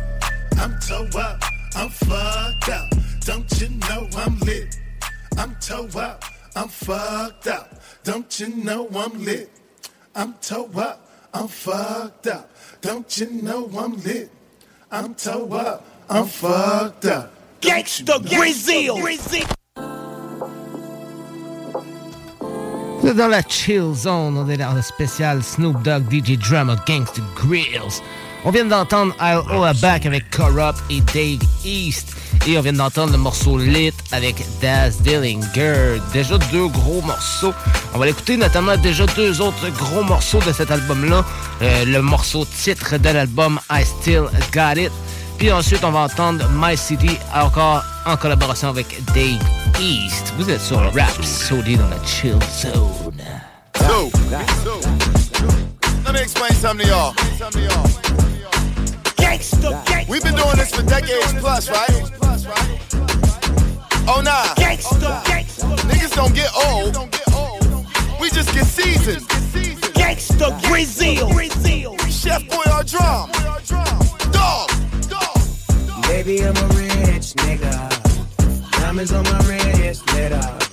[0.58, 1.44] I'm toe up.
[1.76, 2.90] I'm fucked up.
[3.22, 4.78] Don't you know I'm lit?
[5.38, 6.24] I'm toe up.
[6.56, 7.82] I'm fucked up.
[8.04, 9.50] Don't you know I'm lit?
[10.16, 11.10] I'm toe up.
[11.34, 12.50] I'm fucked up.
[12.82, 14.32] Don't you know I'm lit?
[14.92, 15.86] I'm toe up.
[16.10, 17.34] I'm fucked up.
[17.62, 19.56] Gangsta Grillz.
[23.04, 28.02] Dans la chill zone, on est dans le spécial Snoop Dogg DJ Drama Gangsta Grills.
[28.44, 32.16] On vient d'entendre I'll Owe Back avec Corrupt et Dave East.
[32.48, 36.00] Et on vient d'entendre le morceau Lit avec Daz Dillinger.
[36.14, 37.54] Déjà deux gros morceaux.
[37.94, 41.24] On va l'écouter notamment déjà deux autres gros morceaux de cet album-là.
[41.62, 44.92] Euh, le morceau titre de l'album I Still Got It.
[45.38, 49.42] Puis ensuite, on va entendre My City encore en collaboration avec Dave
[49.80, 50.34] East.
[50.38, 53.14] Vous êtes sur Rap Sody dans la Chill Zone.
[53.78, 54.10] So,
[56.06, 57.14] let me explain something to y'all.
[59.18, 60.10] Gangsta, gangsta.
[60.10, 62.12] We've been doing this for decades plus, right?
[64.08, 64.54] Oh nah.
[64.56, 65.76] Gangsta, gangsta.
[65.88, 66.96] Niggas don't get old.
[68.20, 69.28] We just get seasoned.
[69.94, 71.30] Gangsta Brazil.
[72.10, 73.30] Chef Boy our drum.
[73.68, 74.05] Dog.
[76.08, 78.72] Baby, I'm a rich nigga.
[78.80, 80.64] Diamonds on my wrist, lit up.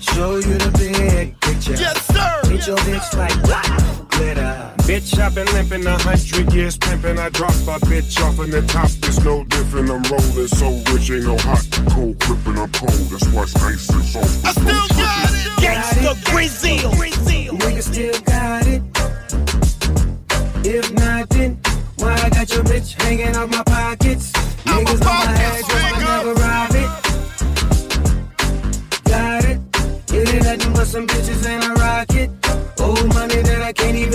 [0.00, 1.74] Show you the big picture.
[1.74, 2.40] Yes, sir.
[2.50, 4.72] Hit your bitch like wow, glitter.
[4.88, 7.18] Bitch, I've been limping a hundred years, pimping.
[7.18, 8.90] I drop a bitch off in the top.
[9.02, 9.90] It's no different.
[9.90, 12.58] I'm rolling so rich, ain't no hot, cold, gripping.
[12.58, 12.92] I'm cold.
[13.10, 14.46] That's why it's ice and soft.
[14.46, 15.50] I still got it.
[15.60, 16.62] Gangsta Grillz.
[17.58, 18.82] Nigga still got it.
[20.64, 21.58] If not, then
[21.96, 24.32] why I got your bitch hanging out my pockets?
[24.70, 26.90] Niggas on my head, I never rob it.
[29.04, 29.58] Got it.
[30.14, 32.30] It ain't nothing but some bitches and a rocket.
[32.80, 34.09] Old money that I can't even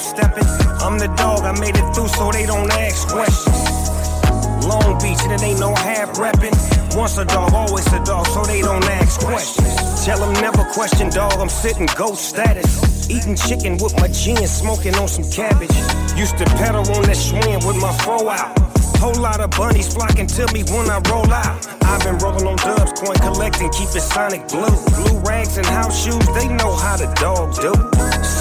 [0.00, 0.48] half stepping.
[0.80, 4.66] I'm the dog, I made it through so they don't ask questions.
[4.66, 6.54] Long Beach, and it ain't no half repping.
[6.96, 10.04] Once a dog, always a dog, so they don't ask questions.
[10.04, 13.10] Tell them never question, dog, I'm sitting ghost status.
[13.10, 15.74] Eating chicken with my gin, smoking on some cabbage.
[16.16, 18.56] Used to pedal on that swing with my fro out.
[19.00, 21.66] Whole lot of bunnies flocking to me when I roll out.
[21.82, 24.76] I've been rolling on dubs, coin collecting, keep it sonic blue.
[24.94, 27.72] Blue rags and house shoes, they know how the dog do.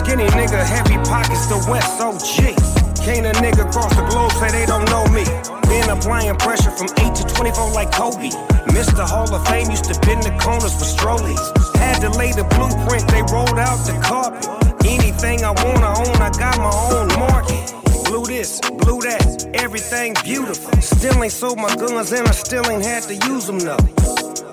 [0.10, 2.58] Skinny nigga, heavy pockets, the West OG.
[3.06, 5.22] Can't a nigga cross the globe say they don't know me.
[5.70, 8.34] Been applying pressure from 8 to 24 like Kobe.
[8.74, 9.06] Mr.
[9.08, 11.38] Hall of Fame used to bend the corners with strollies.
[11.78, 14.50] Had to lay the blueprint, they rolled out the carpet.
[14.84, 17.70] Anything I wanna own, I got my own market.
[18.10, 20.74] Blue this, blue that, everything beautiful.
[20.82, 23.86] Still ain't sold my guns and I still ain't had to use them though.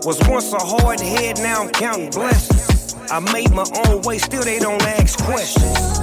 [0.04, 2.76] Was once a hard head, now I'm counting blessings.
[3.10, 5.98] I made my own way, still they don't ask questions.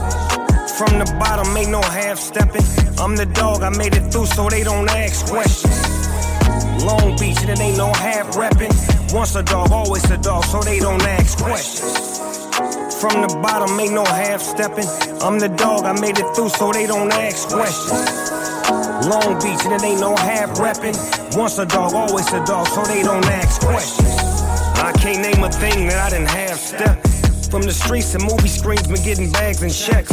[0.77, 2.63] From the bottom, ain't no half stepping.
[2.97, 5.83] I'm the dog, I made it through so they don't ask questions.
[6.83, 8.71] Long Beach, and it ain't no half repping.
[9.13, 12.17] Once a dog, always a dog, so they don't ask questions.
[13.01, 14.87] From the bottom, ain't no half stepping.
[15.21, 18.31] I'm the dog, I made it through so they don't ask questions.
[19.11, 20.95] Long Beach, and it ain't no half repping.
[21.35, 24.22] Once a dog, always a dog, so they don't ask questions.
[24.83, 27.01] I can't name a thing that I didn't have step.
[27.49, 30.11] From the streets and movie screens, been getting bags and checks.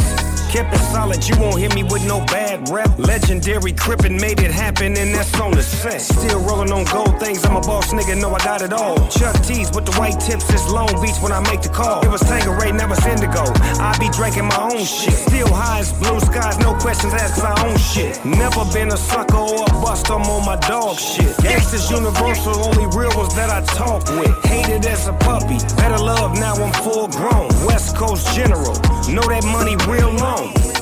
[0.51, 2.91] Kept it solid, you won't hear me with no bad rep.
[2.99, 6.01] Legendary crippin' made it happen, and that's on the set.
[6.01, 8.97] Still rolling on gold things, I'm a boss nigga, know I got it all.
[9.07, 12.03] Chuck T's with the white tips, it's Long Beach when I make the call.
[12.03, 13.47] It was Tanqueray, never Indigo.
[13.79, 15.13] I be drinking my own shit.
[15.13, 18.19] Still high as blue skies, no questions asked, I own shit.
[18.25, 21.31] Never been a sucker or a bust, I'm on my dog shit.
[21.39, 24.35] Gangsters universal, only real ones that I talk with.
[24.43, 27.47] Hated as a puppy, better love, now I'm full grown.
[27.63, 28.75] West Coast General,
[29.07, 30.40] know that money real long.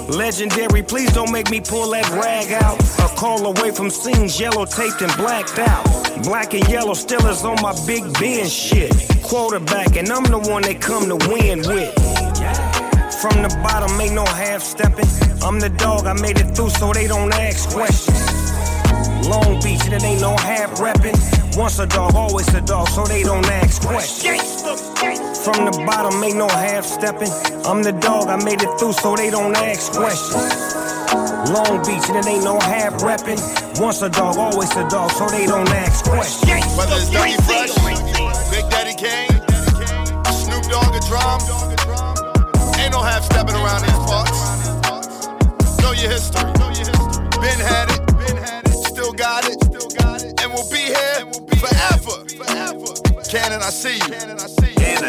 [0.09, 2.79] Legendary, please don't make me pull that rag out.
[2.99, 5.83] A call away from scenes, yellow taped and blacked out.
[6.23, 8.91] Black and yellow still is on my big Ben shit.
[9.21, 11.93] Quarterback, and I'm the one they come to win with.
[13.21, 15.05] From the bottom, ain't no half stepping.
[15.43, 18.17] I'm the dog, I made it through so they don't ask questions.
[19.27, 21.17] Long Beach, and it ain't no half repping.
[21.55, 24.23] Once a dog, always a dog, so they don't ask questions.
[25.43, 27.31] From the bottom, ain't no half stepping.
[27.65, 30.51] I'm the dog, I made it through so they don't ask questions.
[31.55, 33.39] Long Beach, and it ain't no half repping.
[33.79, 36.43] Once a dog, always a dog, so they don't ask questions.
[36.75, 37.71] Whether it's Dougie Fresh,
[38.51, 39.31] Big Daddy Kane,
[40.43, 41.39] Snoop Dogg or Drum,
[42.75, 44.35] ain't no half stepping around these parts.
[45.81, 46.51] Know your history.
[47.39, 49.55] Been had it, still got it,
[50.43, 51.23] and we'll be here
[51.63, 52.27] forever.
[53.31, 54.58] Cannon, I see you.
[54.99, 55.05] Vous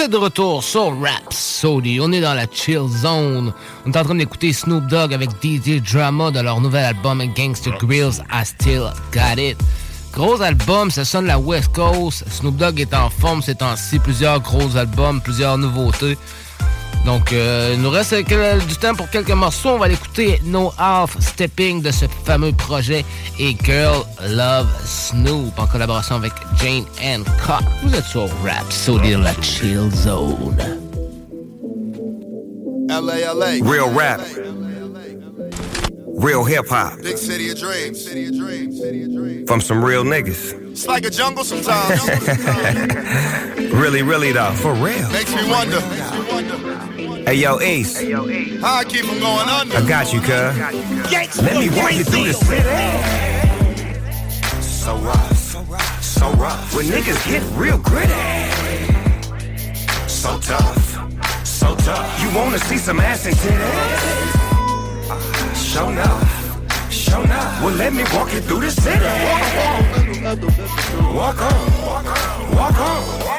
[0.00, 2.00] êtes de retour sur Rap Sody.
[2.00, 3.52] On est dans la chill zone.
[3.86, 7.72] On est en train d'écouter Snoop Dogg avec DJ Drama de leur nouvel album Gangster
[7.78, 9.58] Grills I Still Got It.
[10.12, 12.24] Gros album, ça sonne la West Coast.
[12.28, 14.00] Snoop Dogg est en forme ces temps-ci.
[14.00, 16.18] Plusieurs gros albums, plusieurs nouveautés.
[17.04, 19.70] Donc, euh, il nous reste quel- du temps pour quelques morceaux.
[19.70, 23.04] On va l'écouter No Half Stepping de ce fameux projet
[23.40, 27.64] et Girl Love Snoop en collaboration avec Jane Hancock.
[27.82, 30.56] Vous êtes sur Rap Sody la Chill Zone.
[32.88, 33.46] LA, LA.
[33.68, 34.20] Real rap.
[36.14, 37.02] Real hip hop.
[37.02, 37.94] Big city of dreams.
[37.98, 38.76] City of dreams.
[38.80, 39.48] City of dreams.
[39.48, 40.54] From some real niggas.
[40.70, 42.00] It's like a jungle sometimes.
[43.72, 44.52] Really, really though.
[44.56, 45.08] For real.
[45.10, 45.80] Makes me wonder
[47.24, 48.00] Hey yo, Ace.
[48.60, 49.76] how I keep from going under.
[49.76, 51.38] I got you, cuz.
[51.40, 52.62] Let me walk you through the city.
[54.60, 55.38] So rough,
[56.02, 56.74] so rough.
[56.74, 58.12] When niggas get real gritty.
[60.08, 62.22] So tough, so tough.
[62.22, 64.34] You wanna see some ass and titties?
[65.54, 67.62] Show enough, show enough.
[67.62, 69.06] Well, let me walk you through the city.
[71.14, 73.31] Walk on, walk on.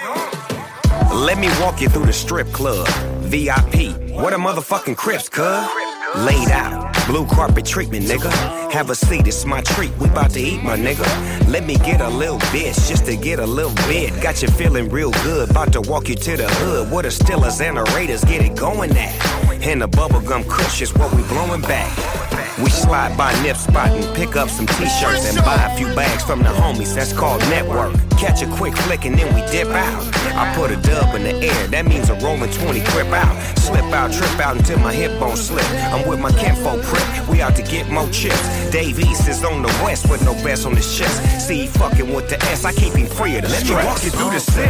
[1.14, 2.88] Let me walk you through the strip club.
[3.22, 3.94] VIP.
[4.10, 5.70] What a motherfucking Crips, cuz.
[6.16, 6.92] Laid out.
[7.06, 8.32] Blue carpet treatment, nigga.
[8.72, 9.96] Have a seat, it's my treat.
[10.00, 11.06] We about to eat, my nigga.
[11.48, 14.20] Let me get a little bit, just to get a little bit.
[14.24, 15.52] Got you feeling real good.
[15.52, 16.90] About to walk you to the hood.
[16.90, 19.64] What the Steelers and the Raiders get it going at.
[19.64, 22.33] And the bubblegum kush is what we blowing back.
[22.62, 26.24] We slide by Nip Spot and pick up some t-shirts and buy a few bags
[26.24, 26.94] from the homies.
[26.94, 27.96] That's called network.
[28.12, 30.04] Catch a quick flick and then we dip out.
[30.36, 33.58] I put a dub in the air, that means a rolling 20 grip out.
[33.58, 35.66] Slip out, trip out until my hip bone slip.
[35.92, 38.70] I'm with my kinfolk crip, we out to get more chips.
[38.70, 41.48] Dave East is on the west with no best on his chest.
[41.48, 43.70] See, he fucking with the S, I keep him free of the stress.
[43.72, 44.70] Let me walk you through the city.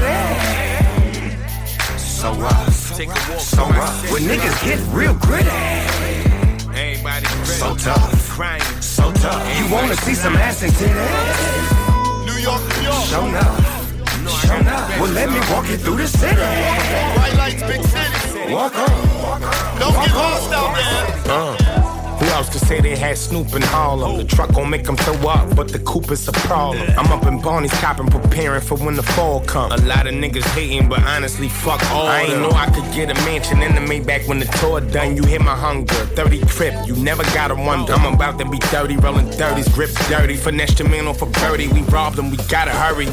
[1.98, 2.74] So rough,
[3.42, 4.12] so rough.
[4.12, 6.13] When niggas get real gritty.
[7.22, 8.62] So tough, crying.
[8.82, 9.60] so tough.
[9.60, 12.26] You wanna see some ass and titties?
[12.26, 13.06] New York, New York.
[13.06, 15.00] Show enough, show enough.
[15.00, 16.36] Well, let me walk you through the city.
[16.36, 18.52] Bright lights, big city.
[18.52, 19.42] Walk on,
[19.80, 21.32] Don't get lost out there.
[21.32, 21.73] Uh.
[22.24, 24.16] Who else could say they had Snoop in Harlem?
[24.16, 26.90] The truck gon' make them throw up, but the coupe is a problem.
[26.98, 29.74] I'm up in Barney's copping, preparing for when the fall come.
[29.74, 33.12] A lot of niggas hating, but honestly, fuck all I ain't know I could get
[33.12, 35.18] a mansion in the Maybach when the tour done.
[35.18, 37.92] You hit my hunger, 30 crip, you never gotta wonder.
[37.92, 40.38] I'm about to be 30, rolling 30s, grips dirty.
[40.38, 43.10] Finesse your man off a birdie, we robbed him, we gotta hurry.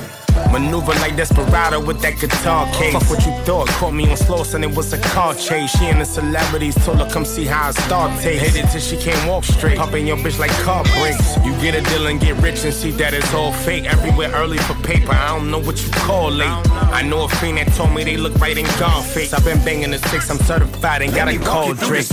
[0.52, 2.93] Maneuver like Desperado with that guitar case.
[2.93, 5.70] Fuck what you thought, caught me on slow, son, it was a car chase.
[5.70, 8.44] She and the celebrities told her come see how I start taste.
[8.44, 11.36] Hit it till she can't walk straight, pumping your bitch like car brakes.
[11.44, 13.85] You get a deal and get rich and see that it's all fake.
[13.85, 16.48] Everywhere early for paper, I don't know what you call late.
[16.93, 19.32] I know a fiend that told me they look right in God face.
[19.32, 22.07] I've been banging the six, I'm certified, and got a call Drake.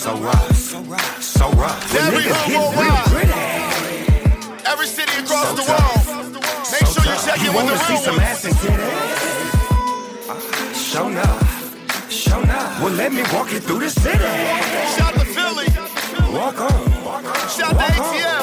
[0.00, 1.92] So rough, so rough, so rough.
[1.92, 3.39] When Every niggas get
[4.70, 6.04] Every city across the world.
[6.72, 8.30] Make sure you check in with the see real some ones.
[8.30, 8.98] ass and titties?
[10.92, 12.80] Show enough, show enough.
[12.82, 14.30] Well, let me walk you through the city.
[14.96, 15.66] Shout to Philly.
[16.32, 16.70] Walk on,
[17.56, 18.39] Shout to ATL.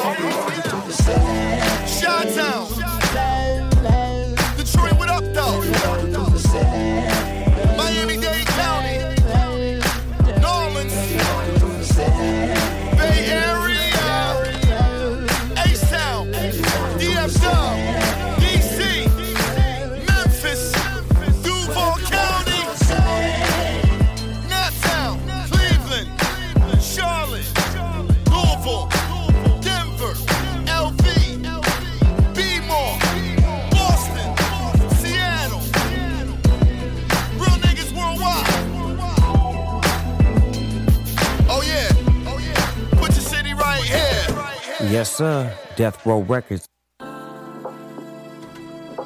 [44.90, 45.52] Yes, sir.
[45.76, 46.66] Death Row Records.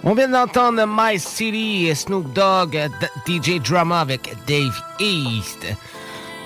[0.03, 2.77] On vient d'entendre My City, Snoop Dogg,
[3.27, 5.65] DJ Drama avec Dave East.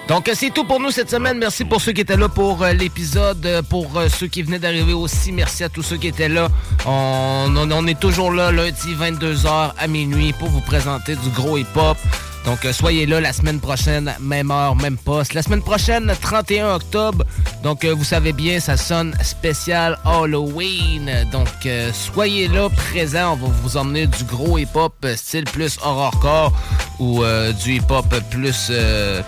[0.08, 1.38] Donc, c'est tout pour nous cette semaine.
[1.40, 3.44] Merci pour ceux qui étaient là pour euh, l'épisode.
[3.46, 6.48] Euh, pour euh, ceux qui venaient d'arriver aussi, merci à tous ceux qui étaient là.
[6.86, 11.58] On, on, on est toujours là lundi 22h à minuit pour vous présenter du gros
[11.58, 11.98] hip-hop.
[12.46, 15.34] Donc, euh, soyez là la semaine prochaine, même heure, même poste.
[15.34, 17.26] La semaine prochaine, 31 octobre.
[17.64, 21.12] Donc, euh, vous savez bien, ça sonne spécial Halloween.
[21.32, 23.34] Donc, euh, soyez là, présents.
[23.34, 26.54] On va vous emmener du gros hip-hop style plus horrorcore
[27.00, 27.24] ou
[27.64, 28.72] du hip-hop plus,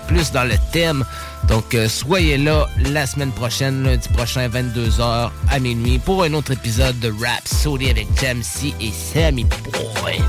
[0.07, 1.03] plus dans le thème.
[1.47, 6.99] Donc, soyez là la semaine prochaine, lundi prochain, 22h à minuit, pour un autre épisode
[6.99, 10.21] de Rap Sody avec Jamsey et Sammy Boy.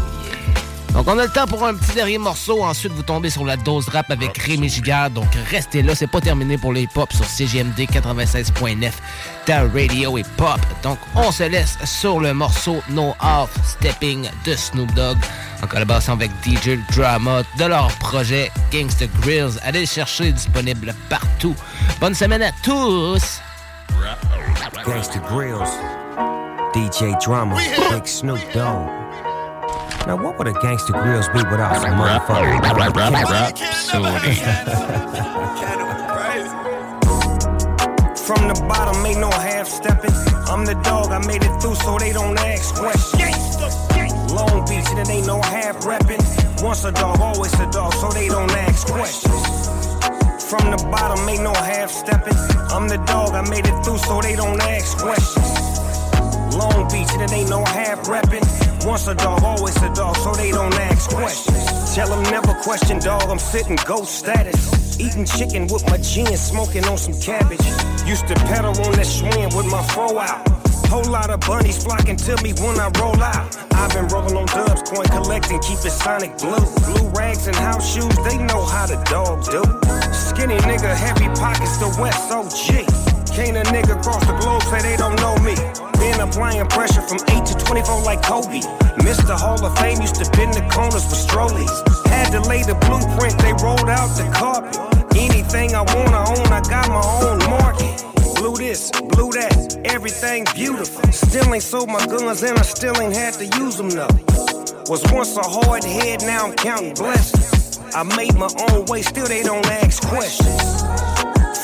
[0.93, 2.65] Donc, on a le temps pour un petit dernier morceau.
[2.65, 5.11] Ensuite, vous tombez sur la dose rap avec Rémi Gigard.
[5.11, 5.95] Donc, restez là.
[5.95, 8.91] C'est pas terminé pour les hip-hop sur CGMD 96.9.
[9.45, 10.61] Ta radio et pop.
[10.83, 15.19] Donc, on se laisse sur le morceau No Off Stepping de Snoop Dogg
[15.63, 19.59] en collaboration avec DJ Drama de leur projet Gangsta Grills.
[19.63, 21.55] Allez le chercher, disponible partout.
[22.01, 23.41] Bonne semaine à tous!
[24.85, 25.69] Gangsta Grills,
[26.75, 27.57] DJ Drama,
[27.91, 29.08] Big Snoop Dogg.
[30.09, 33.59] Now, what would a gangster grills be without some motherfucking rap, rap, rap,
[38.17, 40.15] From the bottom, ain't no half stepping.
[40.49, 44.33] I'm the dog, I made it through so they don't ask questions.
[44.33, 46.25] Long Beach, and it ain't no half repping.
[46.63, 49.69] Once a dog, always a dog, so they don't ask questions.
[50.49, 52.39] From the bottom, ain't no half stepping.
[52.73, 55.68] I'm the dog, I made it through so they don't ask questions.
[56.59, 58.45] Long Beach, and it ain't no half repping.
[58.85, 61.95] Once a dog, always a dog, so they don't ask questions.
[61.95, 64.99] Tell them never question, dog, I'm sitting ghost status.
[64.99, 67.65] Eating chicken with my jeans, smoking on some cabbage.
[68.05, 70.43] Used to pedal on that swing with my fro out.
[70.89, 73.57] Whole lot of bunnies flocking to me when I roll out.
[73.75, 76.65] I've been rolling on dubs, coin collecting, keep it sonic blue.
[76.87, 79.63] Blue rags and house shoes, they know how the dog do.
[80.13, 83.08] Skinny nigga, heavy pockets, the West OG.
[83.39, 85.55] Can't a nigga cross the globe say they don't know me.
[86.03, 88.59] Been applying pressure from 8 to 24 like Kobe.
[89.07, 89.39] Mr.
[89.39, 91.71] Hall of Fame used to bend the corners for strollies.
[92.09, 94.75] Had to lay the blueprint, they rolled out the carpet.
[95.15, 98.03] Anything I wanna own, I got my own market.
[98.43, 101.07] Blue this, blue that, everything beautiful.
[101.13, 104.19] Still ain't sold my guns and I still ain't had to use them though.
[104.91, 107.79] Was once a hard head, now I'm counting blessings.
[107.95, 111.08] I made my own way, still they don't ask questions.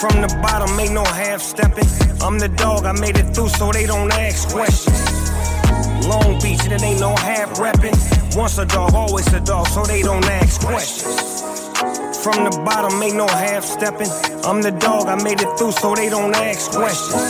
[0.04, 1.88] From the bottom, ain't no half stepping.
[2.20, 5.00] I'm the dog, I made it through so they don't ask questions.
[6.04, 7.96] Long Beach, and it ain't no half repping.
[8.36, 11.40] Once a dog, always a dog, so they don't ask questions.
[12.22, 14.12] From the bottom, ain't no half stepping.
[14.44, 17.24] I'm the dog, I made it through so they don't ask questions.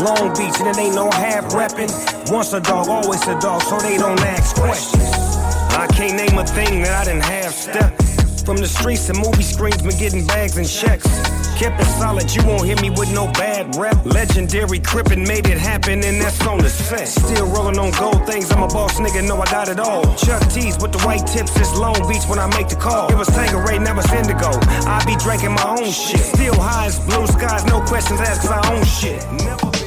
[0.00, 1.92] Long Beach, and it ain't no half repping.
[2.32, 5.12] Once a dog, always a dog, so they don't ask questions.
[5.76, 7.92] I can't name a thing that I didn't have step.
[8.46, 11.04] From the streets and movie screens, been getting bags and checks.
[11.56, 13.96] Kept it solid, you won't hear me with no bad rep.
[14.04, 17.08] Legendary crippin' made it happen, and that's on the set.
[17.08, 20.04] Still rolling on gold things, I'm a boss nigga, know I got it all.
[20.16, 23.10] Chuck T's with the white tips, it's Long Beach when I make the call.
[23.10, 24.50] It was Tanqueray, never Indigo.
[24.84, 26.20] I be drinking my own shit.
[26.20, 29.24] Still high as blue skies, no questions asked, cause I own shit.
[29.32, 29.86] Never been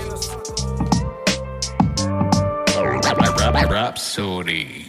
[3.56, 4.89] a Rhapsody.